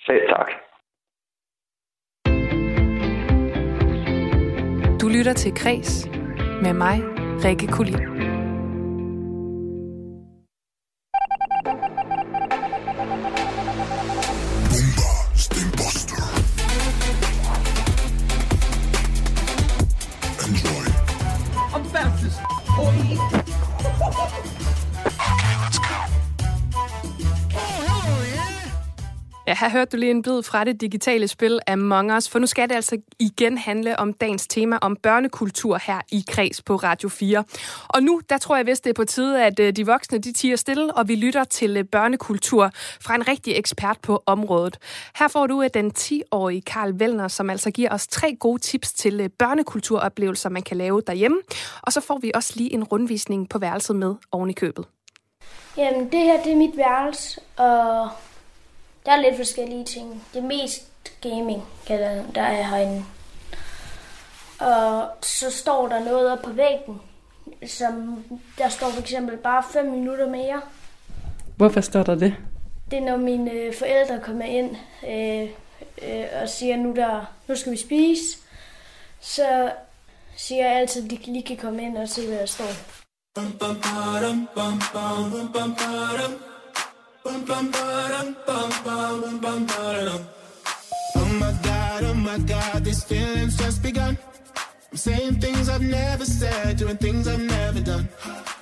Selv 0.07 0.23
tak. 0.29 0.51
Du 5.01 5.09
lytter 5.09 5.33
til 5.33 5.55
Kres 5.55 6.16
med 6.63 6.73
mig, 6.73 7.03
Rikke 7.45 7.67
Kulin. 7.67 8.16
Her 29.67 29.79
hørte 29.79 29.91
du 29.91 29.97
lige 29.97 30.11
en 30.11 30.23
bid 30.23 30.43
fra 30.43 30.65
det 30.65 30.81
digitale 30.81 31.29
spil 31.29 31.61
Among 31.67 32.17
Us, 32.17 32.29
for 32.29 32.39
nu 32.39 32.47
skal 32.47 32.69
det 32.69 32.75
altså 32.75 32.99
igen 33.19 33.59
handle 33.59 33.99
om 33.99 34.13
dagens 34.13 34.47
tema 34.47 34.79
om 34.83 34.97
børnekultur 34.97 35.79
her 35.87 36.01
i 36.13 36.25
Kreds 36.29 36.63
på 36.63 36.77
Radio 36.77 37.09
4. 37.09 37.45
Og 37.89 38.03
nu, 38.03 38.21
der 38.31 38.39
tror 38.39 38.57
jeg 38.57 38.67
vist, 38.67 38.85
det 38.85 38.91
er 38.91 38.95
på 38.95 39.05
tide, 39.05 39.45
at 39.45 39.61
øh, 39.61 39.73
de 39.73 39.87
voksne, 39.87 40.19
de 40.19 40.33
tiger 40.33 40.57
stille, 40.57 40.95
og 40.95 41.09
vi 41.09 41.15
lytter 41.15 41.45
til 41.45 41.77
øh, 41.77 41.85
børnekultur 41.85 42.71
fra 43.01 43.15
en 43.15 43.29
rigtig 43.29 43.57
ekspert 43.57 43.99
på 44.03 44.23
området. 44.27 44.79
Her 45.19 45.29
får 45.29 45.47
du 45.47 45.63
øh, 45.63 45.71
den 45.75 45.93
10-årige 45.99 46.63
Karl 46.63 46.99
Vellner, 46.99 47.29
som 47.29 47.51
altså 47.51 47.71
giver 47.71 47.91
os 47.91 48.07
tre 48.07 48.37
gode 48.41 48.63
tips 48.63 48.93
til 48.93 49.29
børnekulturoplevelser, 49.39 50.49
man 50.49 50.63
kan 50.63 50.77
lave 50.77 51.03
derhjemme. 51.07 51.39
Og 51.83 51.93
så 51.93 52.01
får 52.01 52.19
vi 52.19 52.33
også 52.35 52.53
lige 52.57 52.73
en 52.73 52.85
rundvisning 52.85 53.49
på 53.49 53.59
værelset 53.59 53.97
med 53.97 54.15
oven 54.33 54.51
i 54.51 54.53
købet. 54.53 54.85
Jamen, 55.77 56.13
det 56.13 56.21
her 56.21 56.43
det 56.43 56.53
er 56.53 56.57
mit 56.57 56.77
værelse, 56.77 57.41
og 57.57 58.09
der 59.07 59.13
er 59.13 59.21
lidt 59.23 59.37
forskellige 59.37 59.85
ting. 59.85 60.25
Det 60.35 60.39
er 60.39 60.47
mest 60.47 60.83
gaming, 61.21 61.63
der, 61.89 62.23
der 62.35 62.43
er 62.43 62.63
herinde. 62.63 63.05
Og 64.61 65.09
så 65.23 65.51
står 65.51 65.89
der 65.89 66.05
noget 66.05 66.33
op 66.33 66.43
på 66.43 66.51
væggen, 66.51 67.01
som 67.67 68.25
der 68.59 68.69
står 68.69 68.91
for 68.91 69.01
eksempel 69.01 69.37
bare 69.37 69.63
5 69.73 69.87
minutter 69.87 70.31
mere. 70.31 70.61
Hvorfor 71.57 71.81
står 71.81 72.03
der 72.03 72.15
det? 72.15 72.35
Det 72.91 72.99
er, 72.99 73.03
når 73.03 73.17
mine 73.17 73.51
øh, 73.51 73.75
forældre 73.75 74.21
kommer 74.21 74.45
ind 74.45 74.77
øh, 75.09 75.51
øh, 76.03 76.25
og 76.43 76.49
siger, 76.49 76.77
nu, 76.77 76.95
der, 76.97 77.25
nu 77.49 77.57
skal 77.57 77.73
vi 77.73 77.77
spise. 77.77 78.39
Så 79.21 79.73
siger 80.37 80.67
jeg 80.67 80.77
altid, 80.77 81.05
at 81.05 81.11
de 81.11 81.33
lige 81.33 81.43
kan 81.43 81.57
komme 81.57 81.83
ind 81.83 81.99
og 81.99 82.09
se, 82.09 82.27
hvad 82.27 82.39
der 82.39 82.47
står. 82.47 82.65
Oh 91.19 91.29
my 91.43 91.53
god, 91.69 92.03
oh 92.11 92.17
my 92.17 92.39
god, 92.53 92.85
these 92.85 93.03
feelings 93.09 93.55
just 93.65 93.83
begun. 93.83 94.17
I'm 94.93 94.97
saying 94.97 95.41
things 95.41 95.69
I've 95.69 95.83
never 95.83 96.25
said, 96.25 96.79
doing 96.79 96.99
things 96.99 97.27
I've 97.27 97.47
never 97.57 97.81
done. 97.93 98.09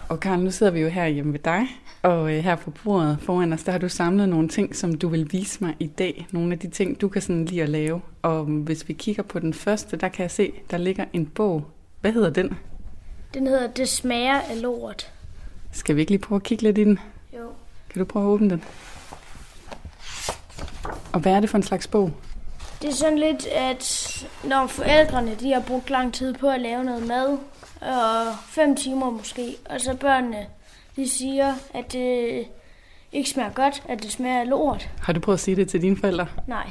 Og 0.09 0.21
Karen, 0.21 0.41
nu 0.41 0.51
sidder 0.51 0.73
vi 0.73 0.81
jo 0.81 0.89
her 0.89 1.07
hjemme 1.07 1.33
ved 1.33 1.41
dig, 1.45 1.67
og 2.03 2.33
øh, 2.33 2.45
her 2.45 2.57
på 2.57 2.71
bordet 2.71 3.19
foran 3.21 3.53
os, 3.53 3.63
der 3.63 3.73
har 3.73 3.79
du 3.79 3.89
samlet 3.89 4.29
nogle 4.29 4.49
ting, 4.49 4.77
som 4.77 4.95
du 4.95 5.09
vil 5.09 5.33
vise 5.33 5.65
mig 5.65 5.75
i 5.81 5.87
dag. 5.87 6.27
Nogle 6.33 6.53
af 6.53 6.59
de 6.59 6.69
ting, 6.69 7.01
du 7.01 7.09
kan 7.09 7.23
sådan 7.23 7.45
lide 7.45 7.63
at 7.63 7.69
lave. 7.69 8.01
Og 8.23 8.45
hvis 8.45 8.89
vi 8.89 8.93
kigger 8.93 9.23
på 9.23 9.39
den 9.39 9.55
første, 9.55 9.97
der 9.97 10.09
kan 10.09 10.23
jeg 10.23 10.31
se, 10.31 10.53
der 10.71 10.77
ligger 10.79 11.05
en 11.13 11.27
bog. 11.27 11.65
Hvad 12.01 12.13
hedder 12.13 12.31
den? 12.31 12.55
Den 13.35 13.47
hedder 13.47 13.67
Det 13.67 13.89
smager 13.89 14.41
af 14.41 14.63
lort. 14.63 15.13
Skal 15.73 15.97
vi 15.97 16.01
ikke 16.01 16.13
lige 16.13 16.23
prøve 16.23 16.37
at 16.37 16.43
kigge 16.43 16.63
lidt 16.63 16.79
i 16.79 16.85
den? 16.85 16.99
Kan 17.95 18.01
du 18.01 18.05
prøve 18.05 18.25
at 18.25 18.29
åbne 18.29 18.51
den? 18.51 18.65
Og 21.13 21.21
hvad 21.21 21.33
er 21.33 21.41
det 21.41 21.51
for 21.51 21.57
en 21.57 21.63
slags 21.63 21.87
bog? 21.87 22.13
Det 22.83 22.91
er 22.91 22.95
sådan 22.95 23.19
lidt, 23.19 23.47
at 23.47 24.27
når 24.45 24.67
forældrene 24.67 25.35
de 25.35 25.53
har 25.53 25.61
brugt 25.61 25.91
lang 25.91 26.15
tid 26.15 26.35
på 26.35 26.49
at 26.49 26.61
lave 26.61 26.85
noget 26.85 27.07
mad, 27.07 27.39
og 27.81 28.37
fem 28.47 28.77
timer 28.77 29.11
måske, 29.11 29.57
og 29.71 29.81
så 29.81 29.95
børnene 29.95 30.47
de 30.97 31.09
siger, 31.09 31.55
at 31.75 31.93
det 31.93 32.45
ikke 33.13 33.31
smager 33.31 33.51
godt, 33.51 33.83
at 33.89 34.03
det 34.03 34.13
smager 34.13 34.45
lort. 34.45 34.89
Har 35.03 35.13
du 35.13 35.21
prøvet 35.21 35.37
at 35.37 35.41
sige 35.41 35.57
det 35.57 35.69
til 35.69 35.83
dine 35.83 35.97
forældre? 35.97 36.27
Nej, 36.47 36.71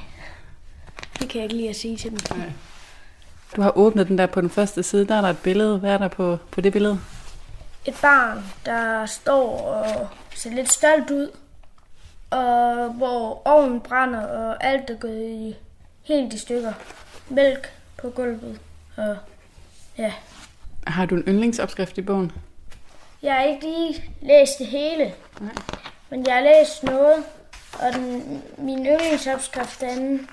det 1.19 1.29
kan 1.29 1.41
jeg 1.41 1.43
ikke 1.43 1.55
lide 1.55 1.69
at 1.69 1.75
sige 1.75 1.97
til 1.97 2.11
dem. 2.11 2.19
Nej. 2.37 2.51
Du 3.55 3.61
har 3.61 3.77
åbnet 3.77 4.07
den 4.07 4.17
der 4.17 4.25
på 4.25 4.41
den 4.41 4.49
første 4.49 4.83
side, 4.83 5.05
der 5.05 5.15
er 5.15 5.21
der 5.21 5.29
et 5.29 5.37
billede. 5.37 5.79
Hvad 5.79 5.93
er 5.93 5.97
der 5.97 6.07
på, 6.07 6.37
på 6.51 6.61
det 6.61 6.73
billede? 6.73 6.99
Et 7.85 7.95
barn, 8.01 8.43
der 8.65 9.05
står 9.05 9.59
og 9.59 10.07
ser 10.35 10.49
lidt 10.49 10.71
stolt 10.71 11.11
ud, 11.11 11.31
og 12.29 12.89
hvor 12.89 13.41
ovnen 13.45 13.81
brænder, 13.81 14.21
og 14.27 14.63
alt 14.63 14.89
er 14.89 14.95
gået 14.97 15.29
i, 15.29 15.55
helt 16.03 16.33
i 16.33 16.37
stykker. 16.37 16.73
Mælk 17.29 17.73
på 17.97 18.09
gulvet, 18.09 18.59
og 18.97 19.17
ja. 19.97 20.13
Har 20.87 21.05
du 21.05 21.15
en 21.15 21.23
yndlingsopskrift 21.27 21.97
i 21.97 22.01
bogen? 22.01 22.31
Jeg 23.21 23.33
har 23.33 23.43
ikke 23.43 23.65
lige 23.65 24.03
læst 24.21 24.59
det 24.59 24.67
hele, 24.67 25.13
Nej. 25.39 25.53
men 26.09 26.25
jeg 26.25 26.33
har 26.33 26.41
læst 26.41 26.83
noget, 26.83 27.23
og 27.73 27.93
den, 27.93 28.41
min 28.57 28.85
yndlingsopskrift 28.85 29.81
den, 29.81 30.29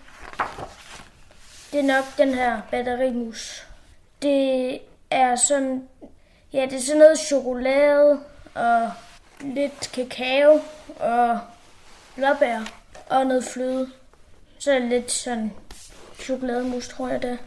det 1.73 1.81
er 1.81 1.85
nok 1.85 2.05
den 2.19 2.35
her 2.35 2.61
batterimus. 2.71 3.67
Det 4.23 4.79
er 5.11 5.37
sådan, 5.37 5.89
ja, 6.53 6.67
det 6.71 6.73
er 6.73 6.81
sådan 6.81 6.99
noget 6.99 7.19
chokolade 7.19 8.21
og 8.55 8.91
lidt 9.43 9.91
kakao 9.93 10.61
og 11.01 11.39
blåbær 12.17 12.61
og 13.11 13.27
noget 13.27 13.45
fløde. 13.45 13.91
Så 14.59 14.73
er 14.73 14.79
det 14.79 14.89
lidt 14.89 15.13
sådan 15.13 15.53
chokolademus, 16.21 16.89
tror 16.89 17.09
jeg 17.09 17.23
det. 17.23 17.39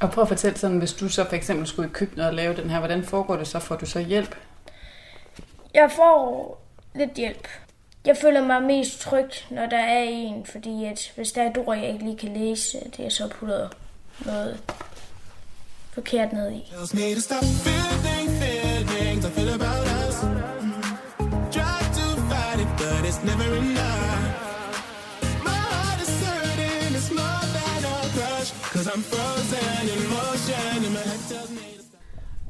Og 0.00 0.10
prøv 0.10 0.22
at 0.22 0.28
fortælle 0.28 0.58
sådan, 0.58 0.78
hvis 0.78 0.92
du 0.92 1.08
så 1.08 1.24
for 1.24 1.36
eksempel 1.36 1.66
skulle 1.66 1.88
i 1.88 1.92
køkkenet 1.92 2.26
og 2.26 2.34
lave 2.34 2.56
den 2.56 2.70
her, 2.70 2.78
hvordan 2.78 3.04
foregår 3.04 3.36
det 3.36 3.48
så? 3.48 3.58
Får 3.58 3.76
du 3.76 3.86
så 3.86 4.00
hjælp? 4.00 4.36
Jeg 5.74 5.90
får 5.96 6.62
lidt 6.94 7.12
hjælp. 7.12 7.48
Jeg 8.04 8.16
føler 8.16 8.44
mig 8.44 8.62
mest 8.62 9.00
tryg, 9.00 9.30
når 9.50 9.66
der 9.66 9.78
er 9.78 10.02
en, 10.02 10.46
fordi 10.46 10.84
at 10.84 11.12
hvis 11.16 11.32
der 11.32 11.42
er 11.42 11.50
et 11.50 11.58
ord, 11.58 11.76
jeg 11.76 11.88
ikke 11.88 12.04
lige 12.04 12.18
kan 12.18 12.34
læse, 12.34 12.78
det 12.96 13.06
er 13.06 13.10
så 13.10 13.28
putter 13.28 13.68
noget 14.26 14.60
forkert 15.92 16.32
ned 16.32 16.52
i. 16.52 16.72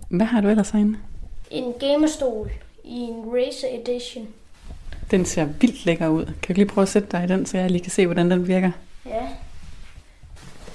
Hvad 0.08 0.26
har 0.26 0.40
du 0.40 0.48
ellers 0.48 0.70
herinde? 0.70 0.98
En 1.50 1.74
gamerstol 1.80 2.50
i 2.84 2.96
en 2.96 3.24
Razer 3.26 3.68
Edition. 3.80 4.28
Den 5.10 5.24
ser 5.24 5.44
vildt 5.44 5.86
lækker 5.86 6.08
ud. 6.08 6.24
Kan 6.24 6.54
du 6.54 6.58
lige 6.58 6.66
prøve 6.68 6.82
at 6.82 6.88
sætte 6.88 7.08
dig 7.12 7.24
i 7.24 7.26
den, 7.26 7.46
så 7.46 7.58
jeg 7.58 7.70
lige 7.70 7.82
kan 7.82 7.90
se, 7.90 8.06
hvordan 8.06 8.30
den 8.30 8.48
virker? 8.48 8.70
Ja. 9.06 9.28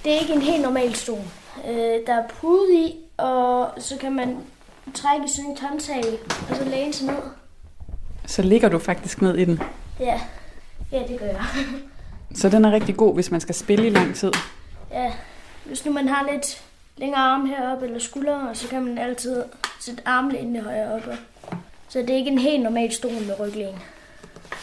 Det 0.04 0.16
er 0.16 0.20
ikke 0.20 0.34
en 0.34 0.42
helt 0.42 0.62
normal 0.62 0.96
stol. 0.96 1.20
Øh, 1.68 1.76
der 2.08 2.14
er 2.14 2.28
pude 2.28 2.76
i, 2.76 2.96
og 3.18 3.70
så 3.78 3.98
kan 4.02 4.16
man 4.16 4.38
trække 4.94 5.28
sådan 5.28 5.52
en 5.52 5.58
håndtag, 5.62 6.04
og 6.50 6.56
så 6.56 6.66
læne 6.66 6.94
sig 6.94 7.08
ned. 7.08 7.22
Så 8.26 8.42
ligger 8.42 8.70
du 8.70 8.80
faktisk 8.80 9.22
ned 9.22 9.38
i 9.38 9.46
den. 9.46 9.60
Ja, 10.00 10.22
ja 10.92 11.00
det 11.08 11.20
gør 11.20 11.26
jeg. 11.26 11.46
Så 12.36 12.50
den 12.50 12.66
er 12.66 12.72
rigtig 12.72 12.98
god, 12.98 13.14
hvis 13.14 13.32
man 13.32 13.42
skal 13.42 13.56
spille 13.56 13.88
i 13.88 13.90
lang 13.90 14.16
tid. 14.16 14.32
ja, 14.92 15.12
hvis 15.68 15.86
nu 15.86 15.92
man 15.92 16.08
har 16.08 16.32
lidt 16.32 16.64
længere 16.98 17.22
arm 17.22 17.46
heroppe 17.46 17.86
eller 17.86 18.00
skuldre, 18.00 18.50
så 18.56 18.68
kan 18.68 18.86
man 18.86 18.98
altid 18.98 19.44
sætte 19.80 20.02
armlænet 20.06 20.64
højere 20.64 20.94
oppe. 20.94 21.18
Så 21.90 22.00
det 22.00 22.10
er 22.10 22.16
ikke 22.16 22.32
en 22.32 22.40
helt 22.40 22.64
normal 22.64 22.92
stol 22.92 23.12
med 23.12 23.40
ryglæn. 23.40 23.76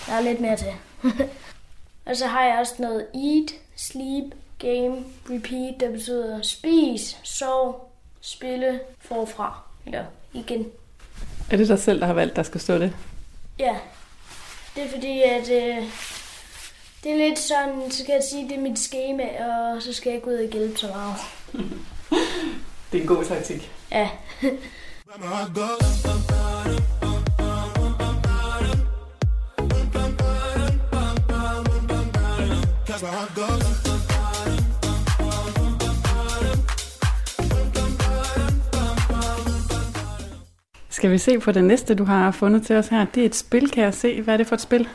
Der 0.06 0.12
er 0.12 0.20
lidt 0.20 0.40
mere 0.40 0.56
til. 0.56 0.72
og 2.06 2.16
så 2.16 2.26
har 2.26 2.44
jeg 2.44 2.58
også 2.58 2.74
noget 2.78 3.06
eat, 3.14 3.54
sleep, 3.76 4.34
game, 4.58 5.04
repeat, 5.30 5.80
der 5.80 5.90
betyder 5.90 6.42
spis, 6.42 7.18
sov, 7.22 7.92
spille, 8.20 8.80
forfra. 9.00 9.62
Eller 9.86 10.04
igen. 10.32 10.66
Er 11.50 11.56
det 11.56 11.68
dig 11.68 11.78
selv, 11.78 12.00
der 12.00 12.06
har 12.06 12.14
valgt, 12.14 12.36
der 12.36 12.42
skal 12.42 12.60
stå 12.60 12.78
det? 12.78 12.92
Ja, 13.58 13.76
det 14.76 14.82
er 14.84 14.88
fordi, 14.88 15.22
at 15.22 15.50
øh, 15.50 15.84
det 17.04 17.12
er 17.12 17.28
lidt 17.28 17.38
sådan, 17.38 17.90
så 17.90 18.04
kan 18.04 18.14
jeg 18.14 18.22
sige, 18.30 18.48
det 18.48 18.56
er 18.56 18.60
mit 18.60 18.78
schema, 18.78 19.24
og 19.24 19.82
så 19.82 19.92
skal 19.92 20.10
jeg 20.10 20.16
ikke 20.16 20.28
ud 20.28 20.34
og 20.34 20.52
hjælpe 20.52 20.78
så 20.78 20.86
meget. 20.86 21.16
det 22.92 22.98
er 22.98 23.02
en 23.02 23.06
god 23.06 23.24
taktik. 23.24 23.70
Ja. 23.92 24.08
Skal 40.90 41.10
vi 41.10 41.18
se 41.18 41.38
på 41.38 41.52
det 41.52 41.64
næste, 41.64 41.94
du 41.94 42.04
har 42.04 42.30
fundet 42.30 42.66
til 42.66 42.76
os 42.76 42.88
her? 42.88 43.06
Det 43.14 43.20
er 43.20 43.26
et 43.26 43.34
spil, 43.34 43.70
kan 43.70 43.84
jeg 43.84 43.94
se. 43.94 44.22
Hvad 44.22 44.34
er 44.34 44.38
det 44.38 44.46
for 44.46 44.54
et 44.54 44.60
spil? 44.60 44.88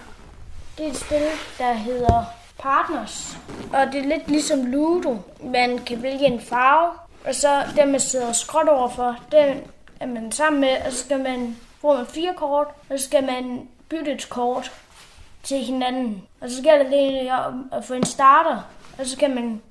Det 0.79 0.87
er 0.87 0.91
et 0.91 0.97
spil, 0.97 1.25
der 1.57 1.73
hedder 1.73 2.23
Partners. 2.59 3.37
Og 3.73 3.87
det 3.91 3.95
er 4.01 4.07
lidt 4.07 4.27
ligesom 4.27 4.65
Ludo. 4.65 5.17
Man 5.43 5.77
kan 5.77 6.03
vælge 6.03 6.25
en 6.25 6.41
farve, 6.41 6.91
og 7.27 7.35
så 7.35 7.63
den, 7.75 7.91
man 7.91 7.99
sidder 7.99 8.31
skråt 8.31 8.67
overfor, 8.67 9.15
den 9.31 9.61
er 9.99 10.05
man 10.05 10.31
sammen 10.31 10.61
med, 10.61 10.77
og 10.85 10.91
så 10.91 10.97
skal 10.97 11.19
man 11.19 11.57
få 11.81 11.95
man 11.95 12.05
fire 12.05 12.33
kort, 12.33 12.67
og 12.89 12.99
så 12.99 13.05
skal 13.05 13.23
man 13.23 13.67
bytte 13.89 14.11
et 14.11 14.29
kort 14.29 14.71
til 15.43 15.57
hinanden. 15.57 16.23
Og 16.41 16.49
så 16.49 16.61
gælder 16.61 16.83
det 16.83 16.93
egentlig 16.93 17.33
om 17.33 17.69
at 17.73 17.85
få 17.85 17.93
en 17.93 18.05
starter, 18.05 18.61
og 18.99 19.05
så 19.05 19.17
kan 19.17 19.35
man 19.35 19.61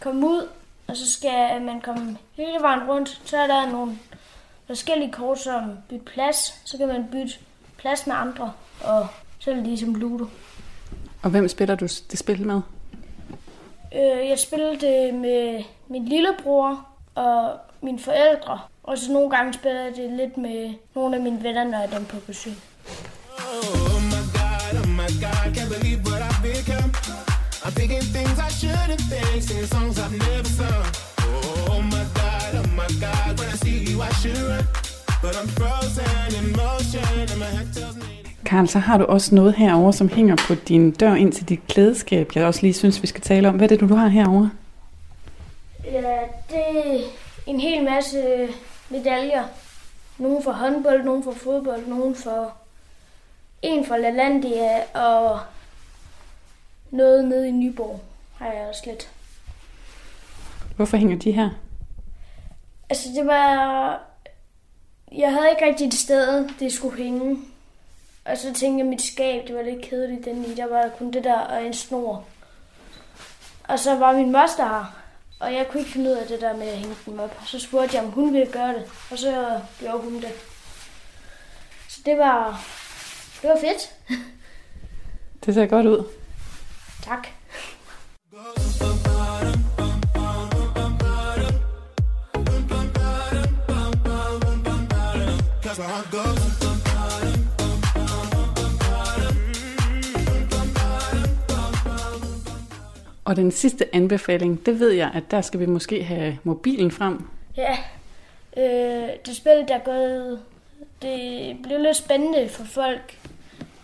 komme 0.00 0.26
ud, 0.26 0.48
og 0.86 0.96
så 0.96 1.12
skal 1.12 1.62
man 1.62 1.80
komme 1.80 2.18
hele 2.36 2.60
vejen 2.60 2.88
rundt. 2.88 3.20
Så 3.24 3.38
er 3.38 3.46
der 3.46 3.70
nogle 3.70 3.98
forskellige 4.66 5.12
kort, 5.12 5.40
som 5.40 5.78
bytter 5.88 6.04
plads. 6.04 6.60
Så 6.64 6.78
kan 6.78 6.88
man 6.88 7.08
bytte 7.12 7.34
plads 7.76 8.06
med 8.06 8.16
andre, 8.16 8.52
og 8.84 9.06
så 9.44 9.50
er 9.50 9.54
det 9.54 9.64
ligesom 9.64 9.94
Ludo. 9.94 10.26
Og 11.22 11.30
hvem 11.30 11.48
spiller 11.48 11.74
du 11.74 11.84
det 12.10 12.18
spil 12.18 12.46
med? 12.46 12.60
Øh, 13.94 14.28
jeg 14.28 14.38
spiller 14.38 14.78
det 14.78 15.14
med 15.14 15.64
min 15.88 16.04
lillebror 16.04 16.86
og 17.14 17.56
mine 17.82 17.98
forældre. 17.98 18.60
Og 18.82 18.98
så 18.98 19.12
nogle 19.12 19.30
gange 19.30 19.52
spiller 19.54 19.80
jeg 19.80 19.92
det 19.96 20.12
lidt 20.12 20.36
med 20.36 20.74
nogle 20.94 21.16
af 21.16 21.22
mine 21.22 21.42
venner, 21.42 21.64
når 21.64 21.78
jeg 21.78 21.88
er 21.92 21.98
dem 21.98 22.04
på 22.04 22.16
besøg. 22.26 22.52
Oh 23.38 24.02
my 24.12 24.22
god, 24.38 24.72
oh 24.80 24.88
my 24.88 25.08
god, 25.24 25.46
can't 25.56 25.70
believe 25.74 26.00
what 26.08 26.22
I've 26.28 26.42
become. 26.42 26.90
I'm 27.64 27.72
thinking 27.78 28.04
things 28.16 28.38
I 28.48 28.50
shouldn't 28.60 29.04
think, 29.10 29.42
singing 29.42 29.68
songs 29.74 29.98
I've 30.04 30.16
never 30.26 30.50
sung. 30.58 30.84
Oh 31.70 31.82
my 31.94 32.04
god, 32.20 32.50
oh 32.60 32.68
my 32.80 32.90
god, 33.04 33.30
when 33.38 33.48
I 33.54 33.56
see 33.64 33.78
you 33.88 33.96
I 34.02 34.12
should 34.20 34.42
run. 34.50 34.64
But 35.22 35.34
I'm 35.40 35.48
frozen 35.58 36.28
in 36.38 36.46
motion 36.62 37.28
and 37.32 37.38
my 37.38 37.50
head 37.56 37.72
tells 37.74 37.96
me 37.96 38.23
Karl, 38.44 38.66
så 38.66 38.78
har 38.78 38.98
du 38.98 39.04
også 39.04 39.34
noget 39.34 39.54
herover, 39.54 39.92
som 39.92 40.08
hænger 40.08 40.36
på 40.36 40.54
din 40.54 40.90
dør 40.90 41.14
ind 41.14 41.32
til 41.32 41.48
dit 41.48 41.66
klædeskab. 41.68 42.30
Jeg 42.34 42.46
også 42.46 42.62
lige 42.62 42.74
synes, 42.74 43.02
vi 43.02 43.06
skal 43.06 43.20
tale 43.20 43.48
om. 43.48 43.54
Hvad 43.56 43.72
er 43.72 43.76
det, 43.76 43.88
du 43.88 43.94
har 43.94 44.08
herover? 44.08 44.48
Ja, 45.84 46.18
det 46.50 46.58
er 46.58 47.00
en 47.46 47.60
hel 47.60 47.84
masse 47.84 48.48
medaljer. 48.90 49.44
Nogle 50.18 50.42
for 50.42 50.52
håndbold, 50.52 51.04
nogle 51.04 51.22
for 51.24 51.32
fodbold, 51.32 51.86
nogle 51.86 52.14
for 52.16 52.52
en 53.62 53.86
for 53.86 53.96
LaLandia 53.96 54.82
og 54.94 55.40
noget 56.90 57.24
nede 57.24 57.48
i 57.48 57.50
Nyborg 57.50 58.00
har 58.34 58.46
jeg 58.46 58.66
også 58.68 58.82
lidt. 58.86 59.10
Hvorfor 60.76 60.96
hænger 60.96 61.18
de 61.18 61.32
her? 61.32 61.50
Altså 62.90 63.08
det 63.16 63.26
var... 63.26 64.00
Jeg 65.12 65.32
havde 65.32 65.50
ikke 65.50 65.66
rigtig 65.66 65.86
et 65.86 65.94
sted, 65.94 66.48
det 66.60 66.72
skulle 66.72 66.96
hænge. 66.96 67.38
Og 68.24 68.38
så 68.38 68.44
tænkte 68.44 68.78
jeg, 68.78 68.80
at 68.80 68.86
mit 68.86 69.02
skab, 69.02 69.48
det 69.48 69.56
var 69.56 69.62
lidt 69.62 69.82
kedeligt 69.82 70.24
den 70.24 70.44
i. 70.44 70.54
Der 70.54 70.68
var 70.68 70.90
kun 70.98 71.10
det 71.12 71.24
der 71.24 71.38
og 71.38 71.66
en 71.66 71.74
snor. 71.74 72.24
Og 73.68 73.78
så 73.78 73.94
var 73.94 74.12
min 74.12 74.32
moster 74.32 74.68
her. 74.68 75.00
Og 75.40 75.54
jeg 75.54 75.68
kunne 75.68 75.80
ikke 75.80 75.92
finde 75.92 76.10
ud 76.10 76.16
af 76.16 76.26
det 76.26 76.40
der 76.40 76.56
med 76.56 76.66
at 76.66 76.78
hænge 76.78 76.96
dem 77.06 77.18
op. 77.18 77.40
Så 77.46 77.58
spurgte 77.58 77.96
jeg, 77.96 78.04
om 78.04 78.10
hun 78.10 78.32
ville 78.32 78.52
gøre 78.52 78.74
det. 78.74 78.84
Og 79.10 79.18
så 79.18 79.60
gjorde 79.80 79.98
hun 79.98 80.14
det. 80.14 80.32
Så 81.88 82.00
det 82.06 82.18
var... 82.18 82.64
Det 83.42 83.50
var 83.50 83.56
fedt. 83.60 83.94
Det 85.46 85.54
ser 85.54 85.66
godt 85.66 85.86
ud. 85.86 86.04
Tak. 87.02 87.28
That's 95.62 95.78
how 95.78 96.02
it 96.02 96.53
Og 103.24 103.36
den 103.36 103.50
sidste 103.52 103.94
anbefaling, 103.94 104.66
det 104.66 104.80
ved 104.80 104.90
jeg, 104.90 105.10
at 105.14 105.30
der 105.30 105.40
skal 105.40 105.60
vi 105.60 105.66
måske 105.66 106.04
have 106.04 106.38
mobilen 106.44 106.90
frem. 106.90 107.28
Ja, 107.56 107.76
øh, 108.56 109.08
det 109.26 109.36
spil, 109.36 109.64
der 109.68 109.74
er 109.74 109.84
gået, 109.84 110.40
det 111.02 111.56
blev 111.62 111.78
lidt 111.80 111.96
spændende 111.96 112.48
for 112.48 112.64
folk. 112.64 113.18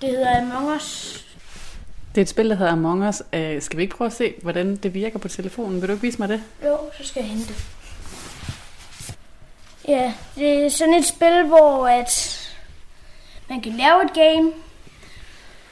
Det 0.01 0.09
hedder 0.09 0.41
Among 0.41 0.76
Us. 0.76 1.26
Det 2.14 2.20
er 2.20 2.22
et 2.22 2.28
spil, 2.28 2.51
der 2.51 2.57
hedder 2.57 2.72
Among 2.72 3.09
Us. 3.09 3.22
Øh, 3.32 3.62
skal 3.62 3.76
vi 3.76 3.82
ikke 3.82 3.97
prøve 3.97 4.07
at 4.07 4.12
se, 4.12 4.34
hvordan 4.43 4.76
det 4.76 4.95
virker 4.95 5.18
på 5.18 5.28
telefonen? 5.28 5.80
Vil 5.80 5.88
du 5.88 5.93
ikke 5.93 6.03
vise 6.03 6.18
mig 6.18 6.28
det? 6.28 6.43
Jo, 6.64 6.76
så 6.99 7.05
skal 7.05 7.20
jeg 7.20 7.30
hente. 7.30 7.55
Ja, 9.88 10.12
det 10.36 10.64
er 10.64 10.68
sådan 10.68 10.95
et 10.95 11.05
spil, 11.05 11.47
hvor 11.47 11.86
at 11.86 12.41
man 13.49 13.61
kan 13.61 13.72
lave 13.72 14.05
et 14.05 14.12
game, 14.14 14.53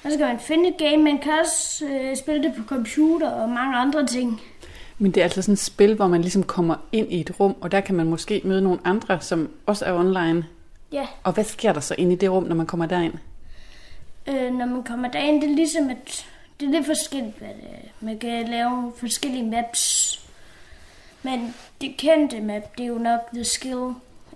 så 0.03 0.19
kan 0.19 0.27
man 0.27 0.39
finde 0.41 0.69
et 0.69 0.77
game. 0.79 0.97
Man 0.97 1.19
kan 1.19 1.33
også 1.41 1.87
øh, 1.87 2.17
spille 2.17 2.43
det 2.43 2.55
på 2.57 2.63
computer 2.67 3.31
og 3.31 3.49
mange 3.49 3.77
andre 3.77 4.07
ting. 4.07 4.41
Men 4.99 5.11
det 5.11 5.21
er 5.21 5.25
altså 5.25 5.43
sådan 5.43 5.53
et 5.53 5.59
spil, 5.59 5.95
hvor 5.95 6.07
man 6.07 6.21
ligesom 6.21 6.43
kommer 6.43 6.75
ind 6.93 7.13
i 7.13 7.21
et 7.21 7.41
rum, 7.41 7.57
og 7.61 7.73
der 7.73 7.81
kan 7.81 7.95
man 7.95 8.07
måske 8.07 8.41
møde 8.45 8.63
nogle 8.63 8.79
andre, 8.85 9.21
som 9.21 9.51
også 9.67 9.85
er 9.85 9.93
online. 9.95 10.45
Ja, 10.93 11.07
Og 11.25 11.33
hvad 11.33 11.45
sker 11.45 11.73
der 11.73 11.81
så 11.81 11.95
inde 11.99 12.13
i 12.13 12.17
det 12.17 12.31
rum, 12.31 12.43
når 12.45 12.55
man 12.55 12.67
kommer 12.67 12.87
derind? 12.87 13.13
øh, 14.29 14.55
når 14.55 14.67
man 14.67 14.83
kommer 14.85 15.11
derind, 15.11 15.43
det 15.43 15.51
er 15.51 15.55
ligesom, 15.55 15.91
at 15.91 16.27
det 16.61 16.67
er 16.69 16.71
lidt 16.73 16.87
forskelligt, 16.87 17.39
hvad 17.39 17.49
det 17.49 17.65
er. 17.65 17.89
Man 18.01 18.19
kan 18.19 18.49
lave 18.49 18.93
forskellige 18.97 19.45
maps. 19.51 20.15
Men 21.23 21.55
det 21.81 21.95
kendte 21.97 22.41
map, 22.41 22.77
det 22.79 22.85
er 22.85 22.89
jo 22.89 22.99
nok 22.99 23.21
The 23.35 23.45
Skill. 23.45 23.89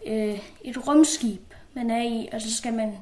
Øh, 0.07 0.39
et 0.65 0.89
rumskib, 0.89 1.41
man 1.75 1.91
er 1.91 2.03
i, 2.03 2.29
og 2.33 2.41
så 2.41 2.57
skal 2.57 2.73
man 2.73 2.93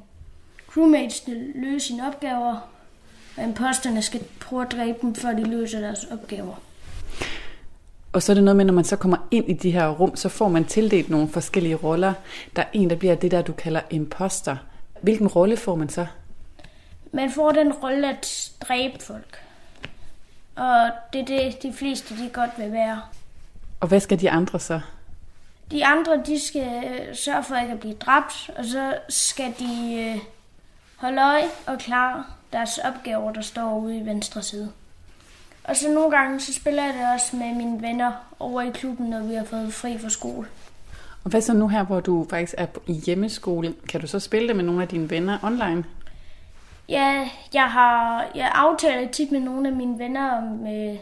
crewmatesne 0.73 1.61
løse 1.61 1.87
sine 1.87 2.07
opgaver, 2.07 2.69
og 3.37 3.43
imposterne 3.43 4.01
skal 4.01 4.21
prøve 4.39 4.61
at 4.61 4.71
dræbe 4.71 4.97
dem, 5.01 5.15
før 5.15 5.33
de 5.33 5.43
løser 5.43 5.79
deres 5.79 6.03
opgaver. 6.03 6.55
Og 8.13 8.23
så 8.23 8.31
er 8.31 8.33
det 8.33 8.43
noget 8.43 8.55
med, 8.55 8.65
når 8.65 8.73
man 8.73 8.83
så 8.83 8.95
kommer 8.95 9.17
ind 9.31 9.49
i 9.49 9.53
de 9.53 9.71
her 9.71 9.89
rum, 9.89 10.15
så 10.15 10.29
får 10.29 10.47
man 10.47 10.65
tildelt 10.65 11.09
nogle 11.09 11.27
forskellige 11.27 11.75
roller. 11.75 12.13
Der 12.55 12.61
er 12.61 12.67
en, 12.73 12.89
der 12.89 12.95
bliver 12.95 13.15
det 13.15 13.31
der, 13.31 13.41
du 13.41 13.53
kalder 13.53 13.81
imposter. 13.89 14.57
Hvilken 15.01 15.27
rolle 15.27 15.57
får 15.57 15.75
man 15.75 15.89
så? 15.89 16.05
Man 17.11 17.31
får 17.31 17.51
den 17.51 17.73
rolle 17.73 18.09
at 18.09 18.51
dræbe 18.61 19.03
folk. 19.03 19.43
Og 20.55 20.89
det 21.13 21.21
er 21.21 21.25
det, 21.25 21.63
de 21.63 21.73
fleste 21.73 22.17
de 22.17 22.29
godt 22.33 22.51
vil 22.57 22.71
være. 22.71 23.01
Og 23.79 23.87
hvad 23.87 23.99
skal 23.99 24.19
de 24.19 24.29
andre 24.29 24.59
så? 24.59 24.79
De 25.71 25.85
andre, 25.85 26.23
de 26.25 26.39
skal 26.47 26.83
øh, 26.85 27.15
sørge 27.15 27.43
for 27.43 27.55
ikke 27.55 27.73
at 27.73 27.79
blive 27.79 27.93
dræbt, 27.93 28.49
og 28.57 28.65
så 28.65 28.93
skal 29.09 29.53
de 29.59 30.19
holde 31.01 31.21
øje 31.21 31.43
og 31.67 31.77
klare 31.79 32.23
deres 32.53 32.77
opgaver, 32.77 33.33
der 33.33 33.41
står 33.41 33.79
ude 33.79 33.97
i 33.97 34.05
venstre 34.05 34.41
side. 34.41 34.71
Og 35.63 35.75
så 35.75 35.91
nogle 35.91 36.11
gange, 36.17 36.39
så 36.39 36.53
spiller 36.53 36.83
jeg 36.83 36.93
det 36.93 37.13
også 37.13 37.35
med 37.35 37.55
mine 37.55 37.81
venner 37.81 38.11
over 38.39 38.61
i 38.61 38.69
klubben, 38.69 39.09
når 39.09 39.19
vi 39.19 39.33
har 39.33 39.43
fået 39.43 39.73
fri 39.73 39.97
fra 39.97 40.09
skole. 40.09 40.47
Og 41.23 41.29
hvad 41.29 41.41
så 41.41 41.53
nu 41.53 41.67
her, 41.67 41.83
hvor 41.83 41.99
du 41.99 42.27
faktisk 42.29 42.55
er 42.57 42.65
i 42.87 42.93
hjemmeskole? 42.93 43.73
Kan 43.89 44.01
du 44.01 44.07
så 44.07 44.19
spille 44.19 44.47
det 44.47 44.55
med 44.55 44.63
nogle 44.63 44.81
af 44.81 44.87
dine 44.87 45.09
venner 45.09 45.37
online? 45.43 45.83
Ja, 46.89 47.29
jeg 47.53 47.71
har 47.71 48.27
jeg 48.35 48.51
aftaler 48.53 49.11
tit 49.11 49.31
med 49.31 49.39
nogle 49.39 49.69
af 49.69 49.75
mine 49.75 49.99
venner, 49.99 50.31
om 50.31 50.67
øh, 50.67 50.97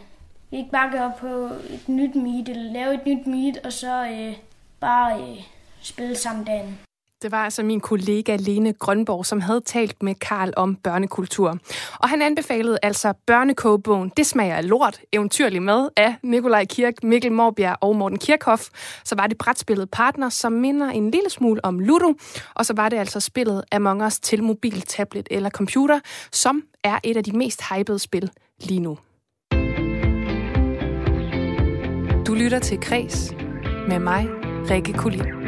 vi 0.50 0.56
ikke 0.56 0.70
bare 0.70 0.90
går 0.90 1.12
på 1.20 1.54
et 1.70 1.88
nyt 1.88 2.14
meet, 2.14 2.48
eller 2.48 2.72
lave 2.72 2.94
et 2.94 3.06
nyt 3.06 3.26
meet, 3.26 3.58
og 3.64 3.72
så 3.72 4.04
øh, 4.04 4.36
bare 4.80 5.20
øh, 5.20 5.36
spille 5.82 6.16
sammen 6.16 6.44
dagen. 6.44 6.78
Det 7.22 7.32
var 7.32 7.44
altså 7.44 7.62
min 7.62 7.80
kollega 7.80 8.36
Lene 8.36 8.72
Grønborg, 8.72 9.26
som 9.26 9.40
havde 9.40 9.60
talt 9.60 10.02
med 10.02 10.14
Karl 10.14 10.52
om 10.56 10.74
børnekultur. 10.74 11.58
Og 11.98 12.08
han 12.08 12.22
anbefalede 12.22 12.78
altså 12.82 13.12
børnekogebogen 13.26 14.12
Det 14.16 14.26
smager 14.26 14.56
af 14.56 14.68
lort, 14.68 15.00
eventyrlig 15.12 15.62
mad 15.62 15.88
af 15.96 16.14
Nikolaj 16.22 16.64
Kirk, 16.64 16.94
Mikkel 17.02 17.32
Morbjerg 17.32 17.76
og 17.80 17.96
Morten 17.96 18.18
Kirchhoff. 18.18 18.62
Så 19.04 19.14
var 19.14 19.26
det 19.26 19.38
brætspillet 19.38 19.90
Partner, 19.90 20.28
som 20.28 20.52
minder 20.52 20.90
en 20.90 21.10
lille 21.10 21.30
smule 21.30 21.64
om 21.64 21.78
Ludo. 21.78 22.14
Og 22.54 22.66
så 22.66 22.72
var 22.76 22.88
det 22.88 22.96
altså 22.96 23.20
spillet 23.20 23.64
Among 23.72 24.06
Us 24.06 24.20
til 24.20 24.42
mobil, 24.42 24.82
tablet 24.82 25.28
eller 25.30 25.50
computer, 25.50 26.00
som 26.32 26.62
er 26.84 26.98
et 27.04 27.16
af 27.16 27.24
de 27.24 27.36
mest 27.36 27.62
hypede 27.72 27.98
spil 27.98 28.30
lige 28.60 28.80
nu. 28.80 28.98
Du 32.26 32.34
lytter 32.34 32.58
til 32.62 32.80
Kres 32.80 33.34
med 33.88 33.98
mig, 33.98 34.28
Rikke 34.70 34.92
Kulin. 34.92 35.39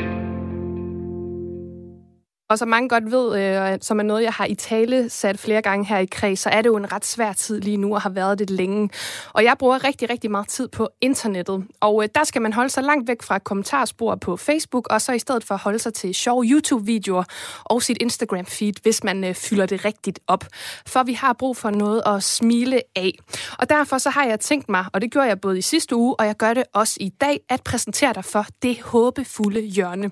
Og 2.53 2.59
som 2.59 2.69
mange 2.69 2.89
godt 2.89 3.11
ved, 3.11 3.39
øh, 3.39 3.79
som 3.81 3.99
er 3.99 4.03
noget, 4.03 4.23
jeg 4.23 4.33
har 4.33 4.45
i 4.45 4.55
tale 4.55 5.11
sat 5.11 5.39
flere 5.39 5.63
gange 5.63 5.87
her 5.87 5.99
i 5.99 6.05
kreds, 6.07 6.41
så 6.41 6.49
er 6.49 6.63
det 6.63 6.69
jo 6.69 6.77
en 6.77 6.93
ret 6.93 7.05
svær 7.05 7.33
tid 7.33 7.61
lige 7.61 7.77
nu 7.77 7.95
og 7.95 8.01
har 8.01 8.11
været 8.11 8.39
det 8.39 8.51
længe. 8.51 8.91
Og 9.33 9.45
jeg 9.45 9.57
bruger 9.59 9.85
rigtig, 9.85 10.11
rigtig 10.11 10.31
meget 10.31 10.49
tid 10.49 10.69
på 10.69 10.89
internettet. 11.01 11.65
Og 11.81 12.03
øh, 12.03 12.09
der 12.15 12.25
skal 12.25 12.43
man 12.43 12.53
holde 12.53 12.71
sig 12.71 12.85
langt 12.85 13.09
væk 13.09 13.23
fra 13.23 13.39
kommentarspor 13.39 14.15
på 14.15 14.37
Facebook, 14.37 14.87
og 14.91 15.01
så 15.01 15.13
i 15.13 15.19
stedet 15.19 15.45
for 15.45 15.57
holde 15.57 15.79
sig 15.79 15.95
til 15.95 16.15
sjove 16.15 16.45
YouTube-videoer 16.45 17.25
og 17.65 17.83
sit 17.83 17.99
Instagram-feed, 18.03 18.73
hvis 18.83 19.05
man 19.05 19.25
øh, 19.25 19.35
fylder 19.35 19.67
det 19.67 19.85
rigtigt 19.85 20.21
op. 20.27 20.45
For 20.87 21.03
vi 21.03 21.13
har 21.13 21.33
brug 21.33 21.57
for 21.57 21.71
noget 21.71 22.03
at 22.07 22.23
smile 22.23 22.81
af. 22.97 23.19
Og 23.59 23.71
derfor 23.71 23.99
så 23.99 24.11
har 24.11 24.25
jeg 24.25 24.41
tænkt 24.41 24.69
mig, 24.69 24.85
og 24.93 25.01
det 25.01 25.13
gjorde 25.13 25.29
jeg 25.29 25.41
både 25.41 25.59
i 25.59 25.63
sidste 25.63 25.97
uge, 25.97 26.15
og 26.21 26.27
jeg 26.27 26.37
gør 26.37 26.55
det 26.55 26.65
også 26.73 26.97
i 27.01 27.09
dag, 27.21 27.41
at 27.49 27.63
præsentere 27.63 28.13
dig 28.13 28.25
for 28.25 28.47
det 28.63 28.81
håbefulde 28.81 29.61
hjørne. 29.61 30.11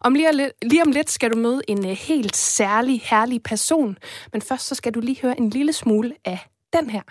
Om 0.00 0.14
lige, 0.14 0.32
lidt, 0.32 0.52
lige 0.62 0.82
om 0.82 0.92
lidt 0.92 1.10
skal 1.10 1.30
du 1.30 1.36
møde 1.36 1.60
en 1.68 1.79
en 1.84 1.90
øh, 1.90 1.96
helt 1.96 2.36
særlig, 2.36 3.00
herlig 3.04 3.42
person. 3.42 3.98
Men 4.32 4.42
først 4.42 4.66
så 4.66 4.74
skal 4.74 4.94
du 4.94 5.00
lige 5.00 5.22
høre 5.22 5.38
en 5.38 5.50
lille 5.50 5.72
smule 5.72 6.14
af 6.24 6.38
den 6.72 6.90
her. 6.90 7.02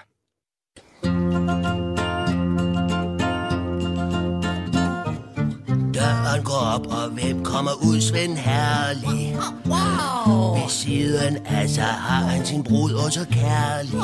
Døren 5.99 6.43
går 6.43 6.63
op, 6.75 6.85
og 6.87 7.09
hvem 7.09 7.43
kommer 7.43 7.71
ud? 7.87 8.01
Svend 8.01 8.37
Herlig. 8.37 9.37
Wow. 9.65 10.55
Ved 10.55 10.69
siden 10.69 11.37
af 11.45 11.69
sig 11.69 11.83
har 11.83 12.23
han 12.31 12.45
sin 12.45 12.63
brud 12.63 12.91
og 12.91 13.11
så 13.11 13.25
kærlig. 13.31 14.01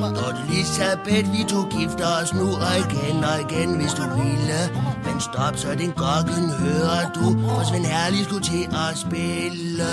Godt 0.00 0.36
Elisabeth, 0.48 1.32
vi 1.32 1.44
to 1.48 1.60
gifter 1.78 2.06
os 2.22 2.34
nu 2.34 2.46
og 2.66 2.74
igen 2.84 3.24
og 3.24 3.36
igen, 3.46 3.70
hvis 3.80 3.92
du 3.92 4.02
ville. 4.02 4.60
Men 5.04 5.20
stop, 5.20 5.56
så 5.56 5.68
den 5.82 5.92
gokken 5.92 6.50
hører 6.62 7.04
du, 7.14 7.26
for 7.48 7.62
Svend 7.68 7.84
Herlig 7.84 8.24
skulle 8.24 8.44
til 8.44 8.64
at 8.84 8.98
spille. 9.04 9.92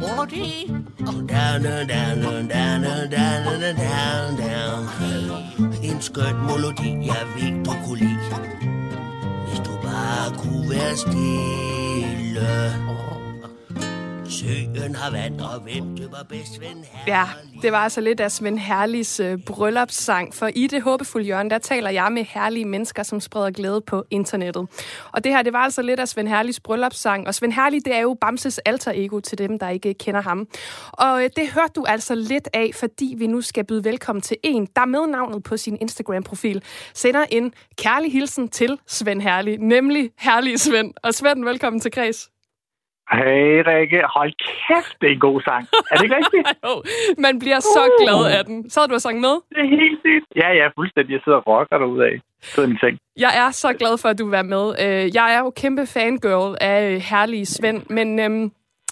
Morty. 0.00 0.50
Down, 1.06 1.26
down, 1.26 1.62
down, 1.62 2.16
down, 2.22 2.48
down, 2.54 2.82
down, 2.82 3.10
down, 3.10 3.76
down, 3.76 4.30
down. 4.36 4.84
En 5.82 6.00
skøn 6.00 6.36
melodi, 6.46 6.90
jeg 7.06 7.24
ved, 7.36 7.64
du 7.64 7.72
kunne 7.86 7.98
lide. 7.98 8.54
Bare 9.94 10.38
kunne 10.38 10.70
være 10.70 10.96
stille. 10.96 12.44
Søen 14.28 14.94
har 14.94 15.10
vand, 15.10 15.40
og 15.40 15.60
hvem 15.60 15.98
var 16.10 16.26
bedst, 16.28 16.54
Svend 16.54 16.84
Ja, 17.06 17.24
det 17.62 17.72
var 17.72 17.78
altså 17.78 18.00
lidt 18.00 18.20
af 18.20 18.32
Svend 18.32 18.58
Herligs 18.58 19.20
øh, 19.20 19.38
bryllupssang, 19.46 20.34
for 20.34 20.50
i 20.54 20.66
det 20.66 20.82
håbefulde 20.82 21.26
hjørne, 21.26 21.50
der 21.50 21.58
taler 21.58 21.90
jeg 21.90 22.12
med 22.12 22.24
herlige 22.24 22.64
mennesker, 22.64 23.02
som 23.02 23.20
spreder 23.20 23.50
glæde 23.50 23.80
på 23.80 24.04
internettet. 24.10 24.66
Og 25.12 25.24
det 25.24 25.32
her, 25.32 25.42
det 25.42 25.52
var 25.52 25.58
altså 25.58 25.82
lidt 25.82 26.00
af 26.00 26.08
Svend 26.08 26.28
Herligs 26.28 26.60
bryllupssang, 26.60 27.26
og 27.26 27.34
Svend 27.34 27.52
Herlig, 27.52 27.84
det 27.84 27.94
er 27.94 28.00
jo 28.00 28.16
Bamses 28.20 28.58
alter 28.58 28.92
ego 28.94 29.20
til 29.20 29.38
dem, 29.38 29.58
der 29.58 29.68
ikke 29.68 29.94
kender 29.94 30.20
ham. 30.20 30.48
Og 30.92 31.24
øh, 31.24 31.30
det 31.36 31.48
hørte 31.48 31.72
du 31.76 31.84
altså 31.88 32.14
lidt 32.14 32.48
af, 32.52 32.70
fordi 32.74 33.14
vi 33.18 33.26
nu 33.26 33.40
skal 33.40 33.64
byde 33.64 33.84
velkommen 33.84 34.22
til 34.22 34.36
en, 34.42 34.68
der 34.76 34.84
med 34.84 35.06
navnet 35.06 35.42
på 35.42 35.56
sin 35.56 35.78
Instagram-profil 35.80 36.62
sender 36.94 37.24
en 37.30 37.52
kærlig 37.78 38.12
hilsen 38.12 38.48
til 38.48 38.78
Svend 38.86 39.22
Herlig, 39.22 39.58
nemlig 39.58 40.10
Herlig 40.18 40.60
Svend. 40.60 40.94
Og 41.02 41.14
Svend, 41.14 41.44
velkommen 41.44 41.80
til 41.80 41.90
Kreds. 41.90 42.33
Hey 43.12 43.62
Rikke, 43.68 44.02
hold 44.16 44.32
kæft, 44.46 44.94
det 45.00 45.06
er 45.08 45.12
en 45.12 45.20
god 45.28 45.40
sang. 45.48 45.64
Er 45.90 45.94
det 45.96 46.04
ikke 46.04 46.16
rigtigt? 46.16 46.48
jo, 46.66 46.82
man 47.18 47.38
bliver 47.38 47.60
så 47.60 47.82
glad 48.00 48.20
af 48.38 48.44
den. 48.44 48.70
Så 48.70 48.80
har 48.80 48.86
du 48.86 48.98
sang 48.98 49.20
med? 49.20 49.34
Det 49.54 49.60
er 49.66 49.70
helt 49.82 49.98
sygt. 50.04 50.26
Ja, 50.42 50.48
ja, 50.60 50.66
fuldstændig. 50.78 51.12
Jeg 51.12 51.20
sidder 51.24 51.38
og 51.38 51.46
rocker 51.46 51.78
derude 51.78 52.04
af. 52.06 52.16
Sidder 52.42 52.68
min 52.68 52.78
seng. 52.78 52.98
Jeg 53.18 53.32
er 53.42 53.50
så 53.50 53.72
glad 53.72 53.98
for, 53.98 54.08
at 54.08 54.18
du 54.18 54.24
vil 54.24 54.32
være 54.32 54.44
med. 54.56 54.64
Øh, 54.84 55.14
Jeg 55.14 55.34
er 55.34 55.38
jo 55.38 55.50
kæmpe 55.56 55.86
fangirl 55.86 56.56
af 56.60 56.90
øh, 56.92 56.96
Herlige 57.10 57.46
Svend, 57.46 57.82
men 57.90 58.18
øhm, 58.24 58.50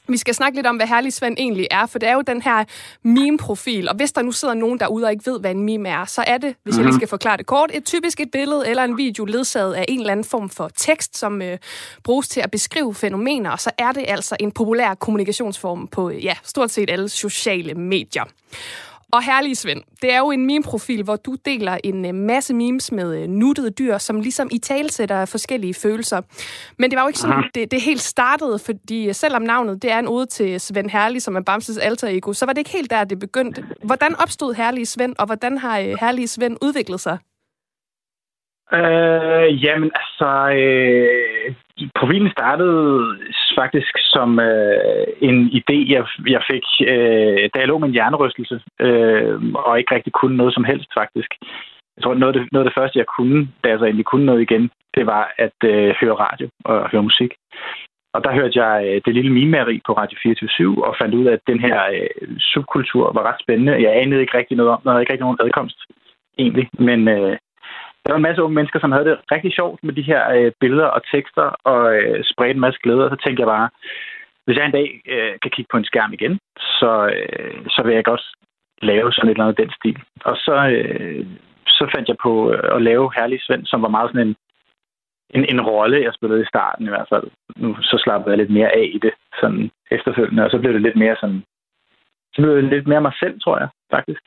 vi 0.09 0.17
skal 0.17 0.35
snakke 0.35 0.59
lidt 0.59 0.67
om, 0.67 0.77
hvad 0.77 0.87
Herlig 0.87 1.13
Svend 1.13 1.37
egentlig 1.39 1.67
er, 1.71 1.87
for 1.87 1.99
det 1.99 2.09
er 2.09 2.13
jo 2.15 2.21
den 2.21 2.43
her 2.43 2.65
meme-profil. 3.03 3.89
Og 3.89 3.97
hvis 3.97 4.13
der 4.13 4.23
nu 4.23 4.33
sidder 4.33 4.55
nogen 4.55 4.81
derude 4.81 5.05
og 5.05 5.13
ikke 5.13 5.27
ved, 5.31 5.41
hvad 5.41 5.51
en 5.51 5.63
meme 5.63 5.89
er, 5.89 6.05
så 6.05 6.25
er 6.27 6.39
det, 6.39 6.55
hvis 6.63 6.75
jeg 6.77 6.83
lige 6.85 6.91
Mhm. 6.93 6.99
skal 6.99 7.09
forklare 7.09 7.37
det 7.37 7.47
kort, 7.47 7.71
et 7.75 7.85
typisk 7.85 8.21
et 8.21 8.31
billede 8.31 8.69
eller 8.69 8.85
en 8.85 8.97
video 8.97 9.25
ledsaget 9.25 9.75
af 9.75 9.85
en 9.89 9.99
eller 10.01 10.13
anden 10.13 10.25
form 10.25 10.51
for 10.51 10.71
tekst, 10.77 11.19
som 11.19 11.43
øh, 11.43 11.59
bruges 12.05 12.29
til 12.29 12.41
at 12.41 12.51
beskrive 12.51 12.95
fænomener, 12.95 13.51
og 13.51 13.61
så 13.61 13.71
er 13.79 13.93
det 13.93 14.05
altså 14.09 14.37
en 14.41 14.53
populær 14.53 14.95
kommunikationsform 14.95 15.89
på 15.89 16.11
øh, 16.11 16.25
ja, 16.25 16.35
stort 16.45 16.71
set 16.71 16.91
alle 16.91 17.09
sociale 17.09 17.75
medier. 17.75 18.25
Og 19.13 19.23
herlige 19.23 19.55
Svend, 19.55 19.83
det 20.03 20.13
er 20.15 20.19
jo 20.19 20.31
en 20.31 20.47
meme-profil, 20.47 21.03
hvor 21.05 21.17
du 21.17 21.35
deler 21.45 21.79
en 21.85 22.07
øh, 22.07 22.15
masse 22.15 22.55
memes 22.55 22.93
med 22.93 23.23
øh, 23.23 23.29
nuttede 23.29 23.71
dyr, 23.71 23.99
som 23.99 24.21
ligesom 24.21 24.49
i 24.53 24.59
talsætter 24.59 25.27
forskellige 25.27 25.75
følelser. 25.75 26.21
Men 26.79 26.91
det 26.91 26.97
var 26.97 27.03
jo 27.03 27.09
ikke 27.09 27.19
sådan, 27.19 27.45
det, 27.55 27.71
det 27.71 27.81
helt 27.81 28.01
startede, 28.01 28.59
fordi 28.67 29.09
øh, 29.09 29.15
selvom 29.15 29.43
navnet 29.43 29.83
det 29.83 29.93
er 29.93 29.99
en 29.99 30.09
ode 30.09 30.27
til 30.27 30.61
Svend 30.61 30.91
Herlig, 30.91 31.23
som 31.23 31.37
er 31.37 31.41
Bamses 31.41 31.79
alter 31.79 32.09
ego, 32.09 32.33
så 32.33 32.47
var 32.47 32.53
det 32.53 32.59
ikke 32.59 32.77
helt 32.79 32.91
der, 32.91 33.05
det 33.05 33.19
begyndte. 33.19 33.65
Hvordan 33.85 34.17
opstod 34.23 34.55
Herlige 34.55 34.87
Svend, 34.87 35.15
og 35.19 35.27
hvordan 35.27 35.59
har 35.59 35.79
Herlige 36.01 36.29
Svend 36.29 36.57
udviklet 36.63 37.01
sig? 37.01 37.19
Øh, 38.73 39.65
jamen, 39.65 39.91
altså, 40.03 40.31
øh, 40.63 41.55
profilen 41.99 42.31
startede 42.31 43.19
faktisk 43.59 43.95
som 44.15 44.41
øh, 44.41 45.07
en 45.29 45.39
idé, 45.59 45.77
jeg, 45.95 46.05
jeg 46.35 46.43
fik, 46.51 46.67
øh, 46.93 47.43
da 47.53 47.57
jeg 47.59 47.69
lå 47.69 47.79
med 47.79 47.89
en 47.89 47.99
hjernerystelse, 47.99 48.61
øh, 48.81 49.35
og 49.55 49.79
ikke 49.79 49.95
rigtig 49.95 50.13
kunne 50.13 50.37
noget 50.37 50.55
som 50.55 50.65
helst, 50.65 50.91
faktisk. 51.01 51.31
Jeg 51.97 52.03
tror, 52.03 52.15
noget 52.15 52.35
af 52.35 52.41
det, 52.41 52.53
noget 52.53 52.65
af 52.65 52.71
det 52.71 52.79
første, 52.81 52.99
jeg 52.99 53.07
kunne, 53.17 53.49
da 53.65 53.69
jeg 53.69 53.79
så 53.79 53.85
endelig 53.85 54.07
kunne 54.07 54.27
noget 54.27 54.43
igen, 54.43 54.71
det 54.97 55.07
var 55.07 55.35
at 55.39 55.59
øh, 55.65 55.95
høre 56.01 56.15
radio 56.15 56.49
og 56.65 56.91
høre 56.91 57.03
musik. 57.03 57.33
Og 58.15 58.25
der 58.25 58.33
hørte 58.39 58.59
jeg 58.65 58.75
øh, 58.87 59.01
det 59.05 59.15
lille 59.15 59.33
mimeri 59.33 59.81
på 59.87 59.93
Radio 59.93 60.19
24 60.23 60.87
og 60.87 60.95
fandt 61.01 61.15
ud 61.15 61.27
af, 61.27 61.33
at 61.33 61.47
den 61.47 61.61
her 61.61 61.77
øh, 61.95 62.39
subkultur 62.39 63.13
var 63.13 63.23
ret 63.29 63.41
spændende. 63.45 63.83
Jeg 63.83 64.01
anede 64.03 64.21
ikke 64.21 64.39
rigtig 64.39 64.57
noget 64.57 64.73
om, 64.73 64.81
der 64.85 64.91
havde 64.91 65.03
ikke 65.03 65.13
rigtig 65.13 65.27
nogen 65.27 65.43
adkomst, 65.45 65.79
egentlig. 66.39 66.69
Men 66.79 67.09
øh, 67.09 67.37
der 68.05 68.13
var 68.13 68.17
en 68.17 68.29
masse 68.29 68.43
unge 68.43 68.55
mennesker, 68.55 68.81
som 68.81 68.93
havde 68.93 69.05
det 69.05 69.19
rigtig 69.33 69.53
sjovt 69.55 69.85
med 69.85 69.95
de 69.95 70.09
her 70.11 70.31
øh, 70.37 70.53
billeder 70.61 70.87
og 70.87 71.03
tekster 71.13 71.47
og 71.65 71.97
øh, 71.97 72.25
spredte 72.25 72.55
en 72.55 72.61
masse 72.61 72.81
glæde. 72.83 73.05
Og 73.05 73.11
så 73.11 73.17
tænkte 73.25 73.41
jeg 73.41 73.53
bare, 73.57 73.69
hvis 74.45 74.57
jeg 74.57 74.67
en 74.67 74.79
dag 74.79 74.89
øh, 75.15 75.35
kan 75.43 75.51
kigge 75.51 75.71
på 75.73 75.77
en 75.79 75.85
skærm 75.91 76.13
igen, 76.13 76.39
så, 76.59 76.93
øh, 77.17 77.67
så 77.75 77.83
vil 77.85 77.95
jeg 77.95 78.05
godt 78.05 78.25
lave 78.83 79.13
sådan 79.13 79.29
et 79.29 79.35
eller 79.35 79.45
andet 79.45 79.63
den 79.63 79.73
stil. 79.79 79.99
Og 80.25 80.37
så, 80.37 80.57
øh, 80.77 81.27
så 81.67 81.89
fandt 81.95 82.09
jeg 82.09 82.17
på 82.23 82.53
øh, 82.53 82.77
at 82.77 82.83
lave 82.83 83.13
Herlig 83.17 83.41
Svend, 83.43 83.67
som 83.67 83.83
var 83.83 83.89
meget 83.89 84.11
sådan 84.11 84.29
en, 84.29 84.37
en, 85.37 85.45
en 85.53 85.61
rolle, 85.61 86.03
jeg 86.03 86.15
spillede 86.15 86.43
i 86.43 86.53
starten 86.53 86.87
i 86.87 86.89
hvert 86.89 87.09
fald. 87.13 87.27
Nu 87.57 87.77
så 87.83 87.97
slappede 88.05 88.31
jeg 88.31 88.39
lidt 88.39 88.57
mere 88.59 88.71
af 88.81 88.91
i 88.95 88.99
det 88.99 89.15
sådan 89.41 89.71
efterfølgende, 89.91 90.45
og 90.45 90.51
så 90.51 90.59
blev 90.59 90.73
det 90.73 90.83
lidt 90.83 90.97
mere 90.97 91.17
sådan, 91.21 91.43
så 92.35 92.43
blev 92.43 92.57
det 92.57 92.65
lidt 92.65 92.87
mere 92.87 93.01
mig 93.01 93.13
selv, 93.23 93.41
tror 93.41 93.59
jeg, 93.59 93.69
faktisk. 93.91 94.23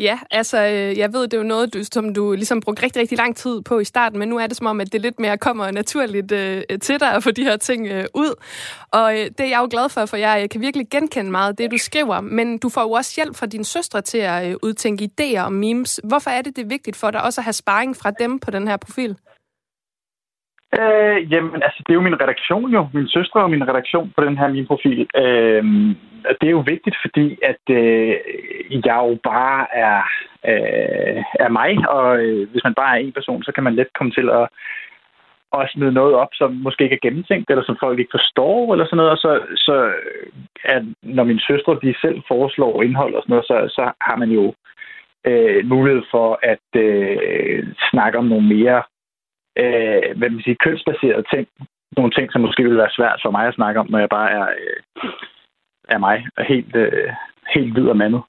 Ja, 0.00 0.18
altså, 0.30 0.58
øh, 0.58 0.98
jeg 0.98 1.12
ved, 1.12 1.22
det 1.22 1.34
er 1.34 1.42
jo 1.42 1.48
noget, 1.54 1.74
du, 1.74 1.78
som 1.92 2.14
du 2.14 2.32
ligesom 2.32 2.60
brugte 2.60 2.82
rigtig, 2.82 3.00
rigtig 3.00 3.18
lang 3.18 3.36
tid 3.36 3.62
på 3.62 3.78
i 3.78 3.84
starten, 3.84 4.18
men 4.18 4.28
nu 4.28 4.36
er 4.38 4.46
det 4.46 4.56
som 4.56 4.66
om, 4.66 4.80
at 4.80 4.92
det 4.92 5.00
lidt 5.00 5.20
mere 5.20 5.38
kommer 5.38 5.70
naturligt 5.70 6.32
øh, 6.32 6.78
til 6.86 7.00
dig 7.00 7.10
at 7.16 7.22
få 7.22 7.30
de 7.30 7.44
her 7.44 7.56
ting 7.56 7.88
øh, 7.88 8.04
ud. 8.14 8.32
Og 8.92 9.12
øh, 9.12 9.24
det 9.36 9.40
er 9.40 9.52
jeg 9.54 9.60
jo 9.64 9.68
glad 9.70 9.88
for, 9.94 10.06
for 10.06 10.16
jeg 10.16 10.40
øh, 10.42 10.48
kan 10.48 10.60
virkelig 10.60 10.86
genkende 10.90 11.30
meget 11.30 11.50
af 11.50 11.56
det, 11.56 11.70
du 11.70 11.78
skriver, 11.78 12.20
men 12.20 12.58
du 12.58 12.68
får 12.68 12.82
jo 12.82 12.90
også 12.90 13.12
hjælp 13.16 13.34
fra 13.36 13.46
dine 13.46 13.64
søstre 13.64 14.00
til 14.00 14.18
at 14.18 14.50
øh, 14.50 14.56
udtænke 14.62 15.08
idéer 15.10 15.42
og 15.44 15.52
memes. 15.52 16.00
Hvorfor 16.08 16.30
er 16.30 16.42
det, 16.42 16.56
det 16.56 16.62
er 16.64 16.74
vigtigt 16.76 16.96
for 17.00 17.10
dig 17.10 17.22
også 17.22 17.40
at 17.40 17.44
have 17.44 17.60
sparring 17.62 17.96
fra 17.96 18.10
dem 18.10 18.38
på 18.38 18.50
den 18.50 18.68
her 18.68 18.76
profil? 18.76 19.12
Øh, 20.80 21.32
jamen, 21.32 21.62
altså, 21.66 21.78
det 21.86 21.90
er 21.92 21.98
jo 22.00 22.08
min 22.08 22.20
redaktion 22.22 22.70
jo. 22.70 22.88
Min 22.94 23.08
søstre 23.08 23.42
og 23.42 23.50
min 23.50 23.68
redaktion 23.68 24.12
på 24.16 24.24
den 24.24 24.38
her 24.38 24.48
min 24.48 24.66
profil. 24.66 25.06
Øh, 25.16 25.64
det 26.40 26.46
er 26.46 26.56
jo 26.58 26.64
vigtigt, 26.66 26.96
fordi 27.04 27.38
at 27.42 27.64
øh, 27.70 28.14
jeg 28.86 28.98
jo 29.08 29.18
bare 29.24 29.66
er, 29.86 30.02
øh, 30.50 31.22
er 31.44 31.48
mig, 31.48 31.88
og 31.88 32.24
øh, 32.24 32.50
hvis 32.50 32.64
man 32.64 32.74
bare 32.74 32.94
er 32.96 33.00
en 33.00 33.12
person, 33.12 33.42
så 33.42 33.52
kan 33.52 33.64
man 33.64 33.74
let 33.74 33.88
komme 33.98 34.12
til 34.12 34.28
at 34.30 34.48
at 35.58 35.70
smide 35.72 35.92
noget 35.92 36.14
op, 36.14 36.28
som 36.32 36.52
måske 36.52 36.84
ikke 36.84 36.94
er 36.94 37.06
gennemtænkt, 37.06 37.50
eller 37.50 37.64
som 37.64 37.76
folk 37.80 37.98
ikke 37.98 38.16
forstår, 38.18 38.72
eller 38.72 38.84
sådan 38.84 38.96
noget. 38.96 39.10
Og 39.10 39.18
så, 39.18 39.40
så 39.56 39.92
at 40.64 40.82
når 41.02 41.24
mine 41.24 41.40
søstre 41.40 41.78
de 41.82 41.94
selv 42.00 42.22
foreslår 42.28 42.82
indhold 42.82 43.14
og 43.14 43.22
sådan 43.22 43.32
noget, 43.32 43.46
så, 43.46 43.56
så 43.76 43.92
har 44.00 44.16
man 44.16 44.30
jo 44.30 44.54
øh, 45.26 45.66
mulighed 45.66 46.02
for 46.10 46.38
at 46.42 46.80
øh, 46.84 47.66
snakke 47.90 48.18
om 48.18 48.24
nogle 48.24 48.48
mere 48.56 48.82
øh, 49.58 50.18
hvad 50.18 50.30
man 50.30 50.42
siger, 50.42 50.64
kønsbaserede 50.64 51.24
ting. 51.34 51.48
Nogle 51.96 52.12
ting, 52.12 52.32
som 52.32 52.40
måske 52.40 52.62
ville 52.62 52.78
være 52.78 52.96
svært 52.98 53.20
for 53.22 53.30
mig 53.30 53.46
at 53.46 53.54
snakke 53.54 53.80
om, 53.80 53.90
når 53.90 53.98
jeg 53.98 54.08
bare 54.08 54.30
er, 54.30 54.46
øh, 54.60 55.10
er 55.90 55.98
mig, 55.98 56.26
og 56.36 56.44
helt, 56.44 56.76
øh, 56.76 57.08
helt 57.54 57.72
hvid 57.72 57.88
og 57.88 57.96
mandet. 57.96 58.22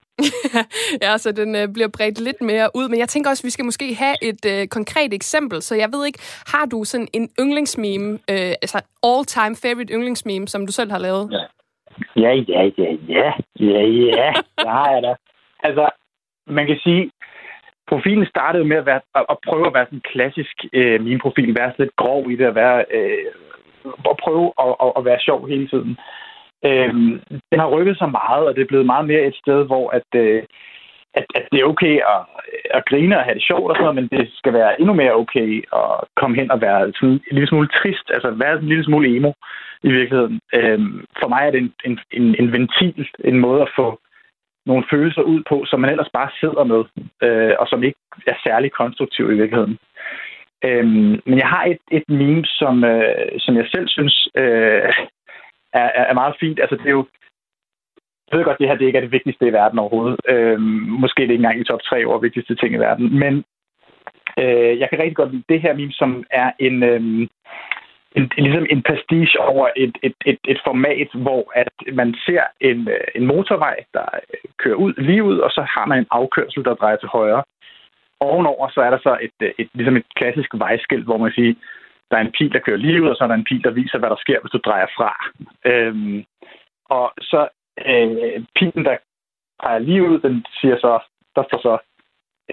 ja, 1.03 1.18
så 1.18 1.32
den 1.32 1.55
øh, 1.55 1.68
bliver 1.74 1.88
bredt 1.97 2.20
lidt 2.22 2.41
mere 2.41 2.70
ud. 2.76 2.89
Men 2.89 2.99
jeg 2.99 3.09
tænker 3.09 3.30
også, 3.30 3.41
at 3.41 3.45
vi 3.45 3.55
skal 3.55 3.66
måske 3.66 3.95
have 3.95 4.16
et 4.30 4.43
øh, 4.53 4.68
konkret 4.68 5.14
eksempel. 5.14 5.62
Så 5.62 5.76
jeg 5.76 5.89
ved 5.93 6.05
ikke, 6.05 6.20
har 6.53 6.66
du 6.66 6.84
sådan 6.84 7.07
en 7.14 7.30
yndlingsmeme, 7.39 8.09
øh, 8.14 8.53
altså 8.64 8.78
all-time 9.09 9.55
favorite 9.64 9.93
yndlingsmeme, 9.93 10.47
som 10.47 10.66
du 10.66 10.72
selv 10.72 10.91
har 10.91 10.99
lavet? 10.99 11.32
Ja. 11.32 11.45
Ja, 12.16 12.32
ja, 12.47 12.62
ja, 12.78 12.89
ja, 13.07 13.32
ja, 13.59 13.82
ja, 14.20 14.34
det 14.57 14.68
har 14.68 14.91
jeg 14.93 15.03
da. 15.03 15.16
Altså, 15.64 15.89
man 16.47 16.68
kan 16.68 16.80
sige, 16.84 17.12
profilen 17.89 18.26
startede 18.26 18.66
med 18.66 18.78
at, 18.78 18.86
være, 18.86 19.01
at, 19.16 19.26
at 19.30 19.38
prøve 19.47 19.68
at 19.68 19.74
være 19.74 19.86
sådan 19.86 19.97
en 19.97 20.09
klassisk 20.14 20.55
øh, 20.74 21.01
min 21.01 21.20
profil, 21.20 21.55
være 21.55 21.72
sådan 21.72 21.86
lidt 21.86 21.95
grov 21.95 22.32
i 22.32 22.36
det, 22.36 22.45
at 22.45 22.55
være 22.55 22.86
øh, 22.97 23.32
at 24.12 24.18
prøve 24.24 24.47
at, 24.64 24.76
at, 24.84 24.91
at 24.97 25.05
være 25.05 25.20
sjov 25.20 25.47
hele 25.47 25.68
tiden 25.68 25.97
øh, 26.66 26.93
den 27.51 27.59
har 27.59 27.70
rykket 27.76 27.97
sig 27.97 28.12
meget, 28.12 28.47
og 28.47 28.55
det 28.55 28.62
er 28.62 28.72
blevet 28.72 28.86
meget 28.86 29.07
mere 29.07 29.26
et 29.26 29.36
sted, 29.36 29.66
hvor 29.66 29.89
at, 29.89 30.09
øh, 30.16 30.43
at, 31.14 31.26
at 31.36 31.47
det 31.51 31.59
er 31.59 31.66
okay 31.66 31.95
at, 32.14 32.22
at 32.78 32.86
grine 32.86 33.18
og 33.18 33.24
have 33.24 33.36
det 33.36 33.43
sjovt 33.43 33.70
og 33.70 33.76
sådan 33.76 33.84
noget, 33.84 33.99
men 33.99 34.20
det 34.20 34.30
skal 34.34 34.53
være 34.53 34.80
endnu 34.82 34.93
mere 34.93 35.14
okay 35.14 35.64
at 35.74 35.91
komme 36.16 36.36
hen 36.38 36.51
og 36.51 36.62
være 36.62 36.91
sådan 36.95 37.09
en 37.09 37.36
lille 37.38 37.47
smule 37.47 37.68
trist, 37.68 38.07
altså 38.14 38.32
være 38.32 38.59
en 38.59 38.68
lille 38.68 38.84
smule 38.84 39.16
emo 39.16 39.32
i 39.84 39.91
virkeligheden. 39.91 40.39
Øh, 40.55 40.80
for 41.20 41.28
mig 41.28 41.41
er 41.47 41.51
det 41.51 41.62
en, 41.62 41.74
en, 41.86 41.99
en, 42.12 42.36
en 42.39 42.51
ventil, 42.51 43.07
en 43.26 43.39
måde 43.39 43.62
at 43.62 43.74
få 43.76 43.99
nogle 44.66 44.84
følelser 44.91 45.22
ud 45.22 45.43
på, 45.49 45.66
som 45.66 45.80
man 45.80 45.89
ellers 45.89 46.09
bare 46.14 46.30
sidder 46.39 46.64
med, 46.64 46.84
øh, 47.24 47.55
og 47.59 47.68
som 47.68 47.84
ikke 47.84 47.99
er 48.28 48.36
særlig 48.43 48.72
konstruktiv 48.72 49.32
i 49.32 49.38
virkeligheden. 49.41 49.78
Øhm, 50.66 51.22
men 51.26 51.38
jeg 51.38 51.47
har 51.47 51.64
et, 51.64 51.84
et 51.91 52.03
meme, 52.09 52.45
som, 52.45 52.84
øh, 52.84 53.32
som 53.39 53.55
jeg 53.57 53.66
selv 53.72 53.88
synes 53.88 54.28
øh, 54.36 54.93
er, 55.74 55.89
er 55.99 56.03
er 56.03 56.13
meget 56.13 56.36
fint. 56.39 56.59
Altså, 56.59 56.76
det 56.76 56.86
er 56.86 56.97
jo 56.99 57.05
jeg 58.32 58.38
ved 58.38 58.45
godt, 58.45 58.59
det 58.59 58.67
her 58.67 58.76
det 58.76 58.86
ikke 58.86 58.97
er 58.97 59.01
det 59.01 59.11
vigtigste 59.11 59.47
i 59.47 59.53
verden 59.53 59.80
overhovedet. 59.80 60.19
Øhm, 60.30 60.61
måske 61.03 61.22
det 61.22 61.30
ikke 61.30 61.36
engang 61.36 61.59
i 61.59 61.63
top 61.63 61.82
3 61.82 62.05
over 62.05 62.19
vigtigste 62.19 62.55
ting 62.55 62.74
i 62.74 62.78
verden. 62.78 63.19
Men 63.19 63.43
øh, 64.39 64.80
jeg 64.80 64.89
kan 64.89 64.99
rigtig 64.99 65.15
godt 65.15 65.32
lide 65.32 65.43
det 65.49 65.61
her 65.61 65.74
meme, 65.74 65.91
som 65.91 66.24
er 66.32 66.51
en, 66.59 66.84
Øh, 66.84 67.28
en, 68.15 68.32
ligesom 68.38 68.65
en 68.69 68.82
pastiche 68.82 69.39
over 69.39 69.69
et, 69.76 69.97
et, 70.03 70.13
et, 70.26 70.39
et 70.47 70.59
format, 70.65 71.07
hvor 71.13 71.51
at 71.55 71.74
man 71.93 72.15
ser 72.26 72.43
en, 72.59 72.88
øh, 72.88 73.07
en 73.15 73.26
motorvej, 73.26 73.78
der 73.93 74.05
øh, 74.34 74.49
kører 74.57 74.76
ud 74.76 74.93
lige 74.97 75.24
ud, 75.24 75.38
og 75.38 75.51
så 75.51 75.61
har 75.61 75.86
man 75.86 75.99
en 75.99 76.11
afkørsel, 76.11 76.65
der 76.65 76.74
drejer 76.74 76.95
til 76.95 77.07
højre. 77.07 77.43
Ovenover 78.19 78.69
så 78.69 78.82
er 78.82 78.89
der 78.89 78.99
så 79.03 79.17
et, 79.22 79.38
øh, 79.41 79.51
et, 79.57 79.69
ligesom 79.74 79.97
et 79.97 80.05
klassisk 80.15 80.49
vejskilt, 80.53 81.05
hvor 81.05 81.17
man 81.17 81.32
siger, 81.32 81.53
der 82.12 82.18
er 82.18 82.22
en 82.22 82.36
pil, 82.38 82.53
der 82.53 82.59
kører 82.59 82.78
lige 82.78 83.03
ud, 83.03 83.09
og 83.09 83.16
så 83.16 83.24
er 83.24 83.28
der 83.28 83.36
en 83.36 83.49
pil, 83.49 83.64
der 83.64 83.72
viser, 83.72 83.97
hvad 83.97 84.09
der 84.09 84.16
sker, 84.20 84.39
hvis 84.41 84.51
du 84.51 84.57
drejer 84.57 84.88
fra. 84.97 85.12
Øhm, 85.66 86.26
og 86.86 87.14
så 87.22 87.47
øh, 87.88 88.43
pilen, 88.55 88.86
der 88.86 88.97
peger 89.64 89.80
lige 89.80 90.03
ud, 90.09 90.20
den 90.20 90.45
siger 90.59 90.78
så, 90.78 90.99
der 91.36 91.43
står 91.43 91.59
så 91.68 91.78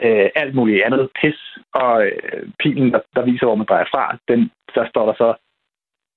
øh, 0.02 0.30
alt 0.34 0.54
muligt 0.54 0.84
andet 0.84 1.10
pis, 1.20 1.58
og 1.74 2.06
øh, 2.06 2.48
pilen, 2.58 2.92
der, 2.92 3.00
der 3.16 3.22
viser, 3.22 3.46
hvor 3.46 3.54
man 3.54 3.66
drejer 3.66 3.88
fra, 3.92 4.18
den, 4.28 4.50
der 4.74 4.88
står 4.88 5.06
der 5.06 5.14
så 5.22 5.34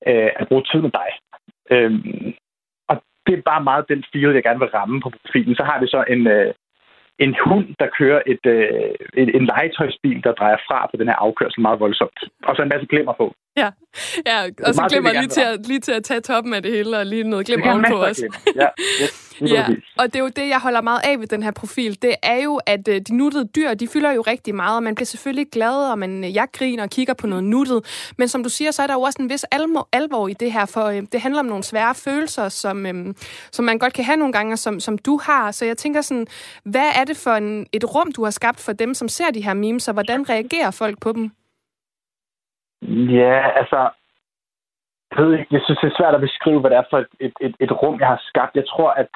øh, 0.08 0.32
at 0.36 0.48
bruge 0.48 0.64
tid 0.72 0.82
med 0.82 0.92
dig. 0.92 1.10
Øhm, 1.76 2.34
og 2.90 3.04
det 3.26 3.34
er 3.38 3.42
bare 3.52 3.64
meget 3.64 3.90
den 3.90 4.04
stil, 4.04 4.22
jeg 4.34 4.44
gerne 4.44 4.60
vil 4.60 4.76
ramme 4.78 5.02
på 5.02 5.10
profilen. 5.10 5.56
Så 5.56 5.64
har 5.64 5.80
vi 5.80 5.88
så 5.88 6.04
en, 6.10 6.28
øh, 6.28 6.54
en 7.20 7.36
hund, 7.46 7.66
der 7.80 7.88
kører 8.00 8.22
et, 8.34 8.44
øh, 8.46 9.22
et, 9.22 9.30
en 9.38 9.46
legetøjsbil, 9.52 10.24
der 10.24 10.32
drejer 10.40 10.58
fra 10.68 10.88
på 10.92 10.96
den 11.00 11.08
her 11.08 11.16
afkørsel 11.16 11.62
meget 11.62 11.80
voldsomt. 11.80 12.20
Og 12.48 12.56
så 12.56 12.62
en 12.62 12.70
masse 12.70 12.88
glimmer 12.88 13.14
på. 13.22 13.34
Ja, 13.58 13.70
ja 14.30 14.38
og 14.68 14.74
så 14.74 14.82
glemmer 14.92 15.12
lige 15.12 15.28
til, 15.28 15.42
at, 15.42 15.68
lige 15.68 15.80
til 15.80 15.92
at 15.92 16.04
tage 16.04 16.22
toppen 16.22 16.54
af 16.54 16.62
det 16.64 16.72
hele, 16.72 16.98
og 16.98 17.06
lige 17.06 17.24
noget 17.24 17.46
glemmer 17.46 17.72
ovenpå 17.72 18.04
af 18.04 18.10
os. 18.10 18.24
Ja, 18.56 18.68
yes, 19.04 19.31
Ja, 19.48 19.66
og 19.98 20.06
det 20.06 20.16
er 20.16 20.20
jo 20.20 20.28
det, 20.28 20.50
jeg 20.50 20.60
holder 20.60 20.82
meget 20.82 21.02
af 21.04 21.20
ved 21.20 21.28
den 21.28 21.44
her 21.44 21.52
profil. 21.52 22.02
Det 22.02 22.16
er 22.24 22.44
jo, 22.44 22.60
at 22.66 22.88
øh, 22.88 23.02
de 23.02 23.18
nuttede 23.18 23.48
dyr, 23.56 23.74
de 23.74 23.88
fylder 23.88 24.12
jo 24.12 24.22
rigtig 24.22 24.56
meget, 24.56 24.76
og 24.76 24.84
man 24.84 24.96
bliver 24.96 25.06
selvfølgelig 25.06 25.48
glad, 25.52 25.92
og 25.92 26.00
man, 26.00 26.24
øh, 26.24 26.36
jeg 26.36 26.48
griner 26.54 26.84
og 26.84 26.90
kigger 26.90 27.14
på 27.14 27.28
noget 27.28 27.44
nuttet. 27.44 28.12
Men 28.18 28.28
som 28.28 28.44
du 28.44 28.50
siger, 28.50 28.72
så 28.72 28.84
er 28.84 28.88
der 28.88 28.94
jo 28.94 29.02
også 29.02 29.22
en 29.22 29.30
vis 29.30 29.44
alvor, 29.44 29.90
alvor 29.94 30.28
i 30.28 30.34
det 30.34 30.52
her, 30.52 30.66
for 30.66 30.86
øh, 30.86 31.02
det 31.12 31.22
handler 31.22 31.40
om 31.40 31.46
nogle 31.46 31.64
svære 31.64 31.96
følelser, 31.96 32.50
som, 32.50 32.86
øh, 32.86 33.14
som 33.52 33.66
man 33.66 33.80
godt 33.80 33.94
kan 33.94 34.06
have 34.06 34.18
nogle 34.18 34.34
gange, 34.34 34.58
som, 34.58 34.80
som 34.80 34.98
du 34.98 35.20
har. 35.24 35.52
Så 35.52 35.66
jeg 35.66 35.78
tænker 35.78 36.02
sådan, 36.02 36.28
hvad 36.64 36.90
er 36.96 37.04
det 37.04 37.18
for 37.18 37.32
en, 37.32 37.68
et 37.74 37.96
rum, 37.96 38.12
du 38.12 38.24
har 38.24 38.32
skabt 38.32 38.60
for 38.60 38.74
dem, 38.74 38.94
som 38.94 39.08
ser 39.08 39.32
de 39.32 39.44
her 39.44 39.54
memes, 39.54 39.88
og 39.88 39.94
hvordan 39.94 40.30
reagerer 40.30 40.72
folk 40.72 41.00
på 41.02 41.12
dem? 41.12 41.32
Ja, 43.10 43.60
altså... 43.60 43.90
Jeg 45.12 45.26
ved 45.26 45.34
ikke, 45.34 45.56
jeg 45.56 45.62
synes, 45.64 45.80
det 45.80 45.90
er 45.92 46.00
svært 46.00 46.16
at 46.16 46.26
beskrive, 46.28 46.60
hvad 46.60 46.70
det 46.72 46.78
er 46.78 46.90
for 46.90 46.98
et, 46.98 47.14
et, 47.20 47.34
et, 47.42 47.56
et 47.60 47.72
rum, 47.82 48.00
jeg 48.00 48.08
har 48.08 48.22
skabt. 48.30 48.56
Jeg 48.56 48.68
tror, 48.68 48.90
at, 48.90 49.10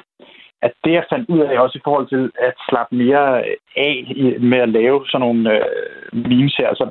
at 0.62 0.74
det, 0.84 0.92
jeg 0.92 1.06
fandt 1.10 1.30
ud 1.30 1.40
af 1.40 1.60
også 1.60 1.78
i 1.78 1.86
forhold 1.88 2.08
til 2.08 2.32
at 2.40 2.54
slappe 2.70 2.96
mere 2.96 3.44
af 3.88 3.96
i, 4.08 4.38
med 4.40 4.58
at 4.58 4.70
lave 4.70 5.08
sådan 5.08 5.26
nogle 5.26 5.42
øh, 5.56 5.66
memes 6.30 6.56
her, 6.56 6.74
så, 6.74 6.86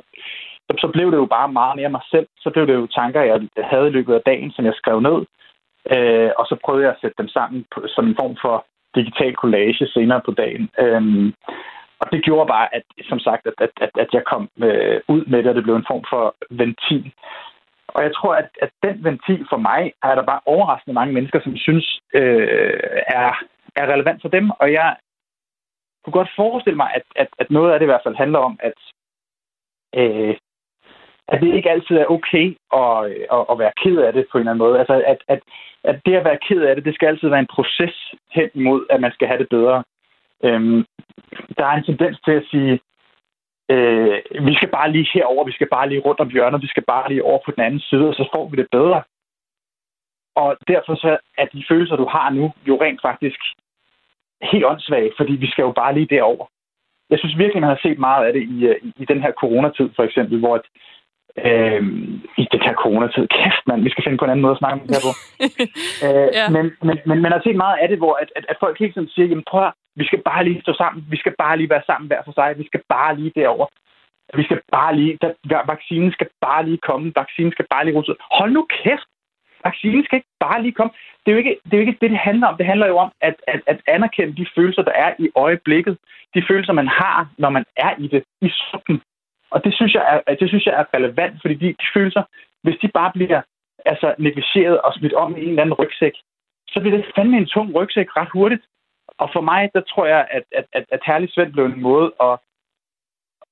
så, 0.67 0.77
så 0.83 0.87
blev 0.87 1.11
det 1.11 1.17
jo 1.17 1.25
bare 1.25 1.51
meget 1.51 1.75
mere 1.75 1.89
mig 1.89 2.05
selv. 2.11 2.27
Så 2.37 2.49
blev 2.49 2.67
det 2.67 2.73
jo 2.73 2.87
tanker, 2.87 3.21
jeg 3.21 3.41
havde 3.57 3.87
i 3.87 3.95
løbet 3.97 4.13
af 4.13 4.21
dagen, 4.25 4.51
som 4.51 4.65
jeg 4.65 4.73
skrev 4.75 4.99
ned. 4.99 5.19
Øh, 5.93 6.31
og 6.39 6.45
så 6.45 6.55
prøvede 6.65 6.83
jeg 6.83 6.91
at 6.91 7.01
sætte 7.01 7.15
dem 7.17 7.27
sammen 7.27 7.65
på, 7.73 7.87
som 7.87 8.07
en 8.07 8.15
form 8.19 8.37
for 8.41 8.65
digital 8.95 9.33
collage 9.33 9.87
senere 9.87 10.21
på 10.25 10.31
dagen. 10.31 10.69
Øhm, 10.79 11.33
og 11.99 12.11
det 12.11 12.23
gjorde 12.23 12.47
bare, 12.47 12.75
at, 12.75 12.83
som 13.09 13.19
sagt, 13.19 13.47
at, 13.47 13.53
at, 13.57 13.69
at, 13.81 13.89
at 14.03 14.09
jeg 14.13 14.23
kom 14.31 14.49
øh, 14.57 15.01
ud 15.07 15.25
med 15.25 15.39
det, 15.39 15.49
og 15.49 15.55
det 15.55 15.63
blev 15.63 15.75
en 15.75 15.89
form 15.91 16.03
for 16.09 16.35
ventil. 16.49 17.11
Og 17.95 18.03
jeg 18.03 18.13
tror, 18.15 18.33
at, 18.35 18.49
at 18.61 18.71
den 18.83 19.03
ventil 19.03 19.45
for 19.49 19.57
mig, 19.57 19.93
er 20.03 20.15
der 20.15 20.23
bare 20.31 20.45
overraskende 20.45 20.93
mange 20.93 21.13
mennesker, 21.13 21.39
som 21.43 21.57
synes 21.57 21.99
øh, 22.13 22.79
er, 23.07 23.31
er 23.75 23.85
relevant 23.93 24.21
for 24.21 24.29
dem. 24.29 24.49
Og 24.49 24.71
jeg 24.71 24.95
kunne 26.03 26.19
godt 26.19 26.35
forestille 26.35 26.77
mig, 26.77 26.89
at, 26.95 27.05
at, 27.15 27.27
at 27.39 27.51
noget 27.51 27.73
af 27.73 27.79
det 27.79 27.85
i 27.85 27.91
hvert 27.91 28.05
fald 28.05 28.15
handler 28.15 28.39
om, 28.39 28.59
at, 28.69 28.77
øh, 29.95 30.35
at 31.27 31.41
det 31.41 31.55
ikke 31.55 31.71
altid 31.71 31.95
er 31.97 32.11
okay 32.15 32.47
at, 32.81 32.97
at, 33.35 33.41
at 33.51 33.59
være 33.59 33.77
ked 33.83 33.97
af 33.97 34.13
det 34.13 34.25
på 34.31 34.37
en 34.37 34.41
eller 34.41 34.51
anden 34.51 34.65
måde. 34.65 34.79
Altså, 34.79 35.03
at, 35.13 35.19
at, 35.27 35.41
at 35.83 36.01
det 36.05 36.15
at 36.15 36.25
være 36.25 36.43
ked 36.47 36.61
af 36.61 36.75
det, 36.75 36.85
det 36.85 36.95
skal 36.95 37.07
altid 37.07 37.29
være 37.29 37.45
en 37.45 37.55
proces 37.55 38.13
hen 38.31 38.49
imod, 38.53 38.85
at 38.89 39.01
man 39.01 39.11
skal 39.11 39.27
have 39.27 39.39
det 39.39 39.49
bedre. 39.49 39.83
Øhm, 40.43 40.85
der 41.57 41.65
er 41.65 41.75
en 41.77 41.83
tendens 41.83 42.17
til 42.25 42.31
at 42.31 42.45
sige, 42.51 42.79
øh, 43.73 44.17
vi 44.47 44.53
skal 44.55 44.69
bare 44.69 44.91
lige 44.91 45.09
herover, 45.13 45.43
vi 45.45 45.51
skal 45.51 45.67
bare 45.71 45.89
lige 45.89 46.01
rundt 46.01 46.19
om 46.19 46.29
hjørnet, 46.29 46.61
vi 46.61 46.67
skal 46.67 46.83
bare 46.83 47.09
lige 47.09 47.23
over 47.23 47.39
på 47.45 47.51
den 47.51 47.63
anden 47.63 47.79
side, 47.79 48.07
og 48.07 48.13
så 48.15 48.29
får 48.33 48.49
vi 48.49 48.57
det 48.57 48.67
bedre. 48.71 49.03
Og 50.35 50.57
derfor 50.67 50.95
så 50.95 51.17
er 51.37 51.45
de 51.45 51.65
følelser, 51.69 51.95
du 51.95 52.05
har 52.05 52.29
nu, 52.29 52.53
jo 52.67 52.81
rent 52.81 53.01
faktisk 53.01 53.39
helt 54.41 54.65
åndssvage, 54.65 55.11
fordi 55.17 55.33
vi 55.33 55.47
skal 55.51 55.63
jo 55.63 55.71
bare 55.71 55.93
lige 55.93 56.07
derover. 56.15 56.45
Jeg 57.09 57.19
synes 57.19 57.37
virkelig, 57.37 57.61
man 57.61 57.69
har 57.69 57.79
set 57.81 57.99
meget 57.99 58.25
af 58.27 58.33
det 58.33 58.41
i, 58.41 58.57
i, 58.87 58.93
i 58.97 59.05
den 59.05 59.21
her 59.21 59.31
coronatid, 59.31 59.89
for 59.95 60.03
eksempel, 60.03 60.39
hvor 60.39 60.55
at, 60.55 60.65
øh, 61.45 61.83
i 62.37 62.47
den 62.51 62.61
her 62.61 62.73
coronatid, 62.73 63.27
kæft 63.27 63.63
mand, 63.67 63.83
vi 63.83 63.89
skal 63.89 64.03
finde 64.03 64.17
på 64.17 64.25
en 64.25 64.31
anden 64.31 64.41
måde 64.41 64.51
at 64.51 64.57
snakke 64.57 64.81
om 64.81 64.87
det 64.87 64.95
her 64.95 65.05
på. 65.09 65.13
øh, 66.05 66.29
Ja. 66.39 66.49
men, 66.49 66.65
men, 66.87 66.97
men 67.05 67.21
man 67.21 67.31
har 67.31 67.41
set 67.43 67.55
meget 67.55 67.77
af 67.81 67.87
det, 67.89 67.97
hvor 67.97 68.13
at, 68.21 68.29
at, 68.35 68.45
at 68.49 68.57
folk 68.59 68.79
hele 68.79 68.93
tiden 68.93 69.09
siger, 69.09 69.27
jamen 69.27 69.43
prøv 69.51 69.63
at, 69.67 69.73
vi 69.95 70.05
skal 70.05 70.21
bare 70.29 70.43
lige 70.43 70.61
stå 70.61 70.73
sammen, 70.73 71.05
vi 71.09 71.17
skal 71.17 71.33
bare 71.37 71.57
lige 71.57 71.69
være 71.69 71.83
sammen 71.85 72.07
hver 72.07 72.21
for 72.25 72.31
sig, 72.31 72.57
vi 72.57 72.65
skal 72.65 72.81
bare 72.89 73.15
lige 73.15 73.31
derover. 73.35 73.67
Vi 74.33 74.43
skal 74.43 74.61
bare 74.71 74.95
lige, 74.95 75.17
der, 75.21 75.65
vaccinen 75.67 76.11
skal 76.11 76.27
bare 76.41 76.65
lige 76.65 76.77
komme, 76.77 77.13
vaccinen 77.15 77.51
skal 77.51 77.65
bare 77.69 77.85
lige 77.85 77.97
ud. 77.97 78.15
Hold 78.31 78.51
nu 78.51 78.67
kæft! 78.69 79.07
Vaccinen 79.65 80.05
skal 80.05 80.17
ikke 80.17 80.35
bare 80.39 80.61
lige 80.61 80.71
komme. 80.71 80.93
Det 81.21 81.27
er 81.31 81.35
jo 81.35 81.37
ikke 81.37 81.57
det, 81.65 81.73
er 81.73 81.77
jo 81.77 81.85
ikke 81.85 81.97
det, 82.01 82.09
det 82.11 82.17
handler 82.17 82.47
om. 82.47 82.57
Det 82.57 82.65
handler 82.65 82.87
jo 82.87 82.97
om 82.97 83.11
at, 83.21 83.35
at, 83.47 83.61
at 83.67 83.79
anerkende 83.87 84.35
de 84.35 84.47
følelser, 84.55 84.81
der 84.81 84.91
er 84.91 85.13
i 85.19 85.29
øjeblikket. 85.35 85.97
De 86.33 86.43
følelser, 86.49 86.73
man 86.73 86.87
har, 86.87 87.29
når 87.37 87.49
man 87.49 87.65
er 87.77 87.91
i 87.97 88.07
det, 88.07 88.23
i 88.41 88.49
suppen. 88.49 89.01
Og 89.51 89.63
det 89.63 89.73
synes 89.73 89.93
jeg 89.93 90.21
er, 90.27 90.35
det 90.35 90.49
synes 90.49 90.65
jeg 90.65 90.73
er 90.73 90.97
relevant, 90.97 91.35
fordi 91.41 91.53
de, 91.53 91.67
de 91.67 91.87
følelser, 91.93 92.23
hvis 92.63 92.77
de 92.81 92.87
bare 92.87 93.11
bliver 93.13 93.41
altså, 93.85 94.15
negligeret 94.17 94.81
og 94.81 94.93
smidt 94.93 95.13
om 95.13 95.37
i 95.37 95.43
en 95.43 95.49
eller 95.49 95.61
anden 95.61 95.79
rygsæk, 95.81 96.13
så 96.67 96.79
bliver 96.79 96.97
det 96.97 97.11
fandme 97.15 97.37
en 97.37 97.45
tung 97.45 97.75
rygsæk 97.75 98.17
ret 98.17 98.29
hurtigt. 98.33 98.63
Og 99.17 99.29
for 99.33 99.41
mig, 99.41 99.69
der 99.73 99.81
tror 99.81 100.05
jeg, 100.05 100.27
at, 100.31 100.43
at, 100.51 100.65
at, 100.73 100.85
at 100.91 100.99
Herlig 101.05 101.29
Svend 101.31 101.53
blev 101.53 101.65
en 101.65 101.81
måde 101.81 102.13
at, 102.21 102.37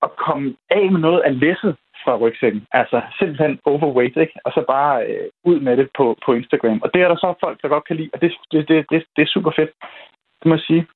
at 0.02 0.16
komme 0.16 0.56
af 0.70 0.92
med 0.92 1.00
noget 1.00 1.22
af 1.22 1.40
læsset 1.40 1.76
fra 2.04 2.18
rygsækken. 2.18 2.68
Altså 2.72 3.02
simpelthen 3.20 3.60
overweight, 3.66 4.18
ikke? 4.18 4.34
Og 4.46 4.52
så 4.52 4.66
bare 4.68 5.06
øh, 5.06 5.30
ud 5.44 5.60
med 5.60 5.78
det 5.78 5.90
på, 5.98 6.18
på 6.26 6.34
Instagram. 6.34 6.82
Og 6.84 6.94
det 6.94 7.02
er 7.02 7.08
der 7.08 7.16
så 7.16 7.34
folk, 7.40 7.62
der 7.62 7.68
godt 7.68 7.88
kan 7.88 7.96
lide, 7.96 8.10
og 8.14 8.22
det, 8.22 8.32
det, 8.52 8.68
det, 8.68 8.86
det, 8.92 9.06
det 9.16 9.22
er 9.22 9.34
super 9.36 9.52
fedt. 9.56 9.72
Det 10.40 10.46
må 10.46 10.56
jeg 10.56 10.68
sige. 10.70 10.88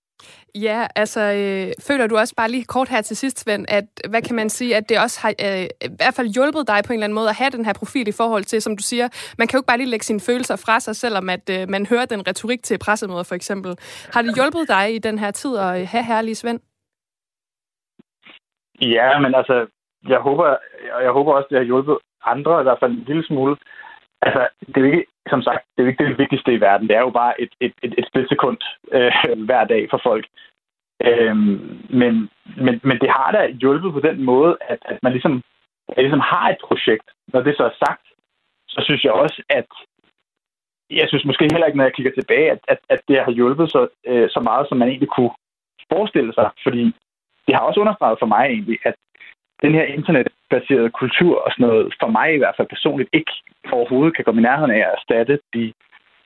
Ja, 0.61 0.87
altså, 0.95 1.21
øh, 1.21 1.67
føler 1.87 2.07
du 2.07 2.17
også 2.17 2.35
bare 2.37 2.51
lige 2.51 2.65
kort 2.65 2.89
her 2.89 3.01
til 3.01 3.17
sidst, 3.17 3.39
Svend, 3.39 3.65
at, 3.69 3.85
hvad 4.09 4.21
kan 4.21 4.35
man 4.35 4.49
sige, 4.49 4.75
at 4.75 4.89
det 4.89 4.99
også 4.99 5.17
har 5.21 5.29
øh, 5.29 5.65
i 5.89 5.95
hvert 5.99 6.13
fald 6.17 6.27
hjulpet 6.27 6.67
dig 6.67 6.79
på 6.85 6.93
en 6.93 6.97
eller 6.97 7.07
anden 7.07 7.19
måde 7.19 7.29
at 7.29 7.35
have 7.35 7.49
den 7.49 7.65
her 7.65 7.73
profil 7.73 8.07
i 8.07 8.17
forhold 8.21 8.43
til, 8.43 8.61
som 8.61 8.77
du 8.77 8.83
siger, 8.83 9.07
man 9.37 9.47
kan 9.47 9.57
jo 9.57 9.59
ikke 9.59 9.71
bare 9.71 9.77
lige 9.77 9.89
lægge 9.89 10.05
sine 10.05 10.19
følelser 10.19 10.55
fra 10.65 10.79
sig, 10.79 10.95
selvom 10.95 11.29
at 11.29 11.45
øh, 11.55 11.69
man 11.69 11.85
hører 11.85 12.05
den 12.05 12.27
retorik 12.27 12.63
til 12.63 12.77
pressemøder 12.77 13.23
for 13.23 13.35
eksempel. 13.35 13.71
Har 14.13 14.21
det 14.21 14.35
hjulpet 14.35 14.67
dig 14.67 14.95
i 14.95 14.97
den 14.97 15.19
her 15.19 15.31
tid 15.31 15.57
at 15.57 15.81
øh, 15.81 15.87
have 15.93 16.03
herlige 16.03 16.35
Svend? 16.35 16.59
Ja, 18.81 19.19
men 19.19 19.35
altså, 19.35 19.55
jeg 20.07 20.19
håber, 20.19 20.45
jeg, 20.87 21.03
jeg 21.03 21.11
håber 21.11 21.33
også, 21.33 21.47
det 21.49 21.57
har 21.57 21.65
hjulpet 21.65 21.97
andre, 22.25 22.59
i 22.59 22.63
hvert 22.63 22.79
fald 22.81 22.91
en 22.91 23.03
lille 23.07 23.25
smule. 23.25 23.55
Altså, 24.21 24.47
det 24.67 24.77
er 24.77 24.81
jo 24.81 24.91
ikke, 24.91 25.05
som 25.29 25.41
sagt, 25.41 25.61
det 25.71 25.79
er 25.81 25.85
jo 25.85 25.89
ikke 25.89 26.03
det 26.03 26.17
vigtigste 26.17 26.53
i 26.53 26.61
verden. 26.61 26.87
Det 26.87 26.95
er 26.95 26.99
jo 27.07 27.09
bare 27.09 27.41
et, 27.41 27.53
et, 27.61 27.73
et, 27.83 27.93
et 27.97 28.07
splitsekund 28.07 28.57
øh, 28.91 29.45
hver 29.45 29.63
dag 29.63 29.87
for 29.89 29.99
folk. 30.03 30.25
Øhm, 31.05 31.85
men, 31.89 32.29
men, 32.65 32.79
men 32.83 32.97
det 33.01 33.09
har 33.09 33.31
da 33.31 33.47
hjulpet 33.47 33.93
på 33.93 33.99
den 33.99 34.23
måde, 34.23 34.57
at, 34.61 34.79
at 34.85 34.99
man 35.03 35.11
ligesom, 35.11 35.43
at 35.89 36.03
ligesom 36.03 36.19
har 36.19 36.49
et 36.49 36.57
projekt. 36.63 37.07
Når 37.33 37.41
det 37.41 37.57
så 37.57 37.63
er 37.63 37.75
sagt, 37.85 38.05
så 38.67 38.81
synes 38.85 39.03
jeg 39.03 39.11
også, 39.11 39.43
at 39.49 39.67
jeg 40.89 41.07
synes 41.07 41.25
måske 41.25 41.47
heller 41.51 41.67
ikke, 41.67 41.77
når 41.77 41.83
jeg 41.83 41.93
kigger 41.93 42.11
tilbage, 42.11 42.51
at, 42.51 42.59
at, 42.67 42.79
at 42.89 43.01
det 43.07 43.23
har 43.23 43.31
hjulpet 43.31 43.71
så, 43.71 43.87
øh, 44.07 44.29
så 44.29 44.39
meget, 44.39 44.67
som 44.69 44.77
man 44.77 44.87
egentlig 44.87 45.09
kunne 45.09 45.31
forestille 45.91 46.33
sig. 46.33 46.49
Fordi 46.63 46.83
det 47.47 47.55
har 47.55 47.61
også 47.61 47.79
understreget 47.79 48.19
for 48.19 48.25
mig 48.25 48.45
egentlig, 48.45 48.79
at 48.83 48.95
den 49.61 49.71
her 49.73 49.83
internetbaserede 49.83 50.89
kultur 50.89 51.35
og 51.45 51.51
sådan 51.51 51.67
noget, 51.67 51.93
for 52.01 52.07
mig 52.07 52.33
i 52.33 52.37
hvert 52.37 52.55
fald 52.57 52.67
personligt, 52.67 53.09
ikke 53.13 53.31
overhovedet 53.71 54.15
kan 54.15 54.25
komme 54.25 54.41
i 54.41 54.47
nærheden 54.49 54.71
af 54.71 54.77
at 54.79 54.93
erstatte 54.97 55.39
de 55.53 55.73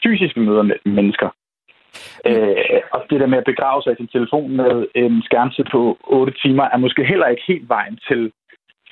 fysiske 0.03 0.39
møder 0.39 0.63
med 0.63 0.75
mennesker. 0.85 1.29
Øh, 2.25 2.81
og 2.91 3.05
det 3.09 3.19
der 3.19 3.27
med 3.27 3.37
at 3.37 3.49
begrave 3.51 3.81
sig 3.81 3.93
i 3.93 3.95
sin 3.95 4.07
telefon 4.07 4.51
med 4.61 4.85
en 4.95 5.21
skærmtid 5.21 5.63
på 5.71 5.97
8 6.03 6.33
timer, 6.43 6.63
er 6.63 6.77
måske 6.77 7.03
heller 7.03 7.27
ikke 7.27 7.43
helt 7.47 7.69
vejen 7.69 7.99
til, 8.07 8.31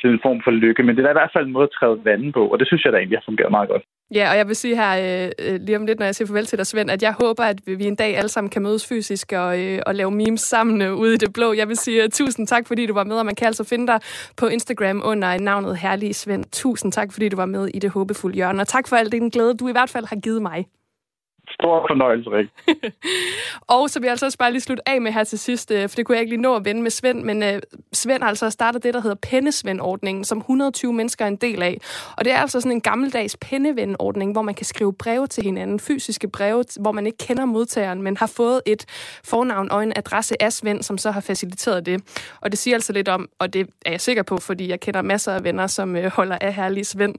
til 0.01 0.09
en 0.09 0.23
form 0.25 0.39
for 0.45 0.51
lykke, 0.51 0.83
men 0.83 0.95
det 0.95 1.05
er 1.05 1.13
i 1.13 1.19
hvert 1.19 1.35
fald 1.35 1.45
en 1.45 1.55
måde 1.57 1.69
at 1.69 1.75
træde 1.79 2.05
vandet 2.09 2.33
på, 2.33 2.43
og 2.51 2.59
det 2.59 2.67
synes 2.67 2.83
jeg 2.83 2.93
da 2.93 2.97
egentlig 2.97 3.19
har 3.19 3.29
fungeret 3.29 3.51
meget 3.51 3.69
godt. 3.69 3.83
Ja, 4.15 4.31
og 4.31 4.37
jeg 4.37 4.47
vil 4.47 4.55
sige 4.55 4.75
her 4.75 4.91
øh, 5.05 5.31
øh, 5.43 5.59
lige 5.61 5.77
om 5.77 5.85
lidt, 5.85 5.99
når 5.99 6.05
jeg 6.05 6.15
siger 6.15 6.27
farvel 6.27 6.45
til 6.45 6.57
dig, 6.57 6.67
Svend, 6.67 6.91
at 6.91 7.03
jeg 7.03 7.13
håber, 7.21 7.43
at 7.43 7.59
vi 7.65 7.85
en 7.85 7.95
dag 7.95 8.17
alle 8.17 8.29
sammen 8.29 8.49
kan 8.49 8.61
mødes 8.61 8.87
fysisk 8.87 9.33
og, 9.35 9.59
øh, 9.63 9.79
og 9.87 9.95
lave 9.95 10.11
memes 10.11 10.41
sammen 10.41 10.81
øh, 10.81 10.93
ude 10.93 11.13
i 11.13 11.17
det 11.17 11.33
blå. 11.33 11.53
Jeg 11.53 11.67
vil 11.67 11.77
sige 11.77 12.03
uh, 12.03 12.09
tusind 12.09 12.47
tak, 12.47 12.67
fordi 12.67 12.85
du 12.85 12.93
var 12.93 13.03
med, 13.03 13.15
og 13.15 13.25
man 13.25 13.35
kan 13.35 13.47
altså 13.47 13.63
finde 13.63 13.87
dig 13.87 13.99
på 14.37 14.47
Instagram 14.47 15.01
under 15.05 15.37
navnet 15.37 15.77
Herlige 15.77 16.13
Svend. 16.13 16.45
Tusind 16.51 16.91
tak, 16.91 17.13
fordi 17.13 17.29
du 17.29 17.35
var 17.35 17.45
med 17.45 17.67
i 17.73 17.79
det 17.79 17.89
håbefulde 17.89 18.35
hjørne, 18.35 18.61
og 18.61 18.67
tak 18.67 18.87
for 18.87 18.95
al 18.95 19.11
den 19.11 19.29
glæde, 19.29 19.57
du 19.57 19.67
i 19.67 19.71
hvert 19.71 19.89
fald 19.89 20.05
har 20.05 20.15
givet 20.15 20.41
mig. 20.41 20.65
Stor 21.49 21.85
fornøjelse, 21.89 22.29
Rik. 22.29 22.47
Og 23.75 23.89
så 23.89 23.99
vil 23.99 24.05
jeg 24.05 24.11
altså 24.11 24.25
også 24.25 24.37
bare 24.37 24.51
lige 24.51 24.61
slutte 24.61 24.89
af 24.89 25.01
med 25.01 25.11
her 25.11 25.23
til 25.23 25.39
sidst, 25.39 25.71
øh, 25.71 25.89
for 25.89 25.95
det 25.95 26.05
kunne 26.05 26.15
jeg 26.15 26.21
ikke 26.21 26.31
lige 26.31 26.41
nå 26.41 26.55
at 26.55 26.65
vende 26.65 26.81
med 26.81 26.91
Svend, 26.91 27.23
men 27.23 27.43
uh, 27.43 27.59
Svend 27.93 28.21
har 28.21 28.29
altså 28.29 28.49
startet 28.49 28.83
det, 28.83 28.93
der 28.93 29.01
hedder 29.01 29.15
Pennesvend-ordningen, 29.15 30.23
som 30.23 30.37
120 30.37 30.93
mennesker 30.93 31.25
er 31.25 31.29
en 31.29 31.35
del 31.35 31.63
af. 31.63 31.77
Og 32.17 32.25
det 32.25 32.33
er 32.33 32.37
altså 32.37 32.61
sådan 32.61 32.71
en 32.71 32.81
gammeldags 32.81 33.37
pendeven-ordning, 33.41 34.31
hvor 34.31 34.41
man 34.41 34.55
kan 34.55 34.65
skrive 34.65 34.93
breve 34.93 35.27
til 35.27 35.43
hinanden, 35.43 35.79
fysiske 35.79 36.29
breve, 36.29 36.63
hvor 36.79 36.91
man 36.91 37.05
ikke 37.05 37.17
kender 37.17 37.45
modtageren, 37.45 38.01
men 38.01 38.17
har 38.17 38.27
fået 38.27 38.61
et 38.65 38.85
fornavn 39.23 39.71
og 39.71 39.83
en 39.83 39.93
adresse 39.95 40.41
af 40.43 40.53
Svend, 40.53 40.83
som 40.83 40.97
så 40.97 41.11
har 41.11 41.21
faciliteret 41.21 41.85
det. 41.85 42.01
Og 42.41 42.51
det 42.51 42.59
siger 42.59 42.75
altså 42.75 42.93
lidt 42.93 43.07
om, 43.07 43.29
og 43.39 43.53
det 43.53 43.69
er 43.85 43.91
jeg 43.91 44.01
sikker 44.01 44.23
på, 44.23 44.37
fordi 44.37 44.69
jeg 44.69 44.79
kender 44.79 45.01
masser 45.01 45.33
af 45.33 45.43
venner, 45.43 45.67
som 45.67 45.95
uh, 45.95 46.05
holder 46.05 46.37
af 46.41 46.53
herlige 46.53 46.85
Svend, 46.85 47.15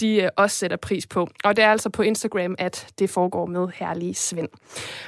de 0.00 0.22
uh, 0.22 0.28
også 0.36 0.56
sætter 0.56 0.76
pris 0.76 1.06
på. 1.06 1.28
Og 1.44 1.56
det 1.56 1.64
er 1.64 1.70
altså 1.70 1.90
på 1.90 2.02
Instagram, 2.02 2.54
at 2.58 2.88
det 2.98 3.10
foregår 3.10 3.46
med 3.46 3.68
herlige 3.74 4.14
Svend. 4.14 4.48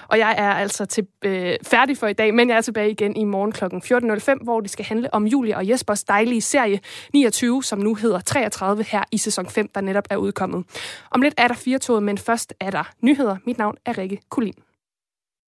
Og 0.09 0.19
jeg 0.19 0.35
er 0.39 0.51
altså 0.51 0.87
til, 0.87 1.07
øh, 1.25 1.55
færdig 1.63 1.99
for 1.99 2.07
i 2.07 2.13
dag, 2.13 2.35
men 2.35 2.49
jeg 2.49 2.57
er 2.57 2.61
tilbage 2.61 2.91
igen 2.91 3.17
i 3.17 3.25
morgen 3.25 3.53
kl. 3.53 3.65
14.05, 3.65 4.45
hvor 4.45 4.61
det 4.61 4.71
skal 4.71 4.85
handle 4.85 5.15
om 5.15 5.27
Julia 5.27 5.57
og 5.57 5.69
Jespers 5.69 6.05
dejlige 6.05 6.41
serie 6.41 6.81
29, 7.13 7.65
som 7.65 7.79
nu 7.79 7.95
hedder 7.95 8.21
33 8.21 8.83
her 8.83 9.05
i 9.13 9.19
sæson 9.19 9.47
5, 9.47 9.69
der 9.75 9.81
netop 9.81 10.05
er 10.11 10.17
udkommet. 10.17 10.65
Om 11.11 11.23
lidt 11.23 11.35
er 11.37 11.49
der 11.49 11.55
fire 11.55 12.01
men 12.01 12.19
først 12.19 12.55
er 12.61 12.71
der 12.71 12.91
nyheder. 13.01 13.37
Mit 13.47 13.59
navn 13.59 13.77
er 13.87 13.99
Rikke 13.99 14.21
Kulin. 14.29 14.64